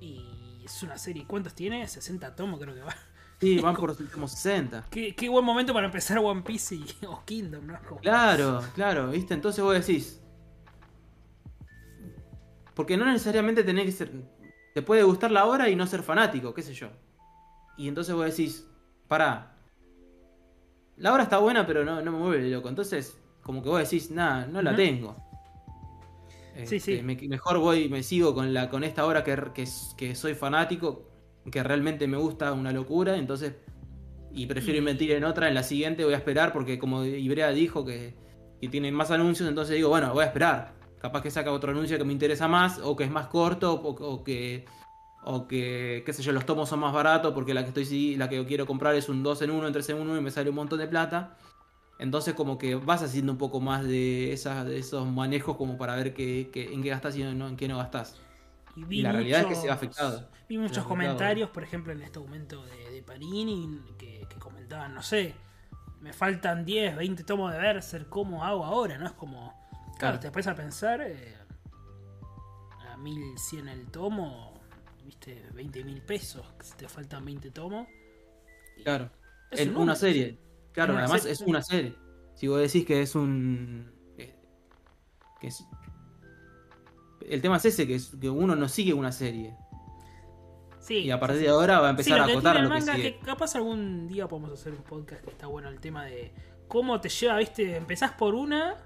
Y 0.00 0.62
es 0.64 0.82
una 0.82 0.96
serie. 0.98 1.24
¿Cuántos 1.26 1.54
tiene? 1.54 1.86
60 1.86 2.34
tomos, 2.34 2.58
creo 2.60 2.74
que 2.74 2.80
va. 2.82 2.94
Sí, 3.40 3.58
van 3.62 3.74
por 3.76 3.90
los 3.90 4.00
últimos 4.00 4.32
60. 4.32 4.86
Qué, 4.90 5.14
qué 5.14 5.28
buen 5.28 5.44
momento 5.44 5.72
para 5.72 5.86
empezar 5.86 6.18
One 6.18 6.42
Piece 6.42 6.74
y, 6.74 6.84
o 7.06 7.22
Kingdom, 7.24 7.66
¿no? 7.66 7.78
Como- 7.88 8.00
Claro, 8.00 8.62
claro, 8.74 9.10
¿viste? 9.10 9.34
Entonces 9.34 9.62
vos 9.62 9.74
decís. 9.74 10.20
Porque 12.74 12.96
no 12.96 13.04
necesariamente 13.04 13.62
tenés 13.64 13.86
que 13.86 13.92
ser. 13.92 14.12
Te 14.74 14.82
puede 14.82 15.02
gustar 15.02 15.30
la 15.30 15.44
obra 15.46 15.68
y 15.68 15.76
no 15.76 15.86
ser 15.86 16.02
fanático, 16.02 16.54
qué 16.54 16.62
sé 16.62 16.74
yo. 16.74 16.88
Y 17.76 17.88
entonces 17.88 18.14
vos 18.14 18.24
decís, 18.24 18.66
pará. 19.08 19.56
La 20.96 21.12
obra 21.12 21.24
está 21.24 21.38
buena, 21.38 21.66
pero 21.66 21.84
no, 21.84 22.00
no 22.02 22.12
me 22.12 22.18
mueve 22.18 22.48
loco. 22.50 22.68
Entonces, 22.68 23.18
como 23.42 23.62
que 23.62 23.68
vos 23.68 23.78
decís, 23.80 24.10
nada, 24.10 24.46
no 24.46 24.62
la 24.62 24.76
tengo. 24.76 25.16
Sí, 26.64 26.76
Este, 26.76 26.98
sí. 26.98 27.02
me- 27.02 27.16
mejor 27.28 27.58
voy, 27.58 27.88
me 27.88 28.02
sigo 28.02 28.34
con 28.34 28.52
la 28.54 28.68
con 28.68 28.84
esta 28.84 29.06
obra 29.06 29.24
que, 29.24 29.36
que, 29.54 29.64
que 29.96 30.14
soy 30.14 30.34
fanático, 30.34 31.10
que 31.50 31.62
realmente 31.62 32.06
me 32.06 32.16
gusta 32.16 32.52
una 32.52 32.72
locura, 32.72 33.16
entonces. 33.16 33.54
Y 34.32 34.46
prefiero 34.46 34.78
invertir 34.78 35.10
en 35.12 35.24
otra, 35.24 35.48
en 35.48 35.54
la 35.54 35.62
siguiente 35.64 36.04
voy 36.04 36.14
a 36.14 36.16
esperar, 36.18 36.52
porque 36.52 36.78
como 36.78 37.04
Ibrea 37.04 37.50
dijo 37.50 37.84
que, 37.84 38.14
que 38.60 38.68
tienen 38.68 38.94
más 38.94 39.10
anuncios, 39.10 39.48
entonces 39.48 39.74
digo, 39.76 39.88
bueno, 39.88 40.12
voy 40.14 40.22
a 40.22 40.26
esperar. 40.28 40.74
Capaz 41.00 41.22
que 41.22 41.30
saca 41.30 41.50
otro 41.52 41.72
anuncio 41.72 41.98
que 41.98 42.04
me 42.04 42.12
interesa 42.12 42.46
más, 42.46 42.78
o 42.82 42.94
que 42.96 43.04
es 43.04 43.10
más 43.10 43.26
corto, 43.28 43.74
o, 43.74 43.90
o 43.90 44.24
que. 44.24 44.64
O 45.22 45.46
que, 45.46 46.02
qué 46.06 46.12
sé 46.14 46.22
yo, 46.22 46.32
los 46.32 46.46
tomos 46.46 46.68
son 46.70 46.80
más 46.80 46.94
baratos 46.94 47.34
porque 47.34 47.52
la 47.52 47.62
que 47.62 47.68
estoy 47.68 47.84
sí, 47.84 48.16
la 48.16 48.28
que 48.30 48.44
quiero 48.46 48.66
comprar 48.66 48.94
es 48.94 49.08
un 49.10 49.22
2 49.22 49.42
en 49.42 49.50
1, 49.50 49.66
en 49.66 49.72
3 49.72 49.88
en 49.90 49.98
1 49.98 50.16
y 50.16 50.20
me 50.22 50.30
sale 50.30 50.48
un 50.48 50.56
montón 50.56 50.78
de 50.78 50.86
plata. 50.88 51.36
Entonces 52.00 52.34
como 52.34 52.56
que 52.58 52.74
vas 52.74 53.02
haciendo 53.02 53.30
un 53.32 53.38
poco 53.38 53.60
más 53.60 53.84
de, 53.84 54.32
esas, 54.32 54.64
de 54.66 54.78
esos 54.78 55.06
manejos 55.06 55.56
como 55.56 55.76
para 55.76 55.94
ver 55.96 56.14
qué, 56.14 56.50
qué- 56.52 56.72
en 56.72 56.82
qué 56.82 56.88
gastás 56.88 57.14
y 57.16 57.22
no, 57.22 57.46
en 57.46 57.56
qué 57.56 57.68
no 57.68 57.76
gastás. 57.78 58.18
Y 58.74 58.84
vi 58.84 59.00
Y 59.00 59.02
la 59.02 59.12
realidad 59.12 59.40
es 59.40 59.44
que 59.44 59.48
muchos- 59.50 59.60
se 59.62 59.66
ve 59.68 59.72
afectado. 59.74 60.28
Vi 60.48 60.56
muchos 60.58 60.78
afectado. 60.78 60.88
comentarios, 60.88 61.50
por 61.50 61.62
ejemplo, 61.62 61.92
en 61.92 62.00
este 62.02 62.18
aumento 62.18 62.64
de, 62.64 62.90
de 62.90 63.02
Panini, 63.02 63.80
que, 63.98 64.26
que 64.28 64.36
comentaban, 64.38 64.94
no 64.94 65.02
sé, 65.02 65.34
me 66.00 66.12
faltan 66.14 66.64
10, 66.64 66.96
20 66.96 67.22
tomos 67.24 67.52
de 67.52 67.58
Berserk, 67.58 68.08
¿cómo 68.08 68.44
hago 68.44 68.64
ahora? 68.64 68.96
¿No? 68.96 69.04
Es 69.06 69.12
como, 69.12 69.52
claro, 69.70 69.94
Claro. 69.98 70.20
te 70.20 70.26
empiezas 70.28 70.54
a 70.54 70.56
pensar, 70.56 71.02
eh, 71.02 71.36
a 72.88 72.96
1100 72.96 73.68
el 73.68 73.86
tomo, 73.90 74.54
viste, 75.04 75.44
20 75.52 75.84
mil 75.84 76.00
pesos, 76.02 76.46
que 76.58 76.64
si 76.64 76.74
te 76.76 76.88
faltan 76.88 77.24
20 77.24 77.50
tomos. 77.50 77.86
Claro. 78.82 79.10
En 79.50 79.70
un 79.76 79.82
una 79.82 79.94
serie. 79.96 80.38
Claro, 80.72 80.92
una 80.94 81.02
además 81.04 81.22
serie, 81.22 81.32
es 81.34 81.40
una 81.42 81.62
serie. 81.62 81.96
Si 82.34 82.48
vos 82.48 82.60
decís 82.60 82.84
que 82.86 83.02
es 83.02 83.14
un. 83.14 83.90
eh, 84.18 84.34
que 85.40 85.48
es- 85.48 85.64
el 87.28 87.42
tema 87.42 87.56
es 87.58 87.64
ese, 87.66 87.86
que, 87.86 87.94
es, 87.96 88.12
que 88.20 88.28
uno 88.30 88.56
no 88.56 88.68
sigue 88.68 88.92
una 88.94 89.12
serie. 89.12 89.54
Sí, 90.80 91.00
Y 91.00 91.10
a 91.10 91.20
partir 91.20 91.38
sí, 91.38 91.44
de 91.44 91.50
ahora 91.50 91.78
va 91.80 91.88
a 91.88 91.90
empezar 91.90 92.18
a 92.20 92.24
acotar 92.24 92.56
lo 92.56 92.62
que 92.62 92.68
manga, 92.68 92.94
sigue. 92.96 93.18
que 93.18 93.20
capaz 93.24 93.54
algún 93.54 94.08
día 94.08 94.26
podemos 94.26 94.50
hacer 94.52 94.72
un 94.72 94.82
podcast 94.82 95.22
que 95.22 95.30
está 95.30 95.46
bueno 95.46 95.68
el 95.68 95.78
tema 95.78 96.06
de 96.06 96.32
cómo 96.66 97.00
te 97.00 97.08
lleva, 97.10 97.36
viste, 97.36 97.76
empezás 97.76 98.12
por 98.12 98.34
una, 98.34 98.76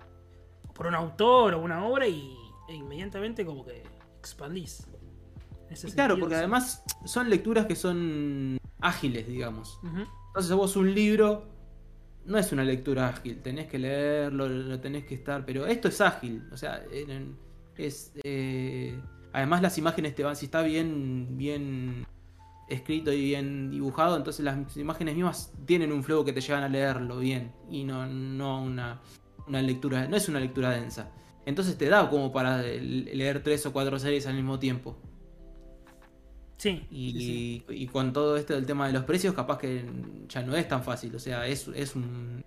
por 0.74 0.86
un 0.88 0.94
autor 0.94 1.54
o 1.54 1.60
una 1.62 1.86
obra 1.86 2.06
y 2.08 2.36
e 2.68 2.74
inmediatamente 2.74 3.46
como 3.46 3.64
que 3.64 3.82
expandís. 4.18 4.86
Claro, 5.94 6.18
porque 6.18 6.34
sí. 6.34 6.38
además 6.38 6.82
son 7.04 7.30
lecturas 7.30 7.66
que 7.66 7.76
son 7.76 8.58
ágiles, 8.80 9.26
digamos. 9.26 9.78
Entonces 10.28 10.52
vos 10.54 10.76
un 10.76 10.92
libro 10.94 11.46
no 12.26 12.38
es 12.38 12.52
una 12.52 12.64
lectura 12.64 13.08
ágil, 13.08 13.40
tenés 13.42 13.66
que 13.66 13.78
leerlo, 13.78 14.48
lo 14.48 14.80
tenés 14.80 15.04
que 15.04 15.14
estar, 15.14 15.44
pero 15.44 15.66
esto 15.66 15.88
es 15.88 16.00
ágil, 16.00 16.42
o 16.52 16.56
sea, 16.56 16.82
es 17.76 18.12
eh, 18.22 18.98
además 19.32 19.62
las 19.62 19.76
imágenes 19.78 20.14
te 20.14 20.22
van, 20.22 20.36
si 20.36 20.46
está 20.46 20.62
bien, 20.62 21.36
bien 21.36 22.06
escrito 22.68 23.12
y 23.12 23.22
bien 23.22 23.70
dibujado, 23.70 24.16
entonces 24.16 24.44
las 24.44 24.76
imágenes 24.76 25.14
mismas 25.14 25.52
tienen 25.66 25.92
un 25.92 26.02
flow 26.02 26.24
que 26.24 26.32
te 26.32 26.40
llevan 26.40 26.62
a 26.62 26.68
leerlo 26.68 27.18
bien 27.18 27.52
y 27.70 27.84
no, 27.84 28.06
no 28.06 28.62
una, 28.62 29.00
una 29.46 29.60
lectura, 29.60 30.08
no 30.08 30.16
es 30.16 30.28
una 30.28 30.40
lectura 30.40 30.70
densa. 30.70 31.10
Entonces 31.46 31.76
te 31.76 31.88
da 31.88 32.08
como 32.08 32.32
para 32.32 32.62
leer 32.62 33.42
tres 33.42 33.66
o 33.66 33.72
cuatro 33.72 33.98
series 33.98 34.26
al 34.26 34.34
mismo 34.34 34.58
tiempo. 34.58 34.96
Sí, 36.64 36.86
Y, 36.90 37.12
sí, 37.12 37.64
sí. 37.68 37.74
y 37.74 37.86
con 37.88 38.14
todo 38.14 38.38
esto 38.38 38.54
del 38.54 38.64
tema 38.64 38.86
de 38.86 38.94
los 38.94 39.04
precios, 39.04 39.34
capaz 39.34 39.58
que 39.58 39.84
ya 40.30 40.42
no 40.42 40.56
es 40.56 40.66
tan 40.66 40.82
fácil. 40.82 41.14
O 41.14 41.18
sea, 41.18 41.46
es, 41.46 41.68
es 41.68 41.94
un 41.94 42.42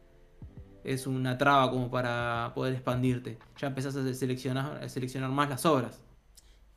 es 0.84 1.06
una 1.06 1.38
traba 1.38 1.70
como 1.70 1.92
para 1.92 2.52
poder 2.56 2.74
expandirte. 2.74 3.38
Ya 3.58 3.68
empezás 3.68 3.96
a 3.96 4.14
seleccionar, 4.16 4.84
a 4.84 4.90
seleccionar 4.90 5.30
más 5.30 5.50
las 5.50 5.66
obras. 5.68 6.02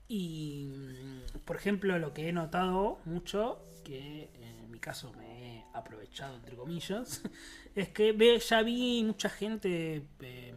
Y, 0.08 0.66
mm, 0.68 1.38
por 1.46 1.56
ejemplo, 1.56 1.98
lo 1.98 2.12
que 2.12 2.28
he 2.28 2.32
notado 2.32 2.98
mucho, 3.06 3.64
que 3.84 4.28
en 4.34 4.70
mi 4.70 4.78
caso 4.78 5.12
me 5.14 5.60
he 5.60 5.64
aprovechado, 5.72 6.36
entre 6.36 6.56
comillas, 6.56 7.22
es 7.74 7.88
que 7.88 8.12
ve, 8.12 8.38
ya 8.38 8.62
vi 8.62 9.02
mucha 9.04 9.30
gente, 9.30 10.06
eh, 10.20 10.54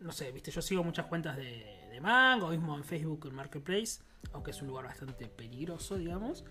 no 0.00 0.12
sé, 0.12 0.32
viste, 0.32 0.50
yo 0.50 0.60
sigo 0.60 0.84
muchas 0.84 1.06
cuentas 1.06 1.36
de, 1.38 1.64
de 1.90 2.00
manga, 2.02 2.44
o 2.46 2.50
mismo 2.50 2.76
en 2.76 2.84
Facebook, 2.84 3.26
en 3.28 3.36
Marketplace, 3.36 4.02
aunque 4.32 4.50
es 4.50 4.62
un 4.62 4.68
lugar 4.68 4.84
bastante 4.86 5.26
peligroso, 5.26 5.96
digamos. 5.96 6.44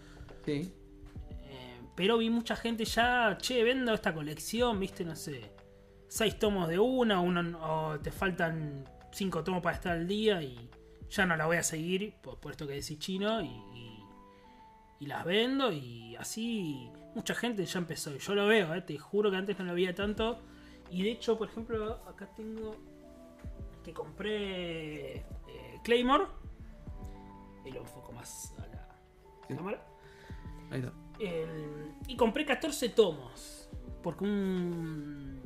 Sí. 0.45 0.73
Eh, 1.29 1.81
pero 1.95 2.17
vi 2.17 2.29
mucha 2.29 2.55
gente 2.55 2.85
ya, 2.85 3.37
che, 3.39 3.63
vendo 3.63 3.93
esta 3.93 4.13
colección, 4.13 4.79
viste, 4.79 5.03
no 5.03 5.15
sé, 5.15 5.51
seis 6.07 6.37
tomos 6.39 6.67
de 6.67 6.79
una, 6.79 7.19
uno, 7.19 7.59
o 7.61 7.99
te 7.99 8.11
faltan 8.11 8.85
cinco 9.11 9.43
tomos 9.43 9.61
para 9.61 9.75
estar 9.75 9.93
al 9.93 10.07
día 10.07 10.41
y 10.41 10.69
ya 11.09 11.25
no 11.25 11.35
la 11.35 11.45
voy 11.45 11.57
a 11.57 11.63
seguir, 11.63 12.13
por, 12.21 12.39
por 12.39 12.51
esto 12.51 12.67
que 12.67 12.73
decís 12.73 12.99
chino, 12.99 13.41
y, 13.41 13.47
y, 13.47 14.03
y 14.99 15.05
las 15.07 15.25
vendo 15.25 15.71
y 15.71 16.15
así 16.15 16.91
mucha 17.15 17.33
gente 17.35 17.65
ya 17.65 17.79
empezó. 17.79 18.15
Yo 18.15 18.35
lo 18.35 18.47
veo, 18.47 18.73
eh, 18.73 18.81
te 18.81 18.97
juro 18.97 19.31
que 19.31 19.37
antes 19.37 19.57
no 19.59 19.65
lo 19.65 19.73
veía 19.73 19.93
tanto. 19.93 20.39
Y 20.91 21.03
de 21.03 21.11
hecho, 21.11 21.37
por 21.37 21.49
ejemplo, 21.49 22.01
acá 22.07 22.27
tengo 22.35 22.75
que 23.83 23.93
compré 23.93 25.17
eh, 25.17 25.25
Claymore. 25.83 26.25
Y 27.65 27.71
lo 27.71 27.81
enfoco 27.81 28.11
más 28.11 28.53
a 28.57 28.67
la 28.67 28.87
Sí. 29.47 29.55
cámara. 29.55 29.81
Ahí 30.71 30.79
está. 30.79 30.93
El- 31.19 31.93
y 32.07 32.15
compré 32.15 32.45
14 32.45 32.89
tomos. 32.89 33.69
Porque 34.03 34.23
un, 34.23 35.41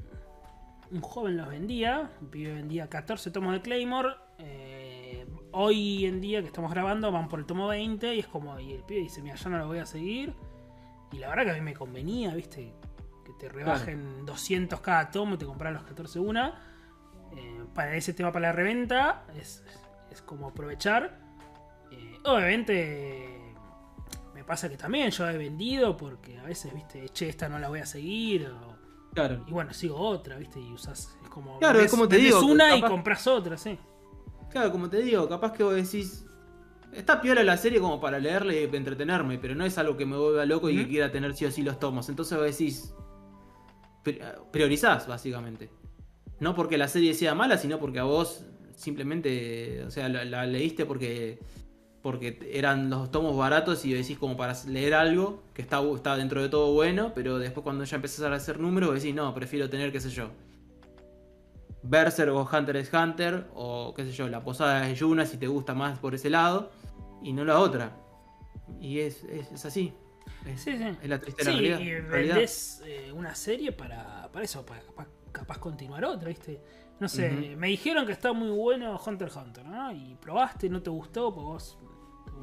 un 0.92 1.02
joven 1.02 1.38
los 1.38 1.48
vendía. 1.50 2.12
Un 2.22 2.28
pibe 2.28 2.54
vendía 2.54 2.90
14 2.90 3.32
tomos 3.32 3.54
de 3.54 3.62
Claymore. 3.62 4.10
eh, 4.40 5.26
hoy 5.52 6.06
en 6.06 6.20
día 6.20 6.42
que 6.42 6.48
estamos 6.48 6.72
grabando 6.72 7.12
van 7.12 7.30
por 7.30 7.40
el 7.40 7.46
tomo 7.46 7.68
20. 7.68 8.14
Y 8.16 8.20
es 8.20 8.28
como. 8.28 8.60
Y 8.60 8.74
el 8.74 8.84
pibe 8.84 9.02
dice: 9.02 9.22
Mira, 9.22 9.36
ya 9.36 9.50
no 9.50 9.58
lo 9.58 9.68
voy 9.68 9.80
a 9.80 9.86
seguir. 9.86 10.34
Y 11.12 11.18
la 11.20 11.30
verdad 11.30 11.46
que 11.46 11.52
a 11.52 11.54
mí 11.56 11.62
me 11.62 11.74
convenía, 11.74 12.34
¿viste? 12.36 12.74
Que 13.24 13.32
te 13.40 13.48
rebajen 13.50 14.26
200 14.26 14.82
cada 14.82 15.10
tomo 15.12 15.36
y 15.36 15.38
te 15.38 15.46
compras 15.46 15.72
los 15.74 15.84
14 15.84 16.20
una. 16.20 16.60
Eh, 17.36 17.64
para 17.74 17.96
ese 17.96 18.14
tema 18.14 18.32
para 18.32 18.48
la 18.48 18.52
reventa 18.52 19.24
es, 19.36 19.64
es 20.12 20.22
como 20.22 20.48
aprovechar. 20.50 21.20
Eh, 21.94 22.20
obviamente 22.26 23.30
me 24.34 24.44
pasa 24.44 24.70
que 24.70 24.78
también 24.78 25.10
yo 25.12 25.28
he 25.30 25.38
vendido 25.38 25.96
porque 25.96 26.38
a 26.38 26.44
veces, 26.44 26.74
viste, 26.74 27.08
che, 27.10 27.30
esta 27.30 27.48
no 27.50 27.60
la 27.60 27.70
voy 27.70 27.80
a 27.80 27.86
seguir. 27.86 28.48
o- 28.48 28.74
Claro. 29.14 29.44
y 29.48 29.52
bueno, 29.52 29.72
sigo 29.74 29.96
otra, 29.98 30.38
viste, 30.38 30.60
y 30.60 30.72
usas. 30.74 31.16
Es 31.24 31.30
como. 31.30 31.60
Claro, 31.60 31.80
es 31.80 31.92
como 31.92 32.08
te 32.08 32.18
digo, 32.18 32.40
una 32.46 32.76
y 32.76 32.82
compras 32.82 33.28
otra, 33.28 33.58
sí. 33.58 33.78
Claro, 34.50 34.72
como 34.72 34.90
te 34.90 35.02
digo, 35.04 35.28
capaz 35.30 35.54
que 35.54 35.64
vos 35.64 35.76
decís. 35.76 36.26
Está 36.92 37.22
piola 37.22 37.44
la 37.44 37.58
serie 37.58 37.80
como 37.80 38.00
para 38.00 38.20
leerle 38.20 38.62
y 38.72 38.76
entretenerme, 38.76 39.40
pero 39.40 39.56
no 39.56 39.66
es 39.66 39.78
algo 39.80 39.98
que 39.98 40.06
me 40.06 40.16
vuelva 40.18 40.46
loco 40.46 40.70
y 40.70 40.78
que 40.78 40.88
quiera 40.88 41.12
tener 41.12 41.34
sí 41.36 41.46
o 41.46 41.52
sí 41.52 41.64
los 41.64 41.80
tomos. 41.80 42.08
Entonces 42.10 42.38
vos 42.38 42.46
decís. 42.48 42.94
pri- 44.04 44.20
Priorizás, 44.52 45.08
básicamente. 45.08 45.70
No 46.40 46.54
porque 46.56 46.78
la 46.78 46.88
serie 46.88 47.14
sea 47.14 47.34
mala, 47.36 47.58
sino 47.58 47.80
porque 47.80 48.00
a 48.00 48.04
vos 48.04 48.46
simplemente. 48.76 49.84
O 49.86 49.92
sea, 49.92 50.10
la, 50.10 50.26
la 50.26 50.46
leíste 50.46 50.86
porque. 50.86 51.40
Porque 52.04 52.38
eran 52.54 52.90
los 52.92 53.10
tomos 53.10 53.36
baratos 53.36 53.84
y 53.86 53.94
decís 53.94 54.20
como 54.20 54.38
para 54.38 54.54
leer 54.68 54.94
algo 54.94 55.42
que 55.56 55.62
está, 55.64 55.82
está 55.96 56.16
dentro 56.18 56.42
de 56.44 56.50
todo 56.50 56.74
bueno, 56.74 57.14
pero 57.16 57.40
después 57.40 57.64
cuando 57.64 57.86
ya 57.86 57.96
empezás 57.96 58.26
a 58.26 58.34
hacer 58.36 58.60
números 58.60 58.94
decís, 58.94 59.16
no, 59.16 59.34
prefiero 59.34 59.70
tener, 59.70 59.92
qué 59.92 60.00
sé 60.02 60.10
yo, 60.10 60.30
Berserk 61.82 62.32
o 62.34 62.48
Hunter 62.52 62.78
x 62.78 62.92
Hunter, 62.94 63.46
o 63.56 63.94
qué 63.96 64.06
sé 64.06 64.12
yo, 64.12 64.28
la 64.30 64.44
posada 64.44 64.82
de 64.82 64.96
Yuna 64.96 65.26
si 65.26 65.38
te 65.38 65.48
gusta 65.48 65.74
más 65.74 65.98
por 66.00 66.14
ese 66.16 66.30
lado, 66.30 66.72
y 67.22 67.34
no 67.34 67.44
la 67.46 67.60
otra. 67.60 67.98
Y 68.80 69.00
es, 69.00 69.24
es, 69.26 69.52
es 69.52 69.66
así. 69.66 69.94
Es, 70.46 70.62
Sí, 70.62 70.78
sí. 70.78 70.84
es 71.02 71.10
la 71.10 71.20
triste 71.20 71.44
Sí, 71.44 71.50
realidad. 71.52 71.80
y 71.80 71.94
vendés 72.02 72.82
eh, 72.86 73.12
una 73.14 73.34
serie 73.36 73.72
para, 73.72 74.30
para 74.32 74.46
eso, 74.46 74.66
para 74.66 74.82
capaz, 74.82 75.08
capaz 75.32 75.58
continuar 75.58 76.04
otra, 76.06 76.30
¿viste? 76.30 76.62
No 77.00 77.10
sé, 77.10 77.56
me 77.58 77.68
dijeron 77.68 78.06
que 78.06 78.12
está 78.14 78.32
muy 78.32 78.50
bueno 78.50 78.98
Hunter 79.06 79.28
x 79.28 79.38
Hunter, 79.42 79.66
¿no? 79.66 79.92
Y 79.92 80.16
probaste, 80.22 80.70
no 80.70 80.82
te 80.82 80.90
gustó, 80.90 81.34
porque 81.34 81.46
vos 81.48 81.78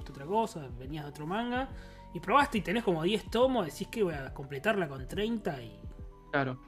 otra 0.01 0.27
cosa, 0.27 0.69
venías 0.79 1.05
de 1.05 1.11
otro 1.11 1.27
manga. 1.27 1.69
Y 2.13 2.21
probaste 2.21 2.59
y 2.59 2.61
tenés 2.63 2.83
como 2.83 3.03
10 3.03 3.31
tomos, 3.31 3.67
decís 3.67 3.87
que 3.89 4.03
voy 4.03 4.15
a 4.15 4.35
completarla 4.35 4.89
con 4.89 5.07
30 5.07 5.63
y. 5.63 5.81
Claro. 6.33 6.59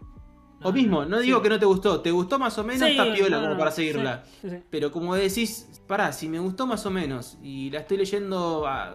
No, 0.60 0.68
o 0.68 0.72
mismo, 0.72 1.04
no 1.04 1.18
sí. 1.18 1.24
digo 1.26 1.42
que 1.42 1.48
no 1.48 1.58
te 1.58 1.66
gustó, 1.66 2.00
te 2.00 2.12
gustó 2.12 2.38
más 2.38 2.56
o 2.58 2.62
menos, 2.62 2.88
Sí, 2.88 2.96
está 2.96 3.12
piola 3.12 3.40
no, 3.40 3.46
como 3.48 3.58
para 3.58 3.72
seguirla. 3.72 4.22
sí. 4.40 4.62
Pero 4.70 4.92
como 4.92 5.16
decís, 5.16 5.82
pará, 5.88 6.12
si 6.12 6.28
me 6.28 6.38
gustó 6.38 6.68
más 6.68 6.86
o 6.86 6.90
menos 6.90 7.36
y 7.42 7.70
la 7.70 7.80
estoy 7.80 7.96
leyendo 7.96 8.64
ah, 8.66 8.94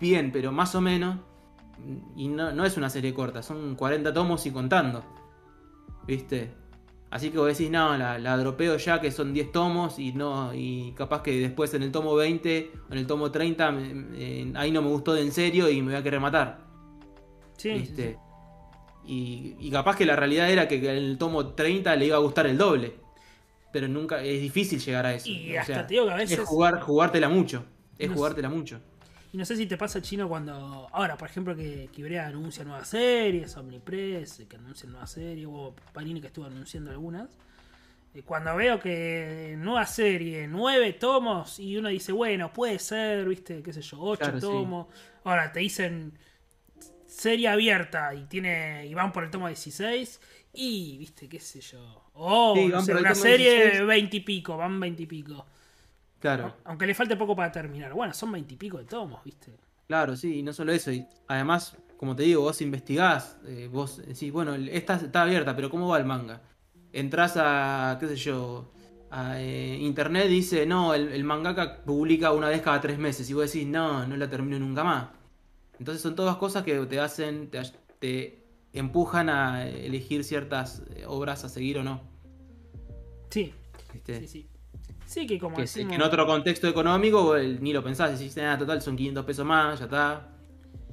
bien, 0.00 0.32
pero 0.32 0.50
más 0.50 0.74
o 0.74 0.80
menos, 0.80 1.18
y 2.16 2.26
no, 2.26 2.52
no 2.52 2.64
es 2.64 2.76
una 2.76 2.90
serie 2.90 3.14
corta, 3.14 3.42
son 3.42 3.76
40 3.76 4.12
tomos 4.12 4.44
y 4.46 4.50
contando. 4.50 5.04
¿Viste? 6.06 6.52
Así 7.10 7.30
que 7.30 7.38
vos 7.38 7.46
decís, 7.46 7.70
no, 7.70 7.96
la, 7.96 8.18
la 8.18 8.36
dropeo 8.36 8.76
ya 8.78 9.00
que 9.00 9.10
son 9.12 9.32
10 9.32 9.52
tomos 9.52 9.98
y 9.98 10.12
no 10.12 10.52
y 10.52 10.92
capaz 10.96 11.22
que 11.22 11.38
después 11.38 11.72
en 11.74 11.82
el 11.84 11.92
tomo 11.92 12.14
20 12.16 12.72
o 12.88 12.92
en 12.92 12.98
el 12.98 13.06
tomo 13.06 13.30
30 13.30 13.70
me- 13.70 13.94
me- 13.94 14.58
ahí 14.58 14.72
no 14.72 14.82
me 14.82 14.88
gustó 14.88 15.14
de 15.14 15.22
en 15.22 15.30
serio 15.32 15.70
y 15.70 15.80
me 15.82 15.92
voy 15.92 16.00
a 16.00 16.02
querer 16.02 16.20
matar. 16.20 16.58
Sí, 17.56 17.86
sí. 17.94 18.14
Y, 19.06 19.54
y 19.60 19.70
capaz 19.70 19.96
que 19.96 20.04
la 20.04 20.16
realidad 20.16 20.50
era 20.50 20.66
que 20.66 20.76
en 20.78 20.96
el 20.96 21.16
tomo 21.18 21.54
30 21.54 21.94
le 21.94 22.06
iba 22.06 22.16
a 22.16 22.20
gustar 22.20 22.46
el 22.46 22.58
doble. 22.58 22.94
Pero 23.72 23.88
nunca, 23.88 24.22
es 24.22 24.40
difícil 24.40 24.80
llegar 24.80 25.06
a 25.06 25.14
eso. 25.14 25.28
Y 25.28 25.54
O 25.56 25.60
hasta 25.60 25.74
sea, 25.74 25.86
te 25.86 25.94
digo 25.94 26.06
que 26.06 26.12
a 26.12 26.16
veces. 26.16 26.38
es 26.40 26.44
jugar, 26.44 26.80
jugártela 26.80 27.28
mucho. 27.28 27.64
Es 27.98 28.08
No 28.08 28.14
sé. 28.14 28.18
jugártela 28.18 28.48
mucho. 28.48 28.80
Y 29.36 29.38
no 29.38 29.44
sé 29.44 29.54
si 29.54 29.66
te 29.66 29.76
pasa 29.76 30.00
chino 30.00 30.30
cuando. 30.30 30.88
Ahora, 30.92 31.18
por 31.18 31.28
ejemplo, 31.28 31.54
que 31.54 31.90
Kibrea 31.92 32.28
anuncia 32.28 32.64
nuevas 32.64 32.88
series, 32.88 33.54
Omnipress, 33.58 34.40
eh, 34.40 34.46
que 34.48 34.56
anuncia 34.56 34.88
nuevas 34.88 35.10
series, 35.10 35.46
o 35.46 35.76
Panini 35.92 36.22
que 36.22 36.28
estuvo 36.28 36.46
anunciando 36.46 36.90
algunas. 36.90 37.36
Eh, 38.14 38.22
Cuando 38.22 38.56
veo 38.56 38.80
que 38.80 39.54
nueva 39.58 39.84
serie, 39.84 40.48
nueve 40.48 40.94
tomos, 40.94 41.60
y 41.60 41.76
uno 41.76 41.90
dice, 41.90 42.12
bueno, 42.12 42.50
puede 42.50 42.78
ser, 42.78 43.28
viste, 43.28 43.62
qué 43.62 43.74
sé 43.74 43.82
yo, 43.82 44.00
ocho 44.00 44.20
Claro, 44.20 44.40
sí. 44.40 44.46
tomos. 44.46 44.86
Ahora 45.24 45.52
te 45.52 45.60
dicen 45.60 46.18
serie 47.06 47.48
abierta 47.48 48.14
y 48.14 48.24
tiene 48.24 48.86
y 48.86 48.94
van 48.94 49.12
por 49.12 49.22
el 49.24 49.30
tomo 49.30 49.48
16 49.48 50.18
y 50.54 50.96
viste 50.96 51.28
qué 51.28 51.40
sé 51.40 51.60
yo 51.60 52.04
o 52.14 52.54
Sí, 52.56 52.68
no 52.68 52.80
sé, 52.80 52.94
una 52.94 53.14
serie 53.14 53.54
16. 53.64 53.86
20 53.86 54.16
y 54.16 54.20
pico 54.20 54.56
van 54.56 54.80
20 54.80 55.02
y 55.02 55.06
pico 55.06 55.46
Claro, 56.34 56.56
aunque 56.64 56.86
le 56.86 56.94
falte 56.94 57.16
poco 57.16 57.36
para 57.36 57.52
terminar 57.52 57.92
bueno 57.92 58.12
son 58.12 58.32
20 58.32 58.54
y 58.54 58.56
pico 58.56 58.78
de 58.78 58.84
tomos 58.84 59.22
viste 59.24 59.52
claro, 59.86 60.16
sí, 60.16 60.38
y 60.38 60.42
no 60.42 60.52
solo 60.52 60.72
eso. 60.72 60.90
Y 60.92 61.06
además, 61.28 61.76
como 61.96 62.14
te 62.16 62.24
digo, 62.24 62.42
vos 62.42 62.60
investigás, 62.60 63.38
eh, 63.46 63.68
vos 63.72 63.98
decís, 63.98 64.32
bueno, 64.32 64.54
esta 64.54 64.96
está 64.96 65.22
abierta, 65.22 65.54
pero 65.54 65.70
¿cómo 65.70 65.88
va 65.88 65.98
el 65.98 66.04
manga? 66.04 66.42
Entrás 66.92 67.34
a, 67.36 67.96
qué 68.00 68.08
sé 68.08 68.16
yo, 68.16 68.72
a 69.10 69.40
eh, 69.40 69.78
internet 69.78 70.28
dice, 70.28 70.66
no, 70.66 70.94
el, 70.94 71.08
el 71.08 71.24
mangaka 71.24 71.84
publica 71.84 72.32
una 72.32 72.48
vez 72.48 72.62
cada 72.62 72.80
tres 72.80 72.98
meses. 72.98 73.28
Y 73.30 73.34
vos 73.34 73.52
decís, 73.52 73.66
no, 73.66 74.06
no 74.06 74.16
la 74.16 74.28
termino 74.28 74.58
nunca 74.58 74.84
más. 74.84 75.08
Entonces 75.78 76.02
son 76.02 76.14
todas 76.14 76.36
cosas 76.36 76.62
que 76.64 76.74
te 76.86 77.00
hacen, 77.00 77.50
te, 77.50 77.62
te 77.98 78.42
empujan 78.72 79.28
a 79.28 79.66
elegir 79.68 80.24
ciertas 80.24 80.82
eh, 80.94 81.04
obras 81.06 81.44
a 81.44 81.48
seguir 81.48 81.78
o 81.78 81.82
no. 81.82 82.02
sí 83.30 83.52
¿viste? 83.92 84.20
sí 84.20 84.28
sí 84.28 84.48
sí 85.06 85.26
que 85.26 85.38
como 85.38 85.56
Que, 85.56 85.62
decimos 85.62 85.88
que 85.90 85.94
en 85.96 86.02
otro 86.02 86.26
contexto 86.26 86.68
económico 86.68 87.36
el- 87.36 87.62
ni 87.62 87.72
lo 87.72 87.82
pensás, 87.82 88.18
decís, 88.18 88.36
ah, 88.38 88.56
total, 88.58 88.82
son 88.82 88.96
500 88.96 89.24
pesos 89.24 89.46
más, 89.46 89.78
ya 89.78 89.84
está. 89.86 90.28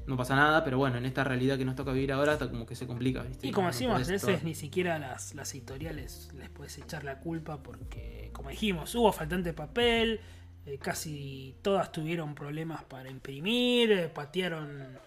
No 0.06 0.18
pasa 0.18 0.36
nada, 0.36 0.64
pero 0.66 0.78
bueno, 0.78 0.98
en 0.98 1.06
esta 1.06 1.24
realidad 1.24 1.58
que 1.58 1.64
nos 1.64 1.76
toca 1.76 1.94
vivir 1.94 2.12
ahora, 2.12 2.34
está 2.34 2.50
como 2.50 2.66
que 2.66 2.76
se 2.76 2.86
complica, 2.86 3.24
¿viste? 3.24 3.48
y 3.48 3.52
como 3.52 3.68
no 3.68 3.74
decimos 3.74 3.96
a 3.96 4.00
veces 4.00 4.22
todo. 4.22 4.38
ni 4.44 4.54
siquiera 4.54 5.00
las, 5.00 5.34
las 5.34 5.54
editoriales 5.54 6.30
les 6.38 6.50
puedes 6.50 6.78
echar 6.78 7.06
la 7.06 7.20
culpa 7.20 7.64
porque 7.64 8.30
como 8.34 8.50
dijimos 8.50 8.94
hubo 8.96 9.14
faltante 9.14 9.54
papel 9.54 10.20
eh, 10.66 10.78
casi 10.78 11.56
todas 11.62 11.92
tuvieron 11.94 12.36
problemas 12.36 12.84
para 12.84 13.10
imprimir 13.10 13.92
eh, 13.94 14.10
patearon 14.10 14.98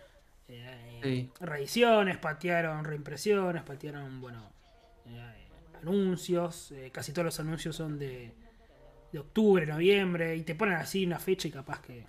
eh, 0.49 1.01
Sí. 1.03 1.31
reediciones, 1.41 2.17
patearon 2.17 2.83
reimpresiones, 2.85 3.63
patearon, 3.65 4.19
bueno, 4.23 4.49
eh, 5.07 5.35
anuncios. 5.83 6.73
casi 6.91 7.13
todos 7.13 7.27
los 7.27 7.39
anuncios 7.41 7.77
son 7.77 7.99
de, 7.99 8.33
de 9.13 9.19
octubre, 9.19 9.67
noviembre, 9.67 10.37
y 10.37 10.43
te 10.43 10.55
ponen 10.55 10.75
así 10.75 11.07
una 11.07 11.19
fecha 11.19 11.49
y 11.49 11.51
capaz 11.51 11.81
que. 11.81 12.05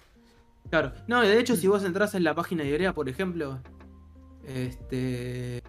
Claro. 0.70 0.94
No, 1.08 1.22
de 1.22 1.40
hecho, 1.40 1.56
si 1.56 1.68
vos 1.68 1.84
entras 1.84 2.14
en 2.16 2.24
la 2.24 2.36
página 2.36 2.64
de 2.64 2.70
Ibrea, 2.70 2.94
por 2.94 3.10
ejemplo, 3.10 3.60
este. 4.46 5.62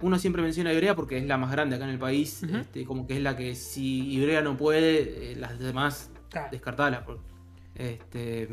Uno 0.00 0.18
siempre 0.18 0.42
menciona 0.42 0.72
Ibrea 0.72 0.96
porque 0.96 1.18
es 1.18 1.26
la 1.26 1.38
más 1.38 1.52
grande 1.52 1.76
acá 1.76 1.84
en 1.84 1.90
el 1.90 1.98
país. 1.98 2.42
Este, 2.42 2.84
como 2.84 3.06
que 3.06 3.16
es 3.16 3.22
la 3.22 3.36
que 3.36 3.54
si 3.54 4.12
Ibrea 4.12 4.42
no 4.42 4.56
puede, 4.56 5.32
eh, 5.32 5.36
las 5.36 5.58
demás 5.60 6.10
Claro. 6.32 7.20
Este, 7.74 8.48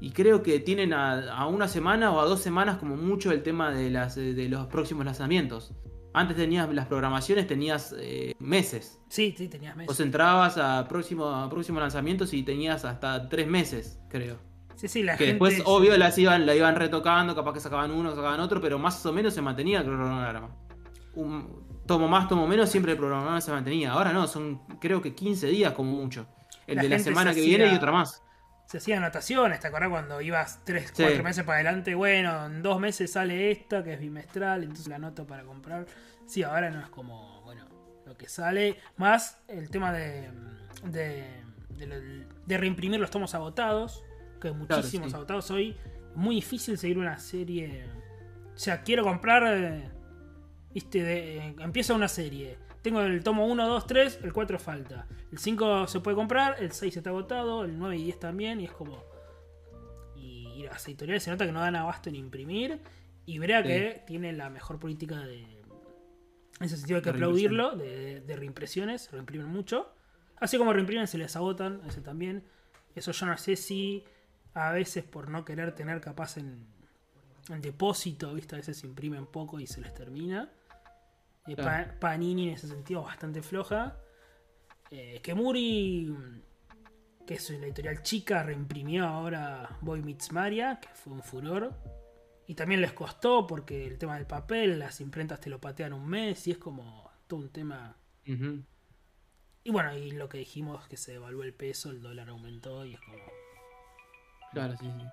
y 0.00 0.10
creo 0.10 0.42
que 0.42 0.60
tienen 0.60 0.92
a, 0.92 1.32
a 1.32 1.46
una 1.46 1.68
semana 1.68 2.12
o 2.12 2.20
a 2.20 2.24
dos 2.24 2.40
semanas 2.40 2.78
como 2.78 2.96
mucho 2.96 3.32
el 3.32 3.42
tema 3.42 3.72
de, 3.72 3.90
las, 3.90 4.14
de 4.14 4.48
los 4.48 4.66
próximos 4.66 5.04
lanzamientos. 5.04 5.72
Antes 6.14 6.36
tenías 6.36 6.72
las 6.72 6.86
programaciones, 6.86 7.46
tenías 7.46 7.94
eh, 7.98 8.34
meses. 8.38 9.00
Sí, 9.08 9.34
sí, 9.36 9.48
tenías 9.48 9.76
meses. 9.76 9.88
Vos 9.88 10.00
entrabas 10.00 10.58
a 10.58 10.86
próximo, 10.88 11.26
a 11.26 11.48
próximo 11.48 11.80
lanzamientos 11.80 12.34
y 12.34 12.42
tenías 12.42 12.84
hasta 12.84 13.28
tres 13.28 13.46
meses, 13.46 13.98
creo. 14.08 14.38
Sí, 14.74 14.88
sí, 14.88 15.02
la 15.02 15.16
que 15.16 15.26
gente. 15.26 15.44
después, 15.44 15.62
obvio, 15.66 15.96
las 15.96 16.18
iban, 16.18 16.44
la 16.44 16.54
iban 16.54 16.76
retocando, 16.76 17.34
capaz 17.34 17.54
que 17.54 17.60
sacaban 17.60 17.90
uno, 17.90 18.14
sacaban 18.14 18.40
otro, 18.40 18.60
pero 18.60 18.78
más 18.78 19.04
o 19.06 19.12
menos 19.12 19.32
se 19.32 19.40
mantenía 19.40 19.78
el 19.78 19.84
cronograma. 19.84 20.50
Un, 21.14 21.82
tomo 21.86 22.08
más, 22.08 22.28
tomo 22.28 22.46
menos, 22.46 22.68
siempre 22.68 22.92
el 22.92 22.98
cronograma 22.98 23.40
se 23.40 23.50
mantenía. 23.50 23.92
Ahora 23.92 24.12
no, 24.12 24.26
son 24.26 24.60
creo 24.80 25.00
que 25.00 25.14
15 25.14 25.46
días 25.48 25.72
como 25.72 25.92
mucho. 25.92 26.26
El 26.66 26.76
La 26.76 26.82
de 26.82 26.88
la 26.90 26.98
semana 26.98 27.32
se 27.32 27.40
que 27.40 27.46
viene 27.46 27.72
y 27.72 27.74
otra 27.74 27.92
más. 27.92 28.22
Se 28.72 28.78
hacían 28.78 29.02
anotaciones, 29.02 29.60
¿te 29.60 29.66
acordás 29.66 29.90
cuando 29.90 30.18
ibas 30.22 30.64
3, 30.64 30.92
Sí. 30.94 31.02
4 31.02 31.22
meses 31.22 31.44
para 31.44 31.56
adelante? 31.56 31.94
Bueno, 31.94 32.46
en 32.46 32.62
dos 32.62 32.80
meses 32.80 33.12
sale 33.12 33.50
esta, 33.50 33.84
que 33.84 33.92
es 33.92 34.00
bimestral, 34.00 34.62
entonces 34.62 34.88
la 34.88 34.96
anoto 34.96 35.26
para 35.26 35.42
comprar. 35.44 35.84
Sí, 36.24 36.42
ahora 36.42 36.70
no 36.70 36.80
es 36.80 36.88
como, 36.88 37.42
bueno, 37.42 37.66
lo 38.06 38.16
que 38.16 38.30
sale. 38.30 38.78
Más 38.96 39.42
el 39.46 39.68
tema 39.68 39.92
de, 39.92 40.30
de, 40.84 41.26
de, 42.46 42.56
reimprimir 42.56 42.98
los 42.98 43.10
tomos 43.10 43.34
agotados, 43.34 44.04
que 44.40 44.48
hay 44.48 44.54
muchísimos 44.54 45.10
sí. 45.10 45.14
agotados 45.16 45.50
hoy. 45.50 45.76
Muy 46.14 46.36
difícil 46.36 46.78
seguir 46.78 46.96
una 46.96 47.18
serie. 47.18 47.84
O 48.54 48.58
sea, 48.58 48.82
quiero 48.82 49.02
comprar. 49.02 49.42
eh, 49.48 49.90
Viste, 50.72 51.02
de- 51.02 51.36
eh, 51.48 51.54
empieza 51.58 51.92
una 51.92 52.08
serie. 52.08 52.56
Tengo 52.82 53.00
el 53.00 53.22
tomo 53.22 53.46
1, 53.46 53.68
2, 53.68 53.86
3, 53.86 54.20
el 54.24 54.32
4 54.32 54.58
falta. 54.58 55.06
El 55.30 55.38
5 55.38 55.86
se 55.86 56.00
puede 56.00 56.16
comprar, 56.16 56.56
el 56.60 56.72
6 56.72 56.96
está 56.96 57.10
agotado, 57.10 57.64
el 57.64 57.78
9 57.78 57.96
y 57.96 58.04
10 58.04 58.18
también, 58.20 58.60
y 58.60 58.64
es 58.64 58.72
como. 58.72 59.04
Y, 60.16 60.48
y 60.56 60.62
las 60.64 60.86
editoriales 60.88 61.22
se 61.22 61.30
nota 61.30 61.46
que 61.46 61.52
no 61.52 61.60
dan 61.60 61.76
abasto 61.76 62.08
en 62.08 62.16
imprimir. 62.16 62.80
Y 63.24 63.38
Brea 63.38 63.62
Sí. 63.62 63.68
que 63.68 64.02
tiene 64.06 64.32
la 64.32 64.50
mejor 64.50 64.78
política 64.80 65.16
de. 65.20 65.40
En 66.60 66.66
ese 66.66 66.76
sentido 66.76 66.96
hay 66.96 67.02
que 67.02 67.10
De 67.10 67.16
aplaudirlo, 67.16 67.76
de, 67.76 68.20
de 68.20 68.36
reimpresiones, 68.36 69.10
reimprimen 69.12 69.46
mucho. 69.48 69.92
Así 70.38 70.58
como 70.58 70.72
reimprimen, 70.72 71.06
se 71.06 71.18
les 71.18 71.36
agotan, 71.36 71.80
ese 71.86 72.00
también. 72.00 72.44
Eso 72.96 73.12
yo 73.12 73.26
no 73.26 73.38
sé 73.38 73.56
si 73.56 74.04
a 74.54 74.72
veces 74.72 75.04
por 75.04 75.28
no 75.30 75.44
querer 75.44 75.72
tener 75.74 76.00
capaz 76.00 76.36
en, 76.36 76.66
en 77.48 77.62
depósito, 77.62 78.34
¿viste? 78.34 78.56
A 78.56 78.58
veces 78.58 78.82
imprimen 78.84 79.26
poco 79.26 79.60
y 79.60 79.66
se 79.68 79.80
les 79.80 79.94
termina. 79.94 80.50
Eh, 81.46 81.54
Claro. 81.56 81.92
Pa- 81.92 81.98
Panini 82.00 82.48
en 82.48 82.54
ese 82.54 82.68
sentido 82.68 83.02
bastante 83.02 83.42
floja. 83.42 83.96
Eh, 84.90 85.20
Kemuri, 85.22 86.14
que 87.26 87.34
es 87.34 87.50
la 87.50 87.66
editorial 87.66 88.02
chica, 88.02 88.42
reimprimió 88.42 89.06
ahora 89.06 89.78
Boy 89.80 90.02
Meets 90.02 90.32
Maria, 90.32 90.78
que 90.80 90.88
fue 90.88 91.12
un 91.12 91.22
furor. 91.22 91.72
Y 92.46 92.54
también 92.54 92.80
les 92.80 92.92
costó 92.92 93.46
porque 93.46 93.86
el 93.86 93.98
tema 93.98 94.16
del 94.16 94.26
papel, 94.26 94.78
las 94.78 95.00
imprentas 95.00 95.40
te 95.40 95.48
lo 95.48 95.60
patean 95.60 95.92
un 95.92 96.06
mes 96.06 96.46
y 96.46 96.50
es 96.52 96.58
como 96.58 97.10
todo 97.26 97.40
un 97.40 97.48
tema. 97.50 97.96
Y 99.64 99.70
bueno, 99.70 99.96
y 99.96 100.10
lo 100.10 100.28
que 100.28 100.38
dijimos 100.38 100.86
que 100.88 100.96
se 100.96 101.12
devaluó 101.12 101.44
el 101.44 101.54
peso, 101.54 101.90
el 101.90 102.02
dólar 102.02 102.28
aumentó 102.28 102.84
y 102.84 102.94
es 102.94 103.00
como 103.00 103.16
Claro, 104.52 104.76
sí, 104.76 104.84
sí. 104.86 105.06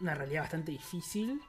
una 0.00 0.14
realidad 0.14 0.42
bastante 0.42 0.70
difícil. 0.70 1.40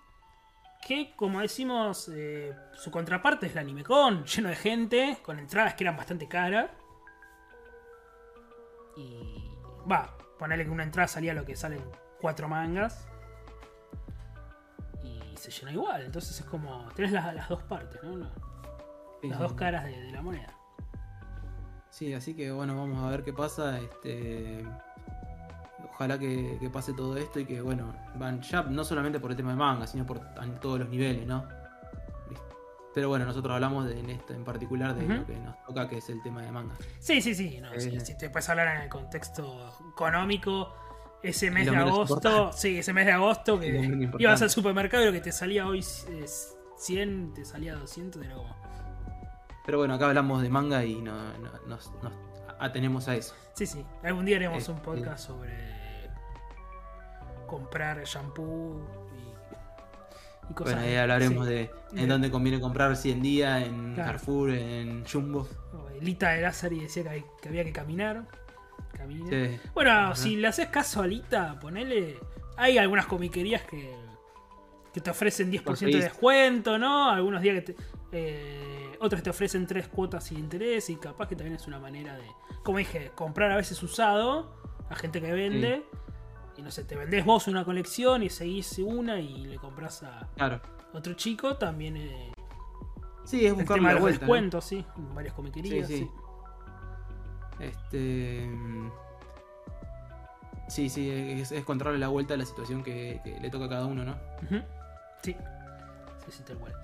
Que, 0.86 1.14
como 1.16 1.42
decimos, 1.42 2.10
eh, 2.14 2.56
su 2.74 2.90
contraparte 2.90 3.46
es 3.46 3.56
la 3.56 3.62
AnimeCon, 3.62 4.24
lleno 4.36 4.50
de 4.50 4.56
gente, 4.56 5.18
con 5.22 5.40
entradas 5.40 5.76
que 5.76 5.84
eran 5.84 5.98
bastante 5.98 6.28
caras. 6.28 6.70
Y. 8.98 9.52
Va, 9.90 10.18
ponerle 10.38 10.66
que 10.66 10.72
una 10.72 10.84
entrada 10.84 11.08
salía 11.08 11.34
lo 11.34 11.46
que 11.46 11.56
salen 11.56 11.84
cuatro 12.20 12.48
mangas. 12.48 13.08
Y 15.04 15.38
se 15.38 15.52
llenó 15.52 15.72
igual, 15.72 16.04
entonces 16.04 16.40
es 16.40 16.46
como. 16.46 16.90
Tenés 16.94 17.12
las, 17.12 17.34
las 17.34 17.50
dos 17.50 17.64
partes, 17.64 18.02
¿no? 18.04 18.18
Las 18.18 18.32
sí, 19.22 19.30
dos 19.30 19.54
caras 19.54 19.86
de, 19.86 20.00
de 20.00 20.12
la 20.12 20.22
moneda. 20.22 20.54
Sí, 21.90 22.14
así 22.14 22.36
que 22.36 22.52
bueno, 22.52 22.78
vamos 22.78 23.04
a 23.04 23.10
ver 23.10 23.24
qué 23.24 23.34
pasa. 23.34 23.80
Este, 23.80 24.64
ojalá 25.86 26.18
que, 26.20 26.58
que 26.60 26.70
pase 26.70 26.94
todo 26.94 27.16
esto 27.18 27.40
y 27.40 27.46
que 27.46 27.62
bueno, 27.62 27.94
van 28.16 28.42
ya 28.42 28.64
no 28.64 28.84
solamente 28.84 29.20
por 29.20 29.32
el 29.32 29.38
tema 29.38 29.52
de 29.52 29.58
manga, 29.58 29.86
sino 29.88 30.06
por 30.06 30.22
en 30.42 30.60
todos 30.60 30.80
los 30.80 30.90
niveles, 30.90 31.26
¿no? 31.28 31.46
Pero 32.94 33.08
bueno, 33.08 33.24
nosotros 33.26 33.54
hablamos 33.54 33.86
de, 33.88 34.00
en 34.00 34.10
esto 34.10 34.34
en 34.34 34.44
particular 34.44 34.96
de 34.96 35.08
lo 35.08 35.26
que 35.26 35.38
nos 35.38 35.64
toca, 35.64 35.88
que 35.88 35.98
es 36.00 36.10
el 36.10 36.22
tema 36.24 36.42
de 36.42 36.52
manga. 36.52 36.74
Sí, 37.00 37.22
sí, 37.22 37.36
sí. 37.36 37.60
No, 37.62 37.72
Eh. 37.74 38.00
Si 38.04 38.18
te 38.18 38.30
puedes 38.30 38.50
hablar 38.50 38.76
en 38.78 38.82
el 38.84 38.90
contexto 38.90 39.72
económico, 39.92 40.74
ese 41.22 41.52
mes 41.52 41.70
de 41.70 41.76
agosto, 41.78 42.16
importante. 42.16 42.58
sí, 42.58 42.80
ese 42.80 42.92
mes 42.94 43.06
de 43.06 43.12
agosto 43.12 43.60
que 43.60 44.10
ibas 44.18 44.42
al 44.42 44.50
supermercado 44.50 45.04
y 45.04 45.06
lo 45.08 45.12
que 45.14 45.22
te 45.22 45.32
salía 45.32 45.68
hoy 45.68 45.80
es 45.80 46.58
100, 46.78 47.34
te 47.36 47.46
salía 47.46 47.76
200, 47.76 48.24
era 48.26 48.36
como... 48.36 48.56
Pero 49.66 49.78
bueno, 49.78 49.94
acá 49.94 50.08
hablamos 50.08 50.42
de 50.42 50.50
manga 50.50 50.84
y 50.84 50.96
no, 51.00 51.14
no- 51.38 51.52
nos, 51.68 51.92
nos 52.02 52.12
atenemos 52.60 53.08
a 53.08 53.16
eso. 53.16 53.34
Sí, 53.54 53.66
sí. 53.66 53.86
Algún 54.04 54.26
día 54.26 54.36
haremos 54.38 54.68
Eh, 54.68 54.72
un 54.72 54.80
podcast 54.82 55.26
sobre 55.28 56.10
comprar 57.48 58.04
shampoo 58.04 58.80
y, 59.16 60.52
y 60.52 60.54
cosas. 60.54 60.76
Bueno, 60.76 60.88
ahí 60.88 60.96
hablaremos 60.96 61.48
sí. 61.48 61.54
de 61.54 61.72
en 61.96 62.10
dónde 62.10 62.30
conviene 62.32 62.60
comprar, 62.60 62.96
si 62.96 63.12
en 63.12 63.22
día, 63.22 63.66
en 63.66 63.94
Claro. 63.96 64.08
Carrefour, 64.12 64.52
en 64.52 65.06
Jumbo. 65.06 65.48
Lita 66.02 66.30
de 66.30 66.42
Lázari 66.42 66.80
decía 66.80 67.04
que, 67.04 67.10
hay- 67.10 67.26
que 67.42 67.50
había 67.50 67.64
que 67.66 67.74
caminar. 67.74 68.24
Camina. 68.94 69.30
Sí. 69.30 69.60
Bueno, 69.74 69.92
Ajá. 69.92 70.16
si 70.16 70.36
le 70.38 70.48
haces 70.48 70.68
caso 70.68 71.02
a 71.02 71.08
Lita, 71.08 71.60
ponele. 71.60 72.18
Hay 72.58 72.78
algunas 72.78 73.06
comiquerías 73.06 73.62
que, 73.64 73.94
que 74.94 75.02
te 75.02 75.10
ofrecen 75.10 75.52
10% 75.52 75.92
de 75.92 76.04
descuento, 76.04 76.78
¿no? 76.78 77.10
Algunos 77.10 77.42
días 77.42 77.56
que 77.64 77.74
te. 77.74 77.76
eh, 78.12 78.92
otras 79.02 79.22
te 79.24 79.30
ofrecen 79.30 79.66
tres 79.68 79.88
cuotas 79.88 80.24
sin 80.26 80.40
interés 80.40 80.90
y 80.90 80.96
capaz 80.98 81.28
que 81.28 81.36
también 81.36 81.56
es 81.56 81.68
una 81.68 81.80
manera 81.80 82.16
de. 82.18 82.24
Como 82.70 82.78
dije, 82.78 83.10
comprar 83.16 83.50
a 83.52 83.56
veces 83.56 83.82
usado 83.82 84.48
a 84.92 84.96
gente 84.96 85.20
que 85.20 85.32
vende. 85.32 85.84
Y 86.56 86.62
no 86.62 86.70
sé, 86.70 86.84
te 86.84 86.96
vendés 86.96 87.26
vos 87.26 87.48
una 87.48 87.66
colección 87.66 88.22
y 88.22 88.30
seguís 88.30 88.78
una 88.78 89.20
y 89.20 89.46
le 89.48 89.56
compras 89.58 90.04
a 90.04 90.30
Claro. 90.36 90.62
otro 90.94 91.16
chico. 91.16 91.58
También 91.58 91.98
eh, 91.98 92.32
Sí, 93.24 93.44
es 93.44 93.56
buscar 93.56 93.82
la 93.82 93.96
vuelta. 93.96 94.02
¿no? 94.04 94.08
descuentos, 94.20 94.66
sí. 94.66 94.86
En 94.98 95.16
varias 95.16 95.34
comiquerías, 95.34 95.88
Sí, 95.88 95.98
sí. 95.98 96.12
Este. 97.60 98.48
mm, 98.48 98.92
Sí, 100.68 100.90
sí, 100.90 101.10
es, 101.10 101.52
es 101.52 101.60
encontrarle 101.60 101.98
la 101.98 102.10
vuelta 102.10 102.36
a 102.36 102.38
la 102.38 102.46
situación 102.46 102.84
que, 102.84 103.20
que 103.24 103.40
le 103.40 103.50
toca 103.50 103.66
a 103.66 103.70
cada 103.70 103.86
uno, 103.88 104.06
¿no? 104.06 104.16
Sí. 105.24 105.36
Sí, 106.24 106.32
sí, 106.32 106.44
tal 106.46 106.58
cual. 106.60 106.76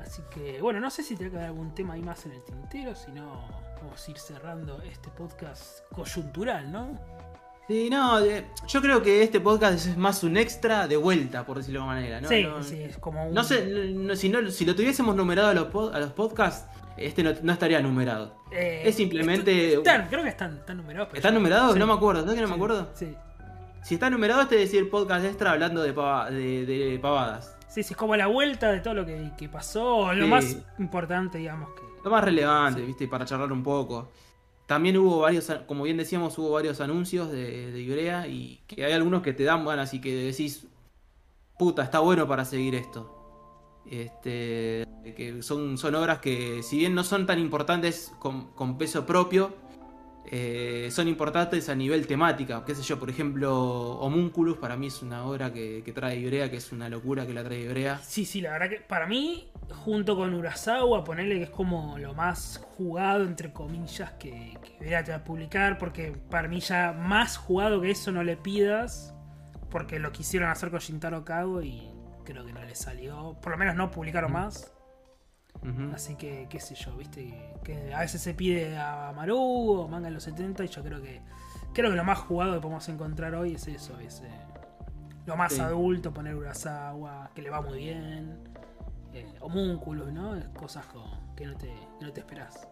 Así 0.00 0.22
que, 0.30 0.60
bueno, 0.60 0.80
no 0.80 0.90
sé 0.90 1.02
si 1.02 1.16
te 1.16 1.24
va 1.24 1.28
a 1.28 1.30
quedar 1.32 1.44
algún 1.46 1.74
tema 1.74 1.94
ahí 1.94 2.02
más 2.02 2.24
en 2.26 2.32
el 2.32 2.42
tintero, 2.42 2.94
si 2.94 3.10
no, 3.12 3.46
vamos 3.80 4.06
a 4.06 4.10
ir 4.10 4.18
cerrando 4.18 4.80
este 4.82 5.08
podcast 5.10 5.80
coyuntural, 5.94 6.70
¿no? 6.70 6.98
Sí, 7.68 7.88
no, 7.90 8.18
eh, 8.20 8.46
yo 8.66 8.82
creo 8.82 9.02
que 9.02 9.22
este 9.22 9.40
podcast 9.40 9.86
es 9.86 9.96
más 9.96 10.22
un 10.24 10.36
extra 10.36 10.88
de 10.88 10.96
vuelta, 10.96 11.46
por 11.46 11.58
decirlo 11.58 11.80
de 11.80 11.84
alguna 11.84 12.00
manera, 12.00 12.20
¿no? 12.20 12.28
sí, 12.28 12.42
no, 12.42 12.62
sí, 12.62 12.82
es 12.82 12.98
como 12.98 13.26
un. 13.28 13.32
no 13.34 13.44
sé, 13.44 13.64
no- 13.94 14.16
si, 14.16 14.28
no, 14.28 14.50
si 14.50 14.64
lo 14.64 14.74
tuviésemos 14.74 15.14
numerado 15.14 15.48
a 15.48 15.54
los, 15.54 15.68
pod- 15.72 15.94
a 15.94 16.00
los 16.00 16.12
podcasts, 16.12 16.66
este 16.96 17.22
no, 17.22 17.30
no 17.42 17.52
estaría 17.52 17.80
numerado. 17.80 18.36
eh, 18.50 18.82
es 18.84 18.96
simplemente- 18.96 19.74
están, 19.74 20.08
creo 20.08 20.22
que 20.24 20.28
están, 20.30 20.58
están 20.58 20.76
numerados. 20.78 21.08
pero 21.08 21.18
¿Están 21.18 21.34
numerados? 21.34 21.72
sí. 21.74 21.78
No 21.78 21.86
me 21.86 21.92
acuerdo, 21.94 22.22
¿sabes 22.22 22.34
que 22.34 22.42
no 22.42 22.48
me 22.48 22.54
acuerdo? 22.56 22.90
Sí. 22.94 23.14
Si 23.82 23.94
está 23.94 24.10
numerado, 24.10 24.42
este 24.42 24.56
es 24.62 24.70
decir 24.70 24.90
podcast 24.90 25.24
extra 25.24 25.52
hablando 25.52 25.82
de, 25.82 25.94
pava- 25.94 26.30
de, 26.30 26.66
de 26.66 26.98
pavadas. 27.00 27.56
Sí, 27.72 27.82
sí, 27.82 27.92
es 27.94 27.96
como 27.96 28.16
la 28.16 28.26
vuelta 28.26 28.70
de 28.70 28.80
todo 28.80 28.94
lo 28.94 29.06
que, 29.06 29.30
que 29.38 29.48
pasó, 29.48 30.12
lo 30.12 30.24
Sí. 30.24 30.30
más 30.30 30.56
importante, 30.78 31.38
digamos 31.38 31.70
que. 31.70 31.82
Lo 32.04 32.10
más 32.10 32.22
relevante, 32.24 32.80
Sí. 32.80 32.86
¿viste? 32.86 33.08
Para 33.08 33.24
charlar 33.24 33.50
un 33.52 33.62
poco. 33.62 34.08
También 34.66 34.96
hubo 34.98 35.20
varios, 35.20 35.50
como 35.66 35.84
bien 35.84 35.96
decíamos, 35.96 36.36
hubo 36.38 36.50
varios 36.50 36.80
anuncios 36.80 37.30
de, 37.30 37.72
de 37.72 37.80
Ibrea 37.80 38.26
y 38.26 38.62
que 38.66 38.84
hay 38.84 38.92
algunos 38.92 39.22
que 39.22 39.32
te 39.32 39.44
dan 39.44 39.64
ganas 39.64 39.92
y 39.94 40.00
que 40.00 40.14
decís, 40.14 40.66
puta, 41.58 41.82
está 41.82 41.98
bueno 42.00 42.26
para 42.28 42.44
seguir 42.44 42.74
esto. 42.74 43.18
Este, 43.90 44.86
que 45.16 45.42
son, 45.42 45.76
son 45.78 45.94
obras 45.94 46.18
que, 46.20 46.62
si 46.62 46.78
bien 46.78 46.94
no 46.94 47.04
son 47.04 47.26
tan 47.26 47.38
importantes 47.38 48.12
con, 48.18 48.52
con 48.52 48.78
peso 48.78 49.04
propio, 49.06 49.54
eh, 50.30 50.88
son 50.90 51.08
importantes 51.08 51.68
a 51.68 51.74
nivel 51.74 52.06
temática. 52.06 52.64
Qué 52.64 52.74
sé 52.74 52.82
yo, 52.82 52.98
por 52.98 53.10
ejemplo, 53.10 53.98
Homunculus 53.98 54.56
para 54.58 54.76
mí 54.76 54.86
es 54.86 55.02
una 55.02 55.24
obra 55.24 55.52
que, 55.52 55.82
que 55.84 55.92
trae 55.92 56.16
Ibrea, 56.16 56.50
que 56.50 56.56
es 56.56 56.72
una 56.72 56.88
locura 56.88 57.26
que 57.26 57.34
la 57.34 57.44
trae 57.44 57.60
Ibrea. 57.60 57.98
Sí, 57.98 58.24
sí, 58.24 58.40
la 58.40 58.52
verdad 58.52 58.68
que 58.68 58.80
para 58.80 59.06
mí, 59.06 59.50
junto 59.84 60.16
con 60.16 60.32
Urasawa, 60.34 61.04
ponerle 61.04 61.36
que 61.36 61.44
es 61.44 61.50
como 61.50 61.98
lo 61.98 62.14
más 62.14 62.64
jugado, 62.76 63.24
entre 63.24 63.52
comillas, 63.52 64.12
que, 64.12 64.56
que 64.62 64.84
Ibrea 64.84 65.04
te 65.04 65.10
va 65.10 65.18
a 65.18 65.24
publicar, 65.24 65.78
porque 65.78 66.12
para 66.30 66.48
mí 66.48 66.60
ya 66.60 66.92
más 66.92 67.36
jugado 67.36 67.80
que 67.80 67.90
eso 67.90 68.12
no 68.12 68.22
le 68.22 68.36
pidas, 68.36 69.14
porque 69.70 69.98
lo 69.98 70.12
quisieron 70.12 70.50
hacer 70.50 70.70
con 70.70 70.80
Shintaro 70.80 71.24
Kago 71.24 71.62
y 71.62 71.90
creo 72.24 72.44
que 72.44 72.52
no 72.52 72.62
le 72.62 72.74
salió, 72.74 73.36
por 73.42 73.52
lo 73.52 73.58
menos 73.58 73.74
no 73.74 73.90
publicaron 73.90 74.30
Ujú. 74.30 74.38
Así 75.94 76.16
que 76.16 76.46
qué 76.50 76.58
sé 76.60 76.74
yo, 76.74 76.96
viste, 76.96 77.52
que 77.62 77.94
a 77.94 78.00
veces 78.00 78.20
se 78.20 78.34
pide 78.34 78.76
a 78.76 79.12
Maru 79.14 79.38
o 79.38 79.88
manga 79.88 80.08
en 80.08 80.14
los 80.14 80.24
70 80.24 80.64
y 80.64 80.68
yo 80.68 80.82
creo 80.82 81.00
que 81.00 81.20
creo 81.72 81.90
que 81.90 81.96
lo 81.96 82.04
más 82.04 82.18
jugado 82.18 82.54
que 82.54 82.60
podemos 82.60 82.88
encontrar 82.88 83.34
hoy 83.34 83.54
es 83.54 83.68
eso, 83.68 83.98
es 84.00 84.20
eh, 84.22 84.30
lo 85.26 85.36
más 85.36 85.52
Sí. 85.52 85.60
adulto, 85.60 86.12
poner 86.12 86.34
Urasawa, 86.34 87.30
que 87.34 87.42
le 87.42 87.50
va 87.50 87.60
muy 87.62 87.78
bien. 87.78 88.38
eh, 89.14 89.26
homúnculos, 89.40 90.10
¿no? 90.12 90.34
Cosas 90.54 90.86
que 91.36 91.44
no 91.46 91.54
te, 91.56 91.66
que 91.98 92.06
no 92.06 92.12
te 92.12 92.20
esperás. 92.20 92.66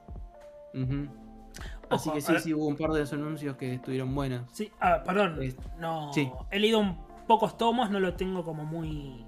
Así 1.91 2.09
Ojo, 2.09 2.15
que 2.15 2.21
sí, 2.23 2.33
sí, 2.41 2.55
hubo 2.55 2.67
un 2.67 2.77
par 2.77 2.93
de 2.93 3.03
anuncios 3.13 3.57
que 3.57 3.75
estuvieron 3.75 4.15
buenos. 4.15 4.49
Sí, 4.53 4.71
ah, 4.81 5.03
perdón. 5.05 5.39
No, 5.79 6.13
sí. 6.15 6.31
he 6.51 6.59
leído 6.59 6.79
un- 6.79 6.97
pocos 7.27 7.57
tomos, 7.59 7.91
no 7.91 8.01
lo 8.01 8.15
tengo 8.15 8.43
como 8.45 8.65
muy 8.65 9.27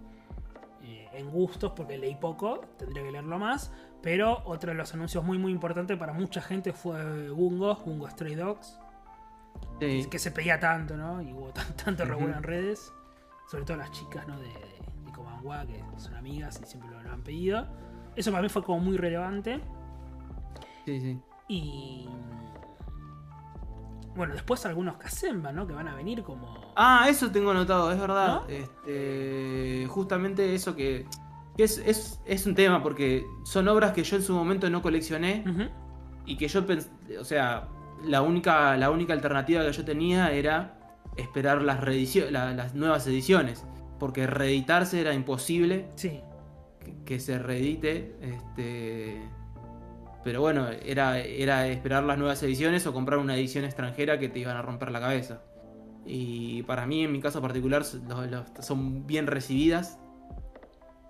en 1.22 1.30
gustos 1.30 1.72
porque 1.74 1.96
leí 1.98 2.14
poco, 2.16 2.60
tendría 2.78 3.02
que 3.02 3.12
leerlo 3.12 3.38
más. 3.38 3.72
Pero 4.02 4.42
otro 4.44 4.70
de 4.72 4.76
los 4.76 4.92
anuncios 4.94 5.22
muy 5.24 5.38
muy 5.38 5.52
importantes 5.52 5.96
para 5.96 6.12
mucha 6.12 6.40
gente 6.42 6.72
fue 6.72 7.30
Bungo, 7.30 7.74
Bungo 7.76 8.08
Stray 8.10 8.34
Dogs, 8.34 8.78
Sí. 9.80 10.06
que 10.10 10.18
se 10.18 10.30
pedía 10.30 10.58
tanto, 10.60 10.96
¿no? 10.96 11.22
Y 11.22 11.32
hubo 11.32 11.50
tan- 11.52 11.74
tanto 11.76 12.04
revuelo 12.04 12.36
en 12.36 12.42
redes, 12.42 12.92
sobre 13.50 13.64
todo 13.64 13.76
las 13.76 13.90
chicas, 13.92 14.26
¿no? 14.28 14.38
De, 14.38 14.46
de, 14.48 14.52
que 15.66 16.00
son 16.00 16.14
amigas 16.14 16.60
y 16.62 16.66
siempre 16.66 16.90
lo, 16.90 17.02
lo 17.02 17.12
han 17.12 17.22
pedido. 17.22 17.66
Eso 18.16 18.30
para 18.30 18.42
mí 18.42 18.48
fue 18.48 18.62
como 18.62 18.78
muy 18.80 18.96
relevante. 18.96 19.60
Sí, 20.84 21.00
sí. 21.00 21.20
Y. 21.48 22.08
Bueno, 24.14 24.34
después 24.34 24.64
algunos 24.66 24.96
Kasemba, 24.96 25.52
¿no? 25.52 25.66
Que 25.66 25.72
van 25.72 25.88
a 25.88 25.94
venir 25.94 26.22
como. 26.22 26.72
Ah, 26.76 27.06
eso 27.08 27.30
tengo 27.30 27.50
anotado, 27.52 27.90
es 27.92 27.98
verdad. 28.00 28.42
¿No? 28.42 28.48
Este, 28.48 29.86
justamente 29.88 30.54
eso 30.54 30.76
que, 30.76 31.06
que 31.56 31.64
es, 31.64 31.78
es, 31.78 32.20
es 32.26 32.46
un 32.46 32.54
tema, 32.54 32.82
porque 32.82 33.24
son 33.44 33.68
obras 33.68 33.92
que 33.92 34.04
yo 34.04 34.16
en 34.16 34.22
su 34.22 34.34
momento 34.34 34.68
no 34.70 34.82
coleccioné 34.82 35.44
y 36.26 36.36
que 36.36 36.48
yo 36.48 36.66
pensé, 36.66 36.90
o 37.18 37.24
sea, 37.24 37.68
la 38.04 38.22
única, 38.22 38.76
la 38.76 38.90
única 38.90 39.12
alternativa 39.12 39.64
que 39.64 39.72
yo 39.72 39.84
tenía 39.84 40.30
era 40.32 40.78
esperar 41.16 41.62
las, 41.62 41.80
la- 42.30 42.52
las 42.52 42.74
nuevas 42.74 43.06
ediciones, 43.06 43.64
porque 43.98 44.26
reeditarse 44.26 45.00
era 45.00 45.14
imposible 45.14 45.88
Sí. 45.96 46.20
que, 46.80 47.02
que 47.04 47.20
se 47.20 47.38
reedite. 47.38 48.16
Este, 48.20 49.22
pero 50.24 50.40
bueno, 50.40 50.68
era, 50.84 51.18
era 51.20 51.66
esperar 51.68 52.02
las 52.04 52.18
nuevas 52.18 52.42
ediciones 52.42 52.86
o 52.86 52.92
comprar 52.92 53.18
una 53.18 53.36
edición 53.36 53.64
extranjera 53.64 54.18
que 54.18 54.28
te 54.28 54.38
iban 54.38 54.56
a 54.56 54.62
romper 54.62 54.90
la 54.90 55.00
cabeza. 55.00 55.42
Y 56.06 56.62
para 56.64 56.86
mí, 56.86 57.04
en 57.04 57.12
mi 57.12 57.20
caso 57.20 57.40
particular, 57.40 57.82
los- 57.82 58.30
los- 58.30 58.46
son 58.66 59.06
bien 59.06 59.26
recibidas. 59.26 59.98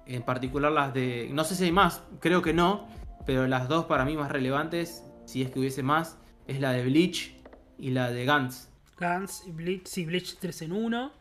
En 0.07 0.23
particular 0.23 0.73
las 0.73 0.93
de... 0.93 1.31
No 1.33 1.45
sé 1.45 1.55
si 1.55 1.65
hay 1.65 1.73
más, 1.73 2.03
creo 2.21 2.43
que 2.43 2.53
no. 2.53 2.87
Pero 3.25 3.47
las 3.47 3.69
dos 3.69 3.85
para 3.85 4.05
mí 4.05 4.17
más 4.17 4.33
relevantes, 4.33 5.05
si 5.27 5.43
es 5.43 5.51
que 5.51 5.61
hubiese 5.61 5.83
más, 5.85 6.19
es 6.49 6.61
la 6.61 6.73
de 6.73 6.85
Bleach 6.85 7.37
y 7.79 7.91
la 7.91 8.11
de 8.11 8.25
Gantz. 8.25 8.69
Guns 8.99 9.45
y 9.47 9.53
Bleach, 9.53 9.87
sí, 9.87 10.05
Bleach 10.05 10.37
3 10.41 10.63
en 10.63 10.73
1. 10.73 11.13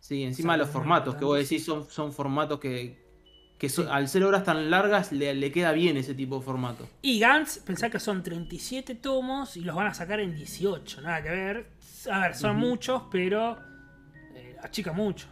Sí, 0.00 0.22
encima 0.22 0.56
los 0.58 0.68
formatos 0.68 1.14
que 1.16 1.24
vos 1.24 1.38
decís 1.38 1.64
son, 1.64 1.84
son 1.88 2.12
formatos 2.12 2.60
que, 2.60 3.03
que 3.58 3.68
Sí. 3.68 3.84
al 3.88 4.08
ser 4.08 4.24
obras 4.24 4.44
tan 4.44 4.70
largas 4.70 5.12
le, 5.12 5.32
le 5.34 5.52
queda 5.52 5.72
bien 5.72 5.96
ese 5.96 6.14
tipo 6.14 6.38
de 6.38 6.44
formato. 6.44 6.88
Y 7.02 7.18
Gantz, 7.20 7.58
pensá 7.58 7.88
que 7.90 8.00
son 8.00 8.22
37 8.22 8.94
tomos 8.96 9.56
y 9.56 9.60
los 9.62 9.74
van 9.76 9.86
a 9.86 9.94
sacar 9.94 10.20
en 10.20 10.34
18. 10.34 11.00
Nada 11.02 11.22
que 11.22 11.30
ver. 11.30 11.70
A 12.10 12.18
ver, 12.20 12.34
son 12.34 12.56
muchos, 12.56 13.02
pero. 13.10 13.56
eh, 14.34 14.56
achica 14.62 14.92
mucho. 14.92 15.28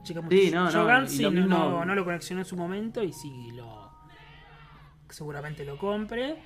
Achica 0.00 0.20
mucho. 0.20 0.36
Sí, 0.36 0.50
no, 0.50 0.70
Yo 0.70 0.78
no, 0.80 0.86
Gantz 0.86 1.12
y 1.14 1.16
sí, 1.18 1.22
lo 1.22 1.30
no, 1.30 1.40
mismo- 1.40 1.58
no- 1.58 1.84
no 1.84 1.94
lo 1.94 2.04
coleccioné 2.04 2.40
en 2.42 2.46
su 2.46 2.56
momento 2.56 3.02
y 3.02 3.12
sí 3.12 3.50
lo. 3.54 3.90
Seguramente 5.08 5.64
lo 5.64 5.76
compre. 5.78 6.36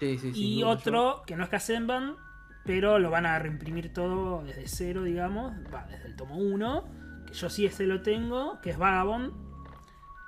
Sí, 0.00 0.18
Y 0.34 0.62
otro 0.62 1.22
que 1.26 1.36
no 1.36 1.44
es 1.44 1.48
Kazenban, 1.48 2.16
pero 2.64 2.98
lo 2.98 3.10
van 3.10 3.24
a 3.26 3.38
reimprimir 3.38 3.92
todo 3.92 4.42
desde 4.44 4.66
cero, 4.68 5.02
digamos. 5.04 5.52
Va, 5.72 5.86
desde 5.88 6.08
el 6.08 6.16
tomo 6.16 6.36
1. 6.36 6.84
Que 7.26 7.32
yo 7.34 7.48
sí 7.48 7.64
ese 7.64 7.84
lo 7.86 8.02
tengo, 8.02 8.60
que 8.60 8.70
es 8.70 8.78
Vagabond. 8.78 9.32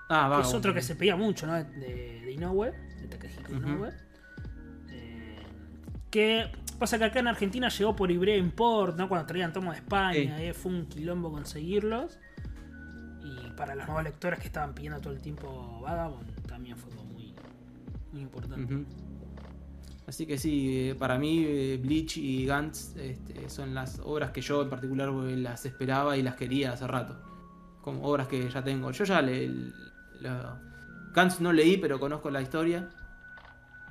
Ah, 0.09 0.29
va. 0.29 0.41
es 0.41 0.55
otro 0.55 0.73
que 0.73 0.83
se 0.83 0.95
pedía 0.97 1.17
mucho, 1.17 1.47
¿no? 1.47 1.55
De, 1.55 1.65
de 1.65 2.33
Inoue, 2.33 2.73
de 3.01 3.09
Takehiko 3.09 3.53
Ujú. 3.53 3.69
Inoue. 3.69 3.89
Eh, 4.91 5.43
que 6.11 6.47
pasa 6.79 6.99
que 6.99 7.05
acá 7.05 7.19
en 7.21 7.29
Argentina 7.29 7.69
llegó 7.69 7.97
por 7.97 8.11
Ibrea 8.11 8.37
Import, 8.37 8.97
¿no? 8.97 9.09
Cuando 9.09 9.27
traían 9.27 9.53
tomos 9.53 9.75
de 9.75 9.81
España, 9.81 10.37
Sí. 10.39 10.45
eh, 10.45 10.53
fue 10.55 10.73
un 10.73 10.87
quilombo 10.87 11.31
conseguirlos. 11.33 12.19
Y 13.25 13.51
para 13.57 13.75
los 13.75 13.87
nuevos 13.87 14.05
lectores 14.05 14.39
que 14.39 14.47
estaban 14.47 14.75
pidiendo 14.75 15.01
todo 15.01 15.13
el 15.13 15.21
tiempo 15.21 15.81
Vagabond, 15.83 16.47
también 16.47 16.77
fue 16.77 16.91
como 16.91 17.05
muy, 17.13 17.35
muy 18.13 18.23
importante. 18.23 18.85
Así 20.07 20.25
que 20.25 20.39
sí, 20.39 20.91
eh, 20.91 20.95
para 20.95 21.19
mí 21.19 21.77
Bleach 21.79 22.17
y 22.19 22.47
Gantz 22.47 22.95
este, 22.97 23.51
son 23.51 23.75
las 23.75 23.99
obras 24.05 24.31
que 24.31 24.41
yo 24.41 24.63
en 24.63 24.71
particular 24.71 25.09
las 25.09 25.67
esperaba 25.67 26.17
y 26.17 26.23
las 26.23 26.37
quería 26.37 26.73
hace 26.75 26.87
rato. 26.87 27.21
Como 27.83 28.05
obras 28.05 28.29
que 28.29 28.49
ya 28.49 28.63
tengo. 28.63 28.93
Yo 28.93 29.03
ya 29.05 29.21
le... 29.21 29.51
la- 30.21 30.61
Gantz 31.15 31.41
no 31.41 31.53
leí, 31.53 31.77
pero 31.79 31.99
conozco 31.99 32.31
la 32.31 32.43
historia. 32.43 32.89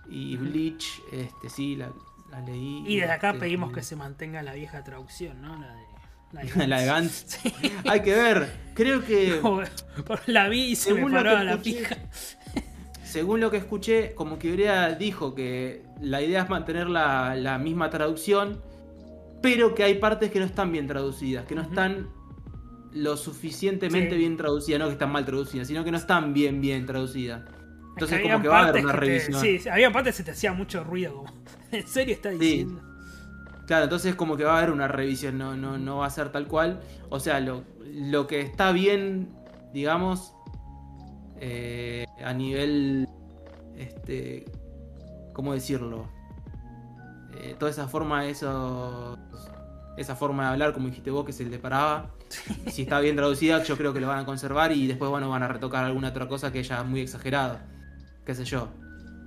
Y. 0.08 0.38
Bleach, 0.38 1.02
este, 1.12 1.50
sí, 1.50 1.76
la, 1.76 1.92
la 2.30 2.42
leí. 2.42 2.84
Y 2.88 2.98
desde 3.00 3.12
acá 3.14 3.30
este, 3.30 3.40
pedimos 3.40 3.72
que 3.74 3.82
se 3.82 3.96
mantenga 3.96 4.44
la 4.44 4.54
vieja 4.54 4.84
traducción, 4.84 5.42
¿no? 5.42 5.58
La 5.60 5.74
de, 6.44 6.68
La 6.68 6.80
de 6.80 6.86
Gantz. 6.86 7.26
Sí. 7.42 7.54
Hay 7.90 8.02
que 8.02 8.14
ver. 8.14 8.52
Creo 8.76 9.04
que... 9.04 9.42
la 10.28 10.48
vi 10.50 10.72
y 10.72 10.76
se 10.76 10.92
me 10.92 10.98
Según 10.98 11.12
lo 11.14 11.18
paró 11.18 11.38
que 11.38 11.44
la 11.44 11.58
pija. 11.58 11.98
Según 13.04 13.40
lo 13.40 13.50
que 13.50 13.58
escuché, 13.58 14.14
como 14.14 14.38
que 14.38 14.50
Ibrea 14.50 14.92
dijo 14.92 15.34
que 15.34 15.86
la 16.02 16.22
idea 16.22 16.44
es 16.44 16.50
mantener 16.50 16.88
la, 16.90 17.34
la 17.36 17.58
misma 17.58 17.90
traducción, 17.90 18.62
pero 19.42 19.74
que 19.74 19.84
hay 19.84 19.96
partes 19.96 20.32
que 20.32 20.40
no 20.40 20.46
están 20.46 20.72
bien 20.72 20.86
traducidas, 20.86 21.46
que 21.46 21.56
no 21.56 21.62
están 21.62 22.10
lo 22.96 23.16
suficientemente 23.18 24.12
Sí. 24.12 24.18
bien 24.18 24.38
traducidas, 24.38 24.80
no 24.80 24.88
que 24.88 24.94
están 24.94 25.12
mal 25.12 25.26
traducidas, 25.26 25.68
sino 25.68 25.84
que 25.84 25.92
no 25.92 25.98
están 25.98 26.34
bien 26.34 26.60
bien 26.62 26.86
traducidas. 26.86 27.44
Entonces 27.90 28.22
como 28.22 28.42
que 28.42 28.48
va 28.48 28.60
a 28.62 28.68
haber 28.70 28.84
una 28.84 28.94
que 28.94 29.00
te- 29.00 29.06
revisión. 29.06 29.42
sí, 29.42 29.70
había 29.70 29.92
partes 29.92 30.14
que 30.14 30.18
se 30.18 30.24
te 30.24 30.32
hacía 30.32 30.52
mucho 30.54 30.84
ruido, 30.84 31.14
como. 31.16 31.34
¿En 31.72 31.88
serio 31.88 32.14
está 32.16 32.30
diciendo? 32.30 32.82
Claro, 33.68 33.84
entonces 33.86 34.16
como 34.16 34.36
que 34.38 34.44
va 34.44 34.56
a 34.56 34.58
haber 34.60 34.72
una 34.72 34.88
revisión, 34.88 35.38
no, 35.38 35.56
no, 35.56 35.78
no 35.78 35.98
va 35.98 36.06
a 36.08 36.10
ser 36.10 36.30
tal 36.32 36.48
cual. 36.48 36.82
O 37.10 37.20
sea, 37.20 37.40
lo, 37.40 37.64
lo 37.84 38.28
que 38.28 38.42
está 38.42 38.72
bien, 38.72 39.30
digamos, 39.74 40.34
eh, 41.40 42.06
a 42.24 42.34
nivel, 42.34 43.08
este, 43.76 44.46
¿cómo 45.34 45.54
decirlo? 45.54 46.08
Eh, 47.42 47.56
toda 47.60 47.72
esa 47.72 47.88
forma, 47.88 48.26
esos, 48.28 49.18
esa 49.98 50.16
forma 50.16 50.44
de 50.44 50.50
hablar, 50.52 50.74
como 50.74 50.88
dijiste 50.88 51.12
vos, 51.12 51.26
que 51.26 51.34
se 51.34 51.44
le 51.46 51.58
paraba. 51.60 52.12
Si 52.72 52.84
está 52.84 53.00
bien 53.00 53.16
traducida, 53.16 53.64
yo 53.64 53.78
creo 53.78 53.94
que 53.94 54.00
lo 54.00 54.08
van 54.08 54.20
a 54.20 54.26
conservar 54.26 54.72
y 54.72 54.88
después, 54.88 55.10
bueno, 55.10 55.30
van 55.30 55.44
a 55.44 55.48
retocar 55.48 55.86
alguna 55.86 56.10
otra 56.10 56.28
cosa 56.28 56.52
que 56.52 56.64
ya 56.64 56.82
es 56.82 56.86
muy 56.86 57.02
exagerada. 57.02 57.66
Qué 58.26 58.36
sé 58.36 58.46
yo. 58.46 58.70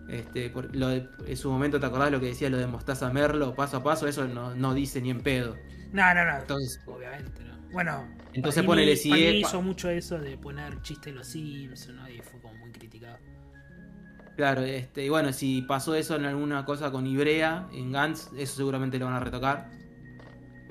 Este, 0.08 0.50
por- 0.50 0.74
lo 0.74 0.88
de- 0.88 1.08
en 1.26 1.36
su 1.36 1.50
momento, 1.50 1.78
¿te 1.78 1.86
acordás 1.86 2.10
lo 2.10 2.18
que 2.20 2.26
decía 2.26 2.48
lo 2.50 2.56
de 2.56 2.66
Mostaza 2.66 3.10
Merlo, 3.12 3.54
paso 3.54 3.76
a 3.78 3.82
paso? 3.82 4.06
Eso 4.08 4.26
no, 4.26 4.54
no 4.54 4.74
dice 4.74 5.00
ni 5.00 5.10
en 5.10 5.20
pedo. 5.20 5.56
No, 5.92 6.14
no, 6.14 6.24
no. 6.24 6.38
Entonces- 6.38 6.80
obviamente, 6.86 7.42
¿no? 7.44 7.48
Bueno, 7.72 8.08
Entonces 8.32 8.64
ponele 8.64 8.96
si 8.96 9.10
hizo 9.12 9.60
mucho 9.60 9.90
eso 9.90 10.18
de 10.18 10.38
poner 10.38 10.80
chistes 10.82 11.14
los 11.14 11.34
¿no? 11.34 12.08
Y 12.08 12.20
fue 12.22 12.40
como 12.40 12.54
muy 12.54 12.72
criticado. 12.72 13.18
Claro, 14.36 14.62
este, 14.62 15.04
y 15.04 15.08
bueno, 15.08 15.32
si 15.32 15.62
pasó 15.62 15.94
eso 15.94 16.14
en 16.16 16.24
alguna 16.24 16.64
cosa 16.64 16.90
con 16.92 17.06
Ibrea, 17.06 17.68
en 17.72 17.90
Gantz, 17.92 18.28
eso 18.38 18.56
seguramente 18.56 18.98
lo 18.98 19.06
van 19.06 19.14
a 19.14 19.20
retocar. 19.20 19.68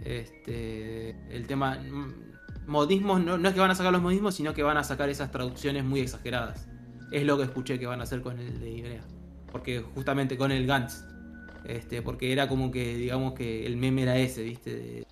Este, 0.08 1.10
el 1.30 1.46
tema. 1.48 1.76
mm, 1.76 2.28
Modismos, 2.68 3.22
no, 3.24 3.38
no 3.38 3.48
es 3.48 3.54
que 3.54 3.62
van 3.62 3.72
a 3.72 3.76
sacar 3.76 3.94
los 3.94 4.02
modismos, 4.02 4.36
sino 4.36 4.54
que 4.54 4.62
van 4.62 4.76
a 4.76 4.84
sacar 4.84 5.08
esas 5.10 5.32
traducciones 5.32 5.86
muy 5.86 6.02
exageradas. 6.02 6.68
Es 7.14 7.24
lo 7.26 7.38
que 7.38 7.44
escuché 7.44 7.80
que 7.80 7.86
van 7.88 8.02
a 8.02 8.04
hacer 8.04 8.22
con 8.22 8.38
el 8.40 8.60
de 8.60 8.70
Ibrea. 8.70 9.02
Porque 9.52 9.80
justamente 9.96 10.38
con 10.38 10.52
el 10.52 10.68
Gantz. 10.68 11.04
Este, 11.66 12.02
porque 12.02 12.34
era 12.34 12.50
como 12.50 12.70
que, 12.70 12.96
digamos 12.98 13.34
que 13.34 13.66
el 13.66 13.78
meme 13.78 14.04
era 14.04 14.18
ese, 14.18 14.44
¿viste? 14.44 14.76
De, 14.76 15.06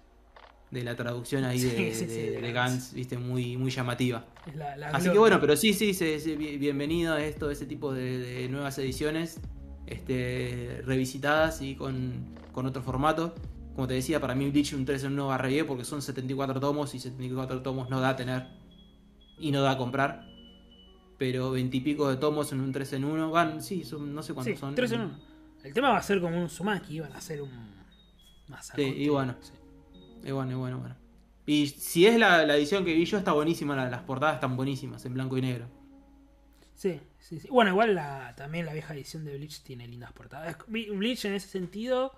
de 0.72 0.84
la 0.84 0.96
traducción 0.98 1.46
ahí 1.46 1.62
de, 1.62 1.70
Sí, 1.70 1.92
sí, 1.94 2.06
sí, 2.10 2.22
de- 2.22 2.32
de 2.32 2.42
de 2.42 2.52
Gantz. 2.52 2.94
¿viste? 2.94 3.18
Muy, 3.18 3.56
muy 3.56 3.72
llamativa. 3.72 4.26
Es 4.46 4.56
la, 4.58 4.76
la 4.76 4.88
Así 4.88 5.06
gloria. 5.06 5.12
que 5.14 5.20
bueno, 5.20 5.40
pero 5.40 5.56
sí, 5.56 5.74
sí, 5.74 5.94
se- 5.94 6.20
se- 6.20 6.36
bi- 6.36 6.58
bienvenido 6.58 7.14
a 7.14 7.24
esto, 7.24 7.50
ese 7.52 7.66
tipo 7.66 7.94
de, 7.94 8.18
de 8.20 8.50
nuevas 8.50 8.78
ediciones, 8.80 9.40
este, 9.88 10.82
revisitadas 10.86 11.62
y 11.62 11.76
con, 11.76 12.36
con 12.52 12.66
otro 12.66 12.82
formato. 12.84 13.34
Como 13.76 13.88
te 13.88 13.94
decía, 13.96 14.20
para 14.22 14.36
mí 14.36 14.50
Bleach 14.50 14.74
un 14.74 14.86
3 14.86 15.04
en 15.04 15.14
1 15.14 15.28
va 15.28 15.38
re 15.38 15.50
bien 15.50 15.68
porque 15.68 15.84
son 15.84 16.02
74 16.02 16.60
tomos 16.60 16.96
y 16.96 17.00
74 17.00 17.62
tomos 17.62 17.90
no 17.90 18.00
da 18.00 18.10
a 18.10 18.16
tener 18.16 18.48
y 19.38 19.52
no 19.52 19.62
da 19.62 19.72
a 19.72 19.78
comprar. 19.78 20.26
Pero 21.18 21.52
20 21.52 21.78
y 21.78 21.82
pico 21.82 22.10
de 22.10 22.18
tomos 22.18 22.52
en 22.52 22.62
un 22.62 22.72
3 22.72 22.94
en 22.94 23.06
1 23.06 23.32
van, 23.32 23.62
sí, 23.62 23.84
son, 23.84 24.14
no 24.16 24.24
sé 24.24 24.34
cuántos 24.34 24.54
Sí, 24.54 24.60
son. 24.60 24.76
3 24.76 24.92
en 24.94 25.02
1. 25.02 25.20
El 25.64 25.74
tema 25.74 25.90
va 25.92 25.98
a 25.98 26.04
ser 26.04 26.22
como 26.22 26.40
un 26.40 26.50
Sumaki, 26.50 27.00
van 27.00 27.12
a 27.14 27.18
hacer 27.18 27.42
un. 27.42 27.52
Más 28.48 28.72
Sí, 28.76 28.82
y 28.84 29.10
bueno. 29.10 29.36
Sí. 29.42 29.52
Y 30.24 30.32
bueno, 30.32 30.52
y 30.52 30.56
bueno, 30.56 30.80
bueno. 30.80 30.96
Y 31.46 31.68
si 31.68 32.06
es 32.08 32.18
la, 32.18 32.46
la 32.46 32.56
edición 32.56 32.84
que 32.86 32.94
vi 32.94 33.06
yo, 33.06 33.18
está 33.18 33.32
buenísima, 33.34 33.76
la- 33.76 33.90
las 33.90 34.02
portadas 34.04 34.36
están 34.36 34.56
buenísimas, 34.56 35.04
en 35.06 35.14
blanco 35.14 35.38
y 35.38 35.42
negro. 35.42 35.68
Sí, 36.76 37.00
sí, 37.20 37.40
sí. 37.40 37.48
Bueno, 37.50 37.72
igual 37.72 37.96
la, 37.96 38.34
también 38.36 38.66
la 38.66 38.74
vieja 38.74 38.94
edición 38.94 39.24
de 39.26 39.36
Bleach 39.38 39.62
tiene 39.64 39.88
lindas 39.88 40.12
portadas. 40.14 40.58
Bleach 40.68 41.26
en 41.26 41.34
ese 41.34 41.48
sentido 41.48 42.12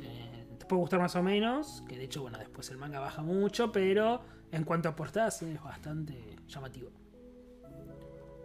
eh, 0.00 0.29
puede 0.70 0.80
gustar 0.82 1.00
más 1.00 1.16
o 1.16 1.22
menos, 1.22 1.82
que 1.88 1.98
de 1.98 2.04
hecho, 2.04 2.22
bueno, 2.22 2.38
después 2.38 2.70
el 2.70 2.78
manga 2.78 3.00
baja 3.00 3.22
mucho, 3.22 3.72
pero 3.72 4.20
en 4.52 4.62
cuanto 4.64 4.88
a 4.88 4.94
portadas 4.96 5.42
es 5.42 5.60
bastante 5.62 6.36
llamativo. 6.46 6.90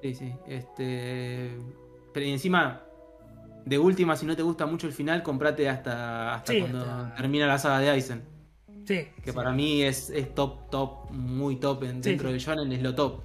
Sí, 0.02 0.14
sí. 0.16 0.34
Este. 0.48 1.58
Pero 2.14 2.26
y 2.26 2.32
encima, 2.32 2.82
de 3.66 3.78
última, 3.80 4.16
si 4.16 4.26
no 4.26 4.36
te 4.36 4.42
gusta 4.42 4.66
mucho 4.66 4.88
el 4.88 4.94
final, 4.94 5.22
comprate 5.24 5.70
hasta, 5.70 6.34
hasta 6.36 6.52
Sí, 6.52 6.60
cuando 6.62 6.82
hasta- 6.82 7.16
termina 7.16 7.46
la 7.48 7.58
saga 7.60 7.80
de 7.80 7.90
Aizen. 7.92 8.24
Sí. 8.86 9.08
Que 9.24 9.32
sí. 9.32 9.32
para 9.32 9.52
mí 9.52 9.84
es, 9.84 10.10
es 10.10 10.34
top, 10.36 10.70
top, 10.70 11.12
muy 11.12 11.56
top 11.58 11.82
dentro 11.84 12.28
sí. 12.28 12.34
del 12.34 12.40
shonen, 12.40 12.72
es 12.72 12.82
lo 12.82 12.94
top. 12.96 13.22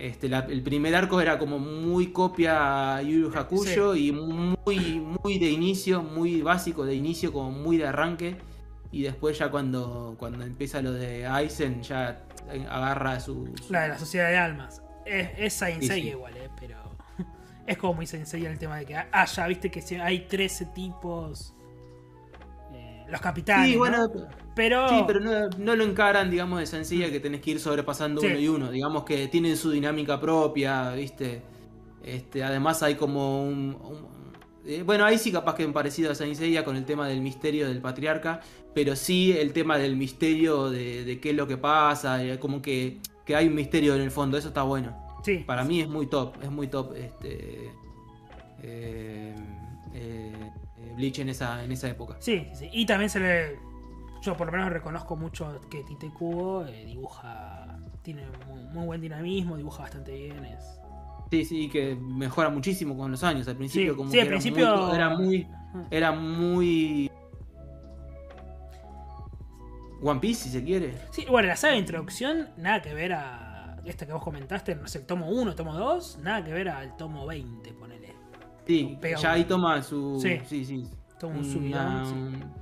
Este, 0.00 0.28
la- 0.30 0.40
el 0.48 0.62
primer 0.62 0.94
arco 0.94 1.20
era 1.20 1.38
como 1.38 1.58
muy 1.58 2.06
copia 2.12 2.96
a 2.96 3.02
Yu 3.02 3.28
Yu 3.30 3.38
Hakusho 3.38 3.94
y 3.94 4.12
muy, 4.12 4.98
muy 5.22 5.38
de 5.38 5.50
inicio, 5.50 6.02
muy 6.02 6.40
básico 6.40 6.86
de 6.86 6.94
inicio, 6.94 7.32
como 7.32 7.50
muy 7.50 7.76
de 7.76 7.86
arranque. 7.86 8.36
Y 8.92 9.02
después 9.02 9.38
ya 9.38 9.50
cuando, 9.50 10.16
cuando 10.18 10.42
empieza 10.44 10.80
lo 10.82 10.92
de 10.92 11.26
Aizen 11.26 11.82
ya 11.82 12.24
agarra 12.70 13.20
su... 13.20 13.52
su- 13.62 13.72
La 13.72 13.82
de 13.82 13.88
la 13.90 13.98
sociedad 13.98 14.28
de 14.30 14.38
almas. 14.38 14.82
Es, 15.04 15.28
es 15.36 15.52
Saint 15.52 15.82
Sí, 15.82 15.88
Seiya 15.88 16.02
sí. 16.02 16.08
igual, 16.10 16.36
eh, 16.36 16.48
pero. 16.58 16.76
Es 17.66 17.76
como 17.76 17.94
muy 17.94 18.06
Saint 18.06 18.32
el 18.34 18.58
tema 18.58 18.78
de 18.78 18.86
que. 18.86 18.96
Ah, 18.96 19.24
ya 19.26 19.46
viste 19.46 19.70
que 19.70 19.80
hay 20.00 20.20
13 20.26 20.64
tipos. 20.66 21.54
eh, 22.72 23.04
los 23.08 23.20
capitanes. 23.20 23.70
Sí, 23.70 23.76
¿no? 23.76 23.82
Pero. 24.60 24.88
Sí, 24.90 25.04
pero 25.06 25.20
no, 25.20 25.48
no 25.56 25.74
lo 25.74 25.84
encaran, 25.84 26.30
digamos, 26.30 26.60
de 26.60 26.66
sencilla 26.66 27.10
que 27.10 27.18
tenés 27.18 27.40
que 27.40 27.52
ir 27.52 27.60
sobrepasando 27.60 28.20
Sí. 28.20 28.26
uno 28.26 28.38
y 28.38 28.48
uno. 28.48 28.70
Digamos 28.70 29.04
que 29.04 29.26
tienen 29.28 29.56
su 29.56 29.70
dinámica 29.70 30.20
propia, 30.20 30.90
¿viste? 30.92 31.40
Este, 32.04 32.44
además 32.44 32.82
hay 32.82 32.96
como 32.96 33.42
un... 33.42 33.74
un- 33.82 34.20
eh, 34.66 34.82
bueno, 34.84 35.06
ahí 35.06 35.16
sí 35.16 35.32
capaz 35.32 35.54
que 35.54 35.66
parecido 35.68 36.12
a 36.12 36.14
Saint 36.14 36.34
Seiya 36.36 36.62
con 36.62 36.76
el 36.76 36.84
tema 36.84 37.08
del 37.08 37.22
misterio 37.22 37.66
del 37.68 37.80
patriarca, 37.80 38.40
pero 38.74 38.94
sí 38.94 39.32
el 39.32 39.54
tema 39.54 39.78
del 39.78 39.96
misterio 39.96 40.68
de, 40.70 41.04
de 41.06 41.18
qué 41.20 41.30
es 41.30 41.36
lo 41.36 41.46
que 41.46 41.56
pasa, 41.56 42.22
eh, 42.22 42.38
como 42.38 42.60
que, 42.60 42.98
que 43.24 43.34
hay 43.34 43.46
un 43.48 43.54
misterio 43.54 43.94
en 43.94 44.02
el 44.02 44.10
fondo, 44.10 44.36
eso 44.36 44.48
está 44.48 44.62
bueno. 44.62 44.94
Sí. 45.24 45.38
Para 45.46 45.64
mí 45.64 45.80
es 45.80 45.88
muy 45.88 46.06
top, 46.06 46.34
es 46.42 46.50
muy 46.50 46.68
top 46.68 46.94
este 46.94 47.70
eh, 48.62 49.34
Bleach 50.96 51.18
en 51.20 51.30
esa, 51.30 51.64
en 51.64 51.72
esa 51.72 51.88
época. 51.88 52.16
Sí, 52.20 52.46
sí, 52.52 52.66
sí. 52.66 52.68
Y 52.72 52.84
también 52.84 53.08
se 53.08 53.20
le. 53.20 53.69
Yo 54.22 54.36
por 54.36 54.46
lo 54.46 54.52
menos 54.52 54.70
reconozco 54.70 55.16
mucho 55.16 55.60
que 55.70 55.82
Tite 55.84 56.10
Kubo 56.10 56.66
eh, 56.66 56.84
dibuja. 56.84 57.78
Tiene 58.02 58.24
muy, 58.46 58.62
muy 58.64 58.86
buen 58.86 59.00
dinamismo, 59.00 59.56
dibuja 59.56 59.82
bastante 59.82 60.12
bien. 60.12 60.44
Es... 60.44 60.78
Sí, 61.30 61.44
sí, 61.44 61.68
que 61.70 61.94
mejora 61.96 62.50
muchísimo 62.50 62.96
con 62.96 63.10
los 63.10 63.22
años. 63.22 63.46
Al 63.48 63.56
principio, 63.56 63.92
Sí, 63.92 63.96
como 63.96 64.10
sí, 64.10 64.16
que 64.16 64.20
al 64.22 64.26
era, 64.28 64.36
principio- 64.36 64.76
muy, 64.76 64.94
era 64.96 65.10
muy. 65.16 65.48
Era 65.90 66.12
muy. 66.12 67.10
One 70.02 70.20
Piece, 70.20 70.44
si 70.44 70.50
se 70.50 70.64
quiere. 70.64 70.94
Sí, 71.10 71.26
bueno, 71.30 71.48
la 71.48 71.56
saga 71.56 71.74
de 71.74 71.80
introducción, 71.80 72.48
nada 72.56 72.80
que 72.82 72.94
ver 72.94 73.12
a. 73.12 73.76
Esta 73.84 74.06
que 74.06 74.12
vos 74.12 74.22
comentaste, 74.22 74.74
no 74.74 74.86
sé, 74.88 74.98
el 74.98 75.06
tomo 75.06 75.28
1, 75.30 75.54
tomo 75.54 75.74
2, 75.74 76.18
nada 76.22 76.44
que 76.44 76.52
ver 76.52 76.68
al 76.68 76.96
tomo 76.96 77.26
20, 77.26 77.72
ponele. 77.74 78.14
Sí, 78.66 78.98
Pega 79.00 79.18
ya 79.18 79.28
un- 79.30 79.34
ahí 79.36 79.44
toma 79.44 79.82
su. 79.82 80.18
Sí. 80.20 80.40
Sí, 80.46 80.64
sí. 80.64 80.86
Toma 81.18 81.34
un 81.36 81.40
una- 81.44 81.52
subidón. 81.52 82.34
sí. 82.34 82.59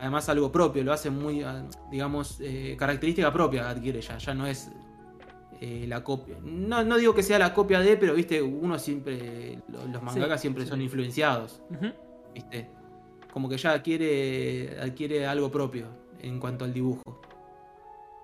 Además, 0.00 0.28
algo 0.30 0.50
propio, 0.50 0.82
lo 0.82 0.92
hace 0.92 1.10
muy. 1.10 1.42
ah, 1.42 1.64
Digamos, 1.90 2.38
eh, 2.40 2.74
característica 2.78 3.30
propia 3.32 3.68
adquiere 3.68 4.00
ya. 4.00 4.16
Ya 4.18 4.34
no 4.34 4.46
es. 4.46 4.70
eh, 5.62 5.84
la 5.86 6.02
copia. 6.02 6.36
No, 6.42 6.82
no 6.84 6.96
digo 6.96 7.14
que 7.14 7.22
sea 7.22 7.38
la 7.38 7.52
copia 7.52 7.80
de, 7.80 7.96
pero 7.98 8.14
viste, 8.14 8.40
uno 8.40 8.78
siempre. 8.78 9.58
lo- 9.68 9.86
Los 9.88 10.02
mangakas 10.02 10.40
siempre 10.40 10.64
sí. 10.64 10.70
son 10.70 10.80
influenciados. 10.80 11.60
¿viste? 12.34 12.70
Como 13.32 13.46
que 13.48 13.58
ya 13.58 13.72
adquiere, 13.72 14.78
adquiere 14.80 15.26
algo 15.26 15.50
propio 15.50 15.86
en 16.22 16.40
cuanto 16.40 16.64
al 16.64 16.72
dibujo. 16.72 17.20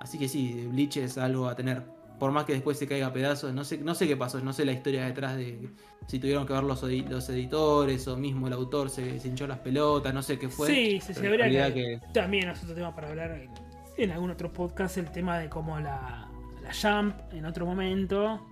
Así 0.00 0.18
que 0.18 0.28
sí, 0.28 0.66
Bleach 0.70 0.96
es 0.96 1.18
algo 1.18 1.46
a 1.48 1.54
tener. 1.54 1.82
Por 2.18 2.32
más 2.32 2.44
que 2.44 2.54
después 2.54 2.78
se 2.78 2.86
caiga 2.86 3.08
a 3.08 3.12
pedazos, 3.12 3.52
no 3.52 3.64
sé, 3.64 3.78
no 3.78 3.94
sé 3.94 4.08
qué 4.08 4.16
pasó, 4.16 4.40
no 4.40 4.52
sé 4.52 4.64
la 4.64 4.72
historia 4.72 5.04
detrás 5.04 5.36
de 5.36 5.68
si 6.06 6.18
tuvieron 6.18 6.46
que 6.46 6.52
ver 6.52 6.62
los, 6.62 6.82
los 6.82 7.28
editores 7.28 8.06
o 8.08 8.16
mismo 8.16 8.46
el 8.46 8.52
autor 8.52 8.90
se, 8.90 9.18
se 9.18 9.28
hinchó 9.28 9.46
las 9.46 9.58
pelotas, 9.58 10.14
no 10.14 10.22
sé 10.22 10.38
qué 10.38 10.48
fue. 10.48 10.68
Sí, 10.68 11.00
habría 11.16 11.36
realidad 11.36 11.72
que, 11.72 12.00
También 12.12 12.48
es 12.48 12.62
otro 12.62 12.74
tema 12.74 12.94
para 12.94 13.08
hablar 13.08 13.32
en, 13.32 13.50
en 13.96 14.10
algún 14.12 14.30
otro 14.30 14.52
podcast, 14.52 14.98
el 14.98 15.10
tema 15.10 15.38
de 15.38 15.48
cómo 15.48 15.78
la, 15.80 16.28
la 16.62 16.70
Jump 16.72 17.14
en 17.32 17.44
otro 17.44 17.66
momento. 17.66 18.46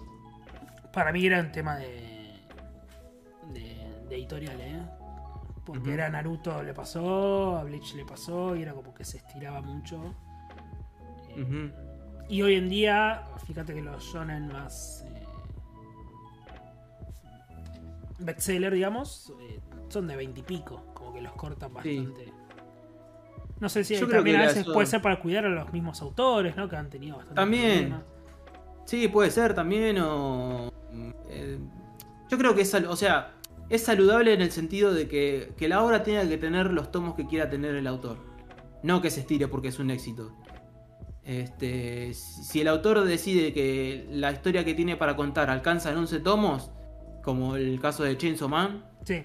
Para 0.93 1.13
mí 1.13 1.27
era 1.27 1.41
un 1.41 1.53
tema 1.53 1.77
de. 1.77 2.41
de, 3.53 4.07
de 4.09 4.17
editorial, 4.17 4.61
¿eh? 4.61 4.83
Porque 5.65 5.95
era 5.95 6.11
Naruto 6.11 6.63
le 6.63 6.75
pasó, 6.75 7.57
a 7.57 7.65
Bleach 7.65 7.95
le 7.95 8.05
pasó 8.05 8.55
y 8.55 8.63
era 8.63 8.75
como 8.75 8.93
que 8.93 9.05
se 9.05 9.17
estiraba 9.19 9.63
mucho. 9.63 10.15
Eh. 11.31 11.73
Y 12.29 12.43
hoy 12.43 12.55
en 12.55 12.69
día, 12.69 13.23
fíjate 13.47 13.75
que 13.75 13.83
los 13.83 14.03
shonen 14.05 14.49
más. 14.49 15.05
eh, 15.07 15.23
bestseller, 18.19 18.73
digamos, 18.73 19.33
eh, 19.41 19.61
son 19.89 20.07
de 20.07 20.17
20 20.17 20.41
y 20.41 20.43
pico. 20.43 20.83
Como 20.95 21.13
que 21.13 21.21
los 21.21 21.33
cortan 21.33 21.71
Sí. 21.83 21.99
bastante. 21.99 22.33
No 23.61 23.69
sé 23.69 23.85
si 23.85 23.97
Yo 23.97 24.09
también 24.09 24.37
a 24.37 24.43
veces 24.43 24.59
eso. 24.59 24.73
puede 24.73 24.87
ser 24.87 25.01
para 25.01 25.21
cuidar 25.21 25.47
a 25.47 25.49
los 25.49 25.73
mismos 25.73 26.03
autores, 26.03 26.57
¿no? 26.57 26.69
Que 26.69 26.77
han 26.77 26.91
tenido 26.91 27.17
bastante. 27.17 27.41
También. 27.41 27.73
problemas. 27.91 28.03
Sí, 28.85 29.09
puede 29.09 29.31
ser 29.31 29.55
también 29.55 29.99
o... 30.01 30.71
eh, 31.31 31.59
yo 32.29 32.37
creo 32.39 32.55
que 32.55 32.63
es, 32.63 32.75
o 32.75 32.97
sea, 32.97 33.33
es 33.71 33.83
saludable 33.85 34.35
en 34.35 34.43
el 34.43 34.51
sentido 34.51 34.93
de 34.93 35.09
que, 35.09 35.53
que 35.57 35.69
la 35.69 35.83
obra 35.83 36.03
tenga 36.03 36.29
que 36.29 36.37
tener 36.37 36.71
los 36.73 36.91
tomos 36.91 37.15
que 37.15 37.27
quiera 37.27 37.49
tener 37.49 37.75
el 37.77 37.87
autor. 37.87 38.19
No 38.83 39.01
que 39.01 39.11
se 39.11 39.21
estire 39.21 39.49
porque 39.49 39.69
es 39.69 39.79
un 39.79 39.91
éxito. 39.91 40.33
Este, 41.25 42.13
si 42.15 42.61
el 42.61 42.69
autor 42.69 43.03
decide 43.05 43.53
que 43.55 44.07
la 44.11 44.31
historia 44.33 44.65
que 44.65 44.75
tiene 44.75 44.97
para 44.97 45.17
contar 45.17 45.49
alcanza 45.51 45.91
en 45.91 45.99
11 45.99 46.21
tomos, 46.21 46.71
como 47.23 47.57
el 47.57 47.81
caso 47.81 48.03
de 48.05 48.17
Chainsaw 48.19 48.49
Man, 48.49 48.85
Sí. 49.05 49.23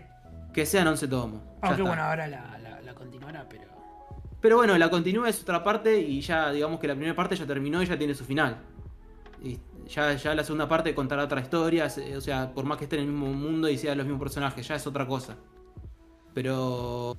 que 0.54 0.66
sean 0.66 0.88
11 0.88 1.08
tomos. 1.08 1.42
Aunque 1.62 1.82
está. 1.82 1.84
bueno, 1.84 2.04
ahora 2.04 2.28
la, 2.28 2.58
la- 2.60 2.82
la 2.82 2.94
continuará, 2.94 3.46
pero. 3.50 3.64
Pero 4.40 4.56
bueno, 4.56 4.78
la 4.78 4.90
continúa 4.90 5.28
es 5.28 5.42
otra 5.42 5.62
parte 5.64 6.00
y 6.00 6.22
ya 6.22 6.52
digamos 6.52 6.80
que 6.80 6.88
la 6.88 6.94
primera 6.96 7.14
parte 7.16 7.36
ya 7.36 7.46
terminó 7.46 7.84
y 7.84 7.86
ya 7.86 7.98
tiene 7.98 8.16
su 8.16 8.24
final. 8.24 8.58
Y 9.44 9.60
ya, 9.90 10.14
ya 10.14 10.34
la 10.34 10.44
segunda 10.46 10.68
parte 10.70 10.96
contará 10.96 11.26
otra 11.26 11.42
historia, 11.42 11.88
o 12.16 12.22
sea, 12.22 12.54
por 12.54 12.64
más 12.64 12.78
que 12.78 12.86
esté 12.86 12.96
en 12.96 13.02
el 13.04 13.08
mismo 13.10 13.28
mundo 13.34 13.68
y 13.68 13.78
sean 13.78 13.98
los 13.98 14.06
mismos 14.08 14.22
personajes, 14.22 14.66
ya 14.66 14.76
es 14.76 14.88
otra 14.88 15.06
cosa. 15.06 15.36
Pero... 16.34 17.18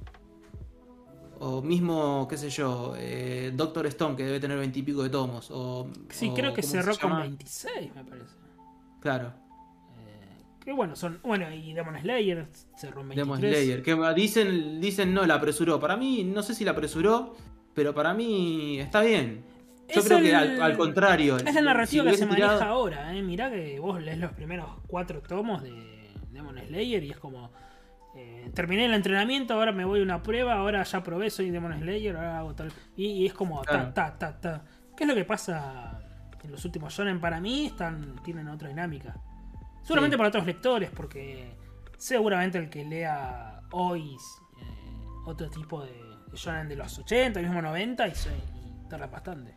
O 1.42 1.62
mismo, 1.62 2.26
qué 2.28 2.36
sé 2.36 2.50
yo, 2.50 2.92
eh, 2.98 3.50
Doctor 3.54 3.86
Stone, 3.86 4.14
que 4.14 4.24
debe 4.24 4.38
tener 4.40 4.58
veintipico 4.58 5.02
de 5.02 5.08
tomos. 5.08 5.50
O, 5.50 5.88
Sí, 6.10 6.28
o 6.28 6.34
creo 6.34 6.52
que 6.52 6.60
¿cómo 6.60 6.70
se 6.72 6.82
cerró 6.82 6.98
con 6.98 7.10
llama? 7.10 7.22
26, 7.22 7.94
me 7.94 8.04
parece. 8.04 8.34
Claro, 9.00 9.32
Eh, 9.98 10.42
que 10.62 10.72
bueno, 10.72 10.94
son. 10.94 11.18
Bueno, 11.22 11.50
y 11.50 11.72
Demon 11.72 11.98
Slayer 11.98 12.46
cerró 12.76 13.00
en 13.00 13.08
23. 13.08 13.16
Demon 13.16 13.38
Slayer. 13.38 13.82
Que 13.82 14.14
dicen, 14.14 14.80
dicen 14.82 15.14
no, 15.14 15.24
la 15.24 15.36
apresuró. 15.36 15.80
Para 15.80 15.96
mí, 15.96 16.24
no 16.24 16.42
sé 16.42 16.54
si 16.54 16.62
la 16.62 16.72
apresuró, 16.72 17.34
pero 17.74 17.94
para 17.94 18.12
mí 18.12 18.78
está 18.78 19.00
bien. 19.00 19.42
Yo 19.88 20.00
Es 20.02 20.06
creo 20.06 20.20
que 20.20 20.34
al, 20.34 20.60
al 20.60 20.76
contrario. 20.76 21.38
Es 21.38 21.54
la 21.54 21.62
narrativa 21.62 22.04
si 22.04 22.10
que 22.10 22.16
se 22.18 22.26
maneja 22.26 22.66
ahora, 22.66 23.16
¿eh? 23.16 23.22
Mirá 23.22 23.50
que 23.50 23.80
vos 23.80 24.00
lees 24.02 24.18
los 24.18 24.32
primeros 24.32 24.66
cuatro 24.86 25.22
tomos 25.22 25.62
de 25.62 25.72
Demon 26.32 26.58
Slayer 26.68 27.02
y 27.02 27.10
es 27.12 27.16
como. 27.18 27.50
Eh, 28.16 28.50
terminé 28.54 28.86
el 28.86 28.94
entrenamiento, 28.94 29.54
ahora 29.54 29.72
me 29.72 29.84
voy 29.84 30.00
a 30.00 30.02
una 30.02 30.22
prueba, 30.22 30.54
ahora 30.54 30.82
ya 30.82 31.02
probé, 31.02 31.30
soy 31.30 31.50
Demon 31.50 31.76
Slayer, 31.78 32.16
ahora 32.16 32.38
hago 32.38 32.54
tal. 32.54 32.72
Y, 32.96 33.06
y 33.06 33.26
es 33.26 33.32
como 33.34 33.62
ta, 33.62 33.92
ta, 33.92 34.18
ta, 34.18 34.40
ta. 34.40 34.64
¿Qué 34.96 35.04
es 35.04 35.08
lo 35.08 35.14
que 35.14 35.24
pasa 35.24 36.00
en 36.42 36.50
los 36.50 36.64
últimos 36.64 36.92
shonen? 36.92 37.20
Para 37.20 37.40
mí 37.40 37.66
están, 37.66 38.16
tienen 38.24 38.48
otra 38.48 38.68
dinámica. 38.68 39.16
Seguramente 39.82 40.16
Sí. 40.16 40.18
para 40.18 40.28
otros 40.28 40.44
lectores, 40.46 40.90
porque 40.90 41.56
seguramente 41.96 42.58
el 42.58 42.68
que 42.68 42.84
lea 42.84 43.60
hoy 43.70 44.14
eh, 44.14 44.64
otro 45.26 45.48
tipo 45.48 45.82
de, 45.84 45.92
de 45.92 46.36
shonen 46.36 46.68
de 46.68 46.76
los 46.76 46.98
80, 46.98 47.40
mismo 47.40 47.62
90, 47.62 48.08
y, 48.08 48.10
y 48.10 48.88
tarda 48.88 49.06
bastante. 49.06 49.54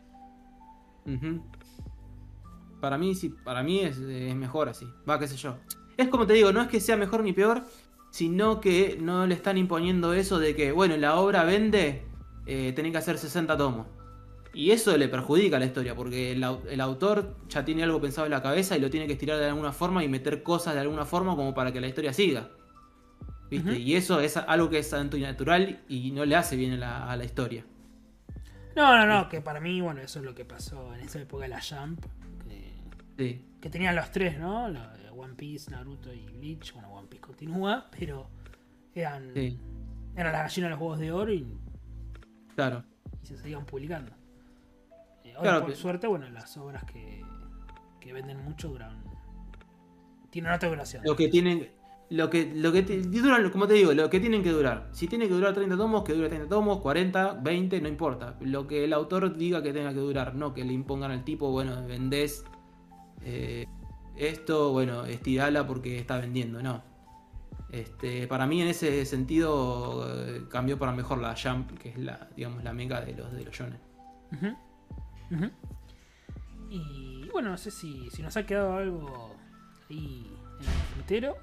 Para 2.80 2.98
mí, 2.98 3.14
sí, 3.14 3.30
para 3.44 3.62
mí 3.62 3.80
es, 3.80 3.98
es 3.98 4.34
mejor 4.34 4.68
así. 4.68 4.86
Va, 5.08 5.18
qué 5.18 5.26
sé 5.28 5.36
yo. 5.36 5.56
Es 5.96 6.08
como 6.08 6.26
te 6.26 6.32
digo, 6.34 6.52
no 6.52 6.60
es 6.60 6.68
que 6.68 6.80
sea 6.80 6.96
mejor 6.96 7.22
ni 7.22 7.32
peor, 7.32 7.64
sino 8.14 8.60
que 8.60 8.96
no 9.00 9.26
le 9.26 9.34
están 9.34 9.58
imponiendo 9.58 10.14
eso 10.14 10.38
de 10.38 10.54
que, 10.54 10.70
bueno, 10.70 10.96
la 10.96 11.16
obra 11.16 11.42
vende, 11.42 12.04
eh, 12.46 12.72
tenés 12.76 12.92
que 12.92 12.98
hacer 12.98 13.18
60 13.18 13.56
tomos. 13.56 13.88
Y 14.52 14.70
eso 14.70 14.96
le 14.96 15.08
perjudica 15.08 15.56
a 15.56 15.58
la 15.58 15.66
historia, 15.66 15.96
porque 15.96 16.30
el, 16.30 16.44
au- 16.44 16.64
el 16.70 16.80
autor 16.80 17.34
ya 17.48 17.64
tiene 17.64 17.82
algo 17.82 18.00
pensado 18.00 18.24
en 18.26 18.30
la 18.30 18.40
cabeza 18.40 18.76
y 18.76 18.80
lo 18.80 18.88
tiene 18.88 19.08
que 19.08 19.14
estirar 19.14 19.38
de 19.40 19.46
alguna 19.46 19.72
forma 19.72 20.04
y 20.04 20.08
meter 20.08 20.44
cosas 20.44 20.74
de 20.74 20.80
alguna 20.80 21.04
forma 21.04 21.34
como 21.34 21.54
para 21.54 21.72
que 21.72 21.80
la 21.80 21.88
historia 21.88 22.12
siga. 22.12 22.50
¿Viste? 23.50 23.78
Y 23.80 23.96
eso 23.96 24.20
es 24.20 24.36
algo 24.36 24.70
que 24.70 24.78
es 24.78 24.92
antinatural 24.94 25.80
y 25.88 26.12
no 26.12 26.24
le 26.24 26.36
hace 26.36 26.54
bien 26.56 26.74
a 26.74 26.76
la, 26.76 27.10
a 27.10 27.16
la 27.16 27.24
historia. 27.24 27.64
No, 28.76 28.96
no, 28.96 29.06
no, 29.06 29.28
que 29.28 29.40
para 29.40 29.60
mí, 29.60 29.80
bueno, 29.80 30.00
eso 30.02 30.20
es 30.20 30.24
lo 30.24 30.34
que 30.34 30.44
pasó 30.44 30.94
en 30.94 31.00
esa 31.00 31.20
época 31.20 31.44
de 31.44 31.48
la 31.48 31.60
Jump. 31.60 32.04
Que, 32.48 32.74
Sí. 33.18 33.40
Que 33.64 33.70
tenían 33.70 33.96
los 33.96 34.10
tres, 34.10 34.38
¿no? 34.38 34.66
One 35.16 35.32
Piece, 35.36 35.70
Naruto 35.70 36.12
y 36.12 36.26
Bleach. 36.26 36.74
Bueno, 36.74 36.90
One 36.92 37.08
Piece 37.08 37.22
continúa, 37.22 37.86
pero 37.98 38.28
eran, 38.94 39.30
Sí, 39.32 39.58
eran 40.14 40.32
las 40.34 40.42
gallinas 40.42 40.68
de 40.68 40.70
los 40.70 40.78
huevos 40.80 40.98
de 40.98 41.12
oro 41.12 41.32
y, 41.32 41.46
claro. 42.54 42.84
y 43.22 43.26
se 43.26 43.38
seguían 43.38 43.64
publicando. 43.64 44.12
Eh, 45.24 45.32
Claro 45.40 45.60
por 45.62 45.70
que- 45.70 45.76
suerte, 45.76 46.06
bueno, 46.06 46.28
las 46.28 46.54
obras 46.58 46.84
que, 46.84 47.22
que 48.00 48.12
venden 48.12 48.44
mucho 48.44 48.68
duran 48.68 49.02
Tiene 50.28 50.48
una 50.48 50.58
duración. 50.58 51.02
Lo 51.06 51.16
que 51.16 51.28
tienen. 51.28 51.70
Lo 52.10 52.28
que, 52.28 52.52
lo 52.54 52.70
que 52.70 52.82
duran, 52.82 53.48
como 53.48 53.66
te 53.66 53.72
digo, 53.72 53.94
lo 53.94 54.10
que 54.10 54.20
tienen 54.20 54.42
que 54.42 54.50
durar. 54.50 54.90
Si 54.92 55.08
tiene 55.08 55.26
que 55.26 55.32
durar 55.32 55.54
30 55.54 55.74
tomos, 55.78 56.04
que 56.04 56.12
dure 56.12 56.28
30 56.28 56.50
tomos, 56.50 56.80
40, 56.82 57.32
20, 57.42 57.80
no 57.80 57.88
importa. 57.88 58.36
Lo 58.42 58.66
que 58.66 58.84
el 58.84 58.92
autor 58.92 59.34
diga 59.34 59.62
que 59.62 59.72
tenga 59.72 59.88
que 59.94 60.00
durar, 60.00 60.34
no 60.34 60.52
que 60.52 60.64
le 60.64 60.74
impongan 60.74 61.12
al 61.12 61.24
tipo, 61.24 61.50
bueno, 61.50 61.82
vendés 61.86 62.44
eh, 63.22 63.66
esto, 64.16 64.72
bueno, 64.72 65.04
estirala 65.04 65.66
porque 65.66 65.98
está 65.98 66.18
vendiendo, 66.18 66.62
no. 66.62 66.82
Este, 67.70 68.28
para 68.28 68.46
mí 68.46 68.62
en 68.62 68.68
ese 68.68 69.04
sentido 69.04 70.06
eh, 70.08 70.44
cambió 70.48 70.78
para 70.78 70.92
mejor 70.92 71.18
la 71.18 71.34
Jump, 71.34 71.76
que 71.78 71.90
es 71.90 71.98
la, 71.98 72.28
digamos, 72.36 72.62
la 72.62 72.72
meca 72.72 73.00
de 73.00 73.14
los 73.14 73.32
de 73.32 73.44
los 73.44 73.54
shonen. 73.54 73.80
Y 76.70 77.28
bueno, 77.32 77.50
no 77.50 77.56
sé 77.56 77.70
si, 77.70 78.08
si 78.10 78.22
nos 78.22 78.36
ha 78.36 78.46
quedado 78.46 78.74
algo 78.74 79.34
ahí 79.90 80.32
en 80.60 80.66
el 80.66 80.94
tintero. 80.94 81.36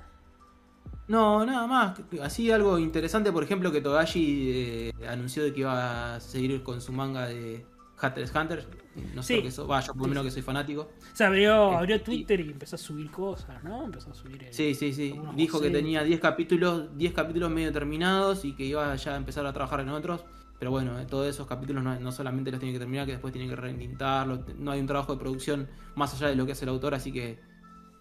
No, 1.07 1.45
nada 1.45 1.67
más. 1.67 1.99
Así 2.21 2.49
algo 2.51 2.79
interesante, 2.79 3.33
por 3.33 3.43
ejemplo, 3.43 3.69
que 3.71 3.81
Togashi 3.81 4.51
eh, 4.53 4.93
anunció 5.09 5.43
de 5.43 5.53
que 5.53 5.59
iba 5.61 6.15
a 6.15 6.19
seguir 6.21 6.63
con 6.63 6.79
su 6.79 6.93
manga 6.93 7.27
de 7.27 7.65
Hunter 8.01 8.23
x 8.23 8.35
Hunter. 8.35 8.67
No 9.15 9.23
sé 9.23 9.27
Sí. 9.27 9.35
lo 9.37 9.41
que 9.43 9.47
eso. 9.49 9.67
Va, 9.67 9.79
yo 9.79 9.93
por 9.93 10.01
lo 10.03 10.07
menos 10.09 10.23
que 10.25 10.31
soy 10.31 10.41
fanático. 10.41 10.81
O 10.81 11.15
sea, 11.15 11.27
abrió, 11.27 11.71
Eh, 11.71 11.75
abrió 11.75 12.01
Twitter 12.01 12.39
y 12.41 12.49
empezó 12.51 12.75
a 12.75 12.79
subir 12.79 13.09
cosas, 13.11 13.63
¿no? 13.63 13.85
Empezó 13.85 14.11
a 14.11 14.13
subir. 14.13 14.43
eh, 14.43 14.47
Sí, 14.51 14.73
sí, 14.75 14.91
sí. 14.93 15.15
Dijo 15.35 15.61
que 15.61 15.69
tenía 15.69 16.03
10 16.03 16.19
capítulos, 16.19 16.95
10 16.97 17.13
capítulos 17.13 17.49
medio 17.51 17.71
terminados 17.71 18.43
y 18.45 18.53
que 18.53 18.65
iba 18.65 18.95
ya 18.95 19.13
a 19.13 19.17
empezar 19.17 19.45
a 19.45 19.53
trabajar 19.53 19.79
en 19.81 19.89
otros. 19.89 20.25
Pero 20.59 20.69
bueno, 20.71 20.99
eh, 20.99 21.05
todos 21.09 21.27
esos 21.27 21.47
capítulos 21.47 21.83
no, 21.83 21.99
no 21.99 22.11
solamente 22.11 22.51
los 22.51 22.59
tiene 22.59 22.73
que 22.73 22.79
terminar, 22.79 23.05
que 23.07 23.13
después 23.13 23.33
tiene 23.33 23.47
que 23.49 23.55
reintentarlos. 23.55 24.41
No 24.59 24.71
hay 24.71 24.79
un 24.79 24.85
trabajo 24.87 25.13
de 25.13 25.19
producción 25.19 25.67
más 25.95 26.13
allá 26.13 26.27
de 26.27 26.35
lo 26.35 26.45
que 26.45 26.51
hace 26.51 26.65
el 26.65 26.69
autor, 26.69 26.93
así 26.93 27.11
que 27.11 27.39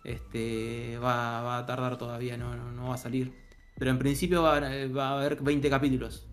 este 0.04 0.98
va, 0.98 1.42
va 1.42 1.58
a 1.58 1.66
tardar 1.66 1.96
todavía, 1.98 2.36
no, 2.36 2.54
no, 2.56 2.70
no 2.72 2.88
va 2.88 2.94
a 2.94 2.98
salir. 2.98 3.32
Pero 3.78 3.90
en 3.90 3.98
principio 3.98 4.42
va, 4.42 4.56
a- 4.58 4.86
va 4.88 5.08
a 5.08 5.12
haber 5.18 5.40
20 5.40 5.70
capítulos. 5.70 6.26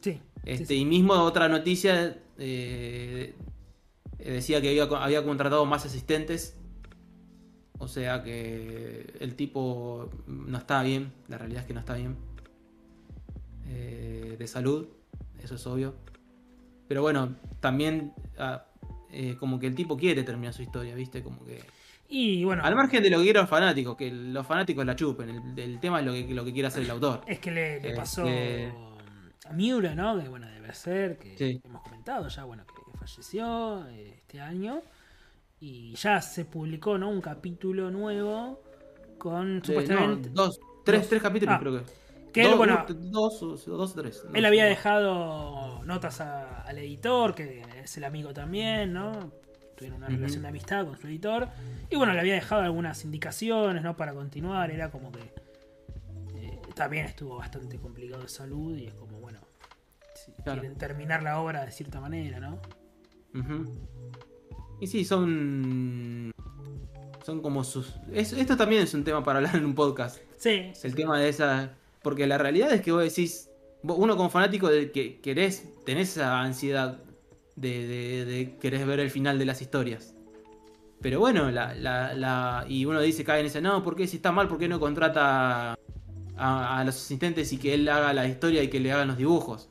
Sí. 0.00 0.20
Este, 0.44 0.66
sí. 0.66 0.74
Y 0.76 0.84
mismo 0.84 1.14
otra 1.14 1.48
noticia 1.48 2.18
eh, 2.38 3.34
decía 4.18 4.60
que 4.60 4.68
había, 4.70 4.84
había 4.84 5.24
contratado 5.24 5.64
más 5.66 5.84
asistentes. 5.86 6.56
O 7.78 7.88
sea 7.88 8.22
que 8.22 9.14
el 9.20 9.34
tipo 9.36 10.10
no 10.26 10.58
está 10.58 10.82
bien, 10.82 11.12
la 11.28 11.38
realidad 11.38 11.62
es 11.62 11.66
que 11.66 11.74
no 11.74 11.80
está 11.80 11.94
bien. 11.94 12.16
Eh, 13.68 14.36
de 14.38 14.46
salud, 14.46 14.86
eso 15.42 15.54
es 15.54 15.66
obvio. 15.66 15.94
Pero 16.88 17.02
bueno, 17.02 17.36
también 17.60 18.12
ah, 18.38 18.66
eh, 19.10 19.36
como 19.38 19.58
que 19.58 19.66
el 19.66 19.74
tipo 19.74 19.96
quiere 19.96 20.24
terminar 20.24 20.52
su 20.52 20.62
historia, 20.62 20.94
¿viste? 20.94 21.22
Como 21.22 21.44
que... 21.46 21.62
Y 22.08 22.44
bueno, 22.44 22.64
Al 22.64 22.74
margen 22.74 23.02
de 23.02 23.08
lo 23.08 23.18
que 23.18 23.24
quieran 23.24 23.44
los 23.44 23.50
fanáticos, 23.50 23.96
que 23.96 24.10
los 24.10 24.46
fanáticos 24.46 24.84
la 24.84 24.96
chupen, 24.96 25.30
el, 25.30 25.58
el 25.58 25.80
tema 25.80 26.00
es 26.00 26.06
lo 26.06 26.12
que, 26.12 26.34
lo 26.34 26.44
que 26.44 26.52
quiere 26.52 26.68
hacer 26.68 26.82
el 26.82 26.90
autor. 26.90 27.22
es 27.26 27.38
que 27.38 27.50
le, 27.52 27.80
le 27.80 27.94
pasó 27.94 28.24
a 29.50 29.52
Miura, 29.52 29.94
¿no? 29.94 30.18
Que 30.20 30.28
bueno, 30.28 30.46
debe 30.48 30.72
ser, 30.74 31.18
que 31.18 31.36
Sí. 31.36 31.60
hemos 31.64 31.82
comentado 31.82 32.28
ya, 32.28 32.44
bueno, 32.44 32.64
que 32.66 32.98
falleció 32.98 33.86
eh, 33.88 34.14
este 34.18 34.40
año. 34.40 34.80
Y 35.60 35.94
ya 35.94 36.20
se 36.22 36.44
publicó, 36.46 36.96
¿no? 36.96 37.10
Un 37.10 37.20
capítulo 37.20 37.90
nuevo 37.90 38.62
con 39.18 39.58
Eh, 39.58 39.62
supuestamente. 39.64 40.30
no, 40.30 40.44
dos, 40.46 40.58
tres, 40.84 41.00
dos. 41.00 41.08
tres 41.10 41.22
capítulos 41.22 41.54
Ah, 41.54 41.60
creo 41.60 41.78
que. 41.78 41.84
que 42.32 42.42
él, 42.42 42.48
dos, 42.48 42.56
bueno, 42.58 42.86
dos, 42.88 43.42
o- 43.42 43.56
dos 43.76 43.92
o 43.92 44.00
tres. 44.00 44.24
Él 44.32 44.44
había 44.46 44.64
dejado 44.64 45.84
notas 45.84 46.20
a- 46.22 46.62
al 46.62 46.78
editor, 46.78 47.34
que 47.34 47.62
es 47.82 47.96
el 47.98 48.04
amigo 48.04 48.32
también, 48.32 48.92
¿no? 48.94 49.32
Tuvieron 49.76 49.98
una 49.98 50.08
relación 50.08 50.42
de 50.42 50.48
amistad 50.48 50.86
con 50.86 50.98
su 50.98 51.06
editor. 51.06 51.48
Y 51.90 51.96
bueno, 51.96 52.12
le 52.12 52.20
había 52.20 52.34
dejado 52.34 52.62
algunas 52.62 53.04
indicaciones, 53.04 53.82
¿no? 53.82 53.96
Para 53.96 54.12
continuar. 54.14 54.70
Era 54.70 54.90
como 54.90 55.10
que 55.10 55.32
también 56.80 57.04
estuvo 57.04 57.36
bastante 57.36 57.78
complicado 57.78 58.22
de 58.22 58.28
salud 58.28 58.74
y 58.74 58.86
es 58.86 58.94
como, 58.94 59.20
bueno, 59.20 59.38
si 60.14 60.32
Claro. 60.42 60.60
quieren 60.62 60.78
terminar 60.78 61.22
la 61.22 61.38
obra 61.38 61.66
de 61.66 61.70
cierta 61.72 62.00
manera, 62.00 62.40
¿no? 62.40 62.58
Y 64.80 64.86
sí, 64.86 65.04
son. 65.04 66.32
Son 67.24 67.42
como 67.42 67.64
sus. 67.64 67.96
es- 68.12 68.32
esto 68.32 68.56
también 68.56 68.82
es 68.82 68.94
un 68.94 69.04
tema 69.04 69.22
para 69.22 69.40
hablar 69.40 69.56
en 69.56 69.66
un 69.66 69.74
podcast. 69.74 70.18
Sí, 70.38 70.48
El 70.48 70.74
sí. 70.74 70.92
tema 70.92 71.18
de 71.20 71.28
esa. 71.28 71.74
Porque 72.02 72.26
la 72.26 72.38
realidad 72.38 72.72
es 72.72 72.80
que 72.80 72.92
vos 72.92 73.02
decís. 73.02 73.50
Uno 73.82 74.16
como 74.16 74.30
fanático 74.30 74.68
de 74.68 74.90
que 74.90 75.20
querés. 75.20 75.64
Tenés 75.84 76.10
esa 76.16 76.40
ansiedad 76.40 76.98
de, 77.56 77.86
de, 77.86 78.24
de 78.24 78.56
querés 78.56 78.86
ver 78.86 79.00
el 79.00 79.10
final 79.10 79.38
de 79.38 79.44
las 79.44 79.60
historias. 79.60 80.14
Pero 81.02 81.18
bueno, 81.20 81.50
la, 81.50 81.74
la, 81.74 82.14
la- 82.14 82.64
y 82.68 82.86
uno 82.86 83.00
dice, 83.00 83.22
cae 83.22 83.40
en 83.40 83.46
ese, 83.46 83.60
no, 83.60 83.82
¿por 83.82 83.96
qué 83.96 84.06
si 84.06 84.16
está 84.16 84.32
mal? 84.32 84.48
¿Por 84.48 84.58
qué 84.58 84.66
no 84.68 84.80
contrata 84.80 85.78
a, 86.40 86.78
a 86.80 86.84
los 86.84 86.96
asistentes 86.96 87.52
y 87.52 87.58
que 87.58 87.74
él 87.74 87.88
haga 87.88 88.12
la 88.12 88.26
historia 88.26 88.62
y 88.62 88.68
que 88.68 88.80
le 88.80 88.90
hagan 88.92 89.08
los 89.08 89.16
dibujos? 89.18 89.68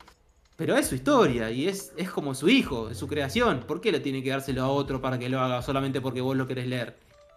Pero 0.56 0.76
es 0.76 0.86
su 0.88 0.94
historia 0.94 1.50
y 1.50 1.68
es, 1.68 1.92
es 1.96 2.10
como 2.10 2.34
su 2.34 2.48
hijo, 2.48 2.90
es 2.90 2.98
su 2.98 3.06
creación. 3.08 3.60
¿Por 3.66 3.80
qué 3.80 3.90
le 3.92 4.00
tiene 4.00 4.22
que 4.22 4.30
dárselo 4.30 4.62
a 4.62 4.68
otro 4.68 5.00
para 5.00 5.18
que 5.18 5.28
lo 5.28 5.40
haga 5.40 5.62
solamente 5.62 6.00
porque 6.00 6.20
vos 6.20 6.36
lo 6.36 6.46
querés 6.46 6.66
leer? 6.66 6.96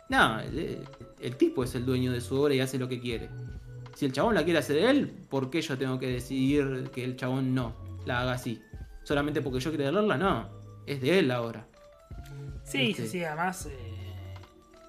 No, 0.09 0.39
el, 0.41 0.79
el 1.21 1.35
tipo 1.37 1.63
es 1.63 1.73
el 1.75 1.85
dueño 1.85 2.11
de 2.11 2.19
su 2.19 2.35
obra 2.39 2.53
y 2.53 2.59
hace 2.59 2.77
lo 2.77 2.89
que 2.89 2.99
quiere. 2.99 3.29
Si 3.95 4.05
el 4.05 4.11
chabón 4.11 4.35
la 4.35 4.43
quiere 4.43 4.59
hacer 4.59 4.77
él, 4.77 5.07
¿por 5.29 5.49
qué 5.49 5.61
yo 5.61 5.77
tengo 5.77 5.99
que 5.99 6.07
decidir 6.07 6.89
que 6.93 7.03
el 7.05 7.15
chabón 7.15 7.55
no 7.55 7.73
la 8.05 8.21
haga 8.21 8.33
así? 8.33 8.61
Solamente 9.03 9.41
porque 9.41 9.59
yo 9.59 9.71
quiero 9.71 9.91
leerla, 9.91 10.17
no. 10.17 10.49
Es 10.85 10.99
de 10.99 11.19
él 11.19 11.31
ahora. 11.31 11.65
Sí, 12.65 12.91
Este- 12.91 13.03
sí, 13.03 13.07
sí, 13.09 13.23
además. 13.23 13.67
eh, 13.67 13.92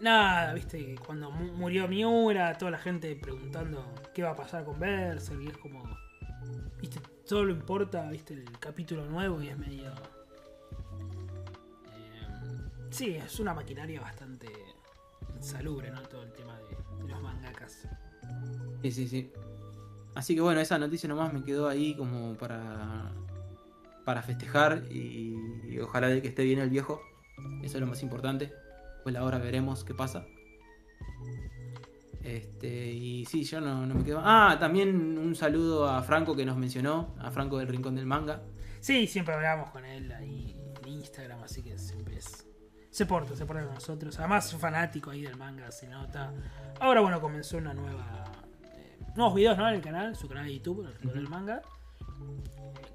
nada, 0.04 0.54
viste, 0.54 0.94
cuando 1.04 1.30
mu- 1.30 1.52
murió 1.54 1.88
Miura, 1.88 2.56
toda 2.58 2.70
la 2.70 2.78
gente 2.78 3.16
preguntando 3.16 3.84
qué 4.14 4.22
va 4.22 4.30
a 4.30 4.36
pasar 4.36 4.64
con 4.64 4.78
Berserk, 4.78 5.40
y 5.42 5.48
es 5.48 5.58
como. 5.58 5.82
Viste, 6.80 7.00
solo 7.24 7.50
importa, 7.50 8.08
viste, 8.10 8.34
el 8.34 8.58
capítulo 8.58 9.04
nuevo 9.06 9.42
y 9.42 9.48
es 9.48 9.58
medio. 9.58 9.90
eh, 11.92 12.26
sí, 12.90 13.14
es 13.16 13.40
una 13.40 13.54
maquinaria 13.54 14.00
bastante 14.00 14.48
insalubre, 15.36 15.90
¿no? 15.90 16.02
Todo 16.02 16.22
el 16.22 16.32
tema 16.32 16.58
de, 16.58 17.02
de 17.02 17.08
los 17.08 17.20
mangakas. 17.22 17.88
Sí, 18.82 18.92
sí, 18.92 19.08
sí. 19.08 19.32
Así 20.14 20.34
que 20.34 20.40
bueno, 20.40 20.60
esa 20.60 20.78
noticia 20.78 21.08
nomás 21.08 21.32
me 21.32 21.42
quedó 21.42 21.68
ahí 21.68 21.96
como 21.96 22.36
para 22.36 23.10
para 24.04 24.22
festejar 24.22 24.84
y, 24.90 25.34
y 25.66 25.78
ojalá 25.80 26.08
de 26.08 26.20
que 26.20 26.28
esté 26.28 26.44
bien 26.44 26.58
el 26.60 26.68
viejo. 26.68 27.00
Eso 27.62 27.78
es 27.78 27.80
lo 27.80 27.86
más 27.86 28.02
importante. 28.02 28.52
Pues 29.04 29.14
ahora 29.14 29.38
veremos 29.38 29.84
qué 29.84 29.94
pasa. 29.94 30.26
Este, 32.22 32.90
y 32.90 33.26
sí, 33.26 33.44
yo 33.44 33.60
no, 33.60 33.86
no 33.86 33.94
me 33.94 34.02
quedo. 34.02 34.20
Ah, 34.24 34.56
también 34.58 35.18
un 35.18 35.36
saludo 35.36 35.86
a 35.86 36.02
Franco 36.02 36.34
que 36.34 36.46
nos 36.46 36.56
mencionó, 36.56 37.14
a 37.20 37.30
Franco 37.30 37.58
del 37.58 37.68
Rincón 37.68 37.94
del 37.94 38.06
Manga. 38.06 38.42
Sí, 38.80 39.06
siempre 39.06 39.34
hablamos 39.34 39.70
con 39.70 39.84
él 39.84 40.10
ahí 40.12 40.56
en 40.82 40.88
Instagram, 40.88 41.42
así 41.42 41.62
que 41.62 41.78
siempre 41.78 42.16
es. 42.16 42.46
Se 42.90 43.04
porta, 43.06 43.36
se 43.36 43.44
porta 43.44 43.64
con 43.64 43.74
nosotros. 43.74 44.18
Además, 44.18 44.52
es 44.52 44.58
fanático 44.58 45.10
ahí 45.10 45.22
del 45.22 45.36
manga, 45.36 45.70
se 45.70 45.88
nota. 45.88 46.32
Ahora, 46.80 47.00
bueno, 47.00 47.20
comenzó 47.20 47.58
una 47.58 47.74
nueva. 47.74 48.24
eh, 48.74 48.98
nuevos 49.16 49.34
videos, 49.34 49.58
¿no? 49.58 49.68
En 49.68 49.74
el 49.74 49.80
canal, 49.82 50.16
su 50.16 50.28
canal 50.28 50.46
de 50.46 50.54
YouTube, 50.54 50.86
el 50.86 50.94
Rincón 50.94 51.14
del 51.18 51.28
Manga. 51.28 51.62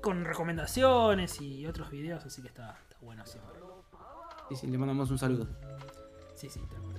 Con 0.01 0.23
recomendaciones 0.25 1.41
y 1.41 1.67
otros 1.67 1.91
videos, 1.91 2.25
así 2.25 2.41
que 2.41 2.47
está, 2.47 2.77
está 2.81 2.97
bueno 3.01 3.25
siempre. 3.25 3.59
Sí, 4.49 4.55
sí, 4.55 4.67
le 4.67 4.77
mandamos 4.77 5.11
un 5.11 5.19
saludo. 5.19 5.47
Sí, 6.39 6.49
sí, 6.49 6.59
tal 6.69 6.81
cual. 6.81 6.95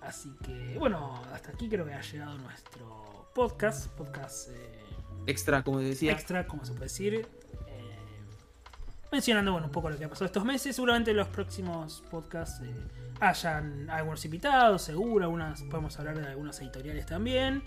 Así 0.00 0.30
que, 0.44 0.76
bueno, 0.78 1.22
hasta 1.32 1.50
aquí 1.50 1.68
creo 1.68 1.86
que 1.86 1.94
ha 1.94 2.00
llegado 2.02 2.36
nuestro 2.38 3.30
podcast. 3.34 3.88
Podcast. 3.92 4.48
eh, 4.50 4.80
Extra, 5.26 5.62
como 5.62 5.78
decía. 5.80 6.12
extra, 6.12 6.46
como 6.46 6.64
se 6.64 6.72
puede 6.72 6.84
decir. 6.86 7.14
eh, 7.68 7.96
mencionando 9.12 9.52
bueno, 9.52 9.68
un 9.68 9.72
poco 9.72 9.88
lo 9.90 9.96
que 9.96 10.04
ha 10.04 10.08
pasado 10.08 10.26
estos 10.26 10.44
meses. 10.44 10.74
Seguramente 10.74 11.12
en 11.12 11.16
los 11.18 11.28
próximos 11.28 12.02
podcasts 12.10 12.60
eh, 12.62 12.74
hayan 13.20 13.88
algunos 13.88 14.24
invitados, 14.24 14.82
seguro. 14.82 15.24
Algunas, 15.24 15.62
podemos 15.62 15.98
hablar 15.98 16.18
de 16.18 16.26
algunas 16.26 16.60
editoriales 16.60 17.06
también. 17.06 17.62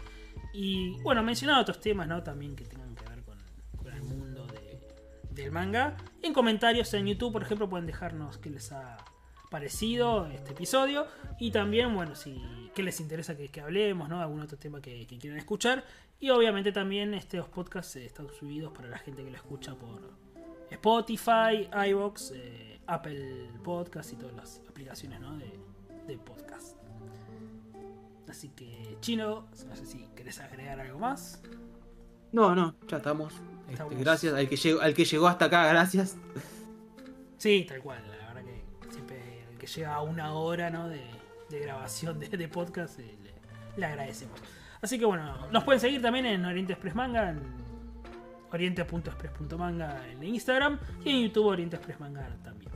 Y 0.53 0.99
bueno, 1.01 1.23
mencionar 1.23 1.59
otros 1.61 1.79
temas 1.79 2.07
¿no? 2.07 2.21
también 2.21 2.55
que 2.55 2.65
tengan 2.65 2.93
que 2.95 3.03
ver 3.09 3.23
con, 3.23 3.37
con 3.77 3.93
el 3.93 4.03
mundo 4.03 4.45
de- 4.47 4.87
del 5.31 5.51
manga. 5.51 5.95
En 6.21 6.33
comentarios 6.33 6.93
en 6.93 7.07
YouTube, 7.07 7.31
por 7.33 7.41
ejemplo, 7.43 7.67
pueden 7.69 7.85
dejarnos 7.87 8.37
qué 8.37 8.49
les 8.49 8.71
ha 8.71 8.97
parecido 9.49 10.27
este 10.27 10.51
episodio. 10.51 11.07
Y 11.39 11.51
también, 11.51 11.93
bueno, 11.93 12.15
si 12.15 12.41
qué 12.73 12.83
les 12.83 12.99
interesa 12.99 13.35
que, 13.35 13.49
que 13.49 13.61
hablemos, 13.61 14.07
¿no? 14.09 14.21
Algún 14.21 14.41
otro 14.41 14.57
tema 14.57 14.81
que, 14.81 15.07
que 15.07 15.17
quieran 15.17 15.39
escuchar. 15.39 15.83
Y 16.19 16.29
obviamente 16.29 16.71
también 16.71 17.13
estos 17.13 17.47
podcasts 17.49 17.95
eh, 17.95 18.05
están 18.05 18.27
subidos 18.39 18.71
para 18.71 18.87
la 18.87 18.97
gente 18.97 19.23
que 19.23 19.29
lo 19.29 19.37
escucha 19.37 19.75
por 19.75 20.01
Spotify, 20.69 21.69
iVoox, 21.89 22.31
eh, 22.35 22.79
Apple 22.87 23.49
Podcast 23.63 24.13
y 24.13 24.15
todas 24.15 24.35
las 24.35 24.61
aplicaciones 24.67 25.19
¿no? 25.19 25.37
de, 25.37 25.51
de 26.07 26.17
podcast. 26.17 26.77
Así 28.29 28.49
que, 28.49 28.97
Chino, 28.99 29.47
no 29.67 29.75
sé 29.75 29.85
si 29.85 30.05
querés 30.15 30.39
agregar 30.39 30.79
algo 30.79 30.99
más. 30.99 31.41
No, 32.31 32.53
no, 32.55 32.75
ya 32.87 32.97
estamos. 32.97 33.33
Este, 33.69 33.95
gracias 33.95 34.33
al 34.33 34.49
que, 34.49 34.55
llegó, 34.55 34.81
al 34.81 34.93
que 34.93 35.05
llegó 35.05 35.27
hasta 35.27 35.45
acá, 35.45 35.67
gracias. 35.67 36.17
Sí, 37.37 37.65
tal 37.67 37.81
cual. 37.81 38.03
Que 39.57 39.67
llega 39.67 39.95
a 39.95 40.01
una 40.01 40.33
hora 40.33 40.69
¿no? 40.69 40.87
de, 40.87 41.01
grabación 41.49 42.19
de, 42.19 42.47
podcast, 42.47 42.99
eh, 42.99 43.17
le 43.75 43.85
agradecemos. 43.85 44.39
Así 44.81 44.99
que 44.99 45.05
bueno, 45.05 45.47
nos 45.51 45.63
pueden 45.63 45.79
seguir 45.81 46.01
también 46.01 46.25
en 46.25 46.45
Oriente 46.45 46.73
Express 46.73 46.95
Manga, 46.95 47.29
en 47.29 47.41
oriente.express.manga 48.51 50.07
en 50.09 50.23
Instagram 50.23 50.79
y 51.03 51.09
en 51.09 51.23
YouTube 51.27 51.47
Oriente 51.47 51.75
Express 51.75 51.99
Manga 51.99 52.27
también. 52.43 52.71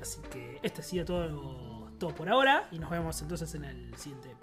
Así 0.00 0.20
que 0.30 0.58
este 0.62 0.80
ha 0.80 0.84
sido 0.84 1.04
todo, 1.04 1.90
todo 1.98 2.14
por 2.14 2.28
ahora 2.28 2.68
y 2.70 2.78
nos 2.78 2.90
vemos 2.90 3.20
entonces 3.22 3.54
en 3.54 3.64
el 3.64 3.94
siguiente. 3.96 4.41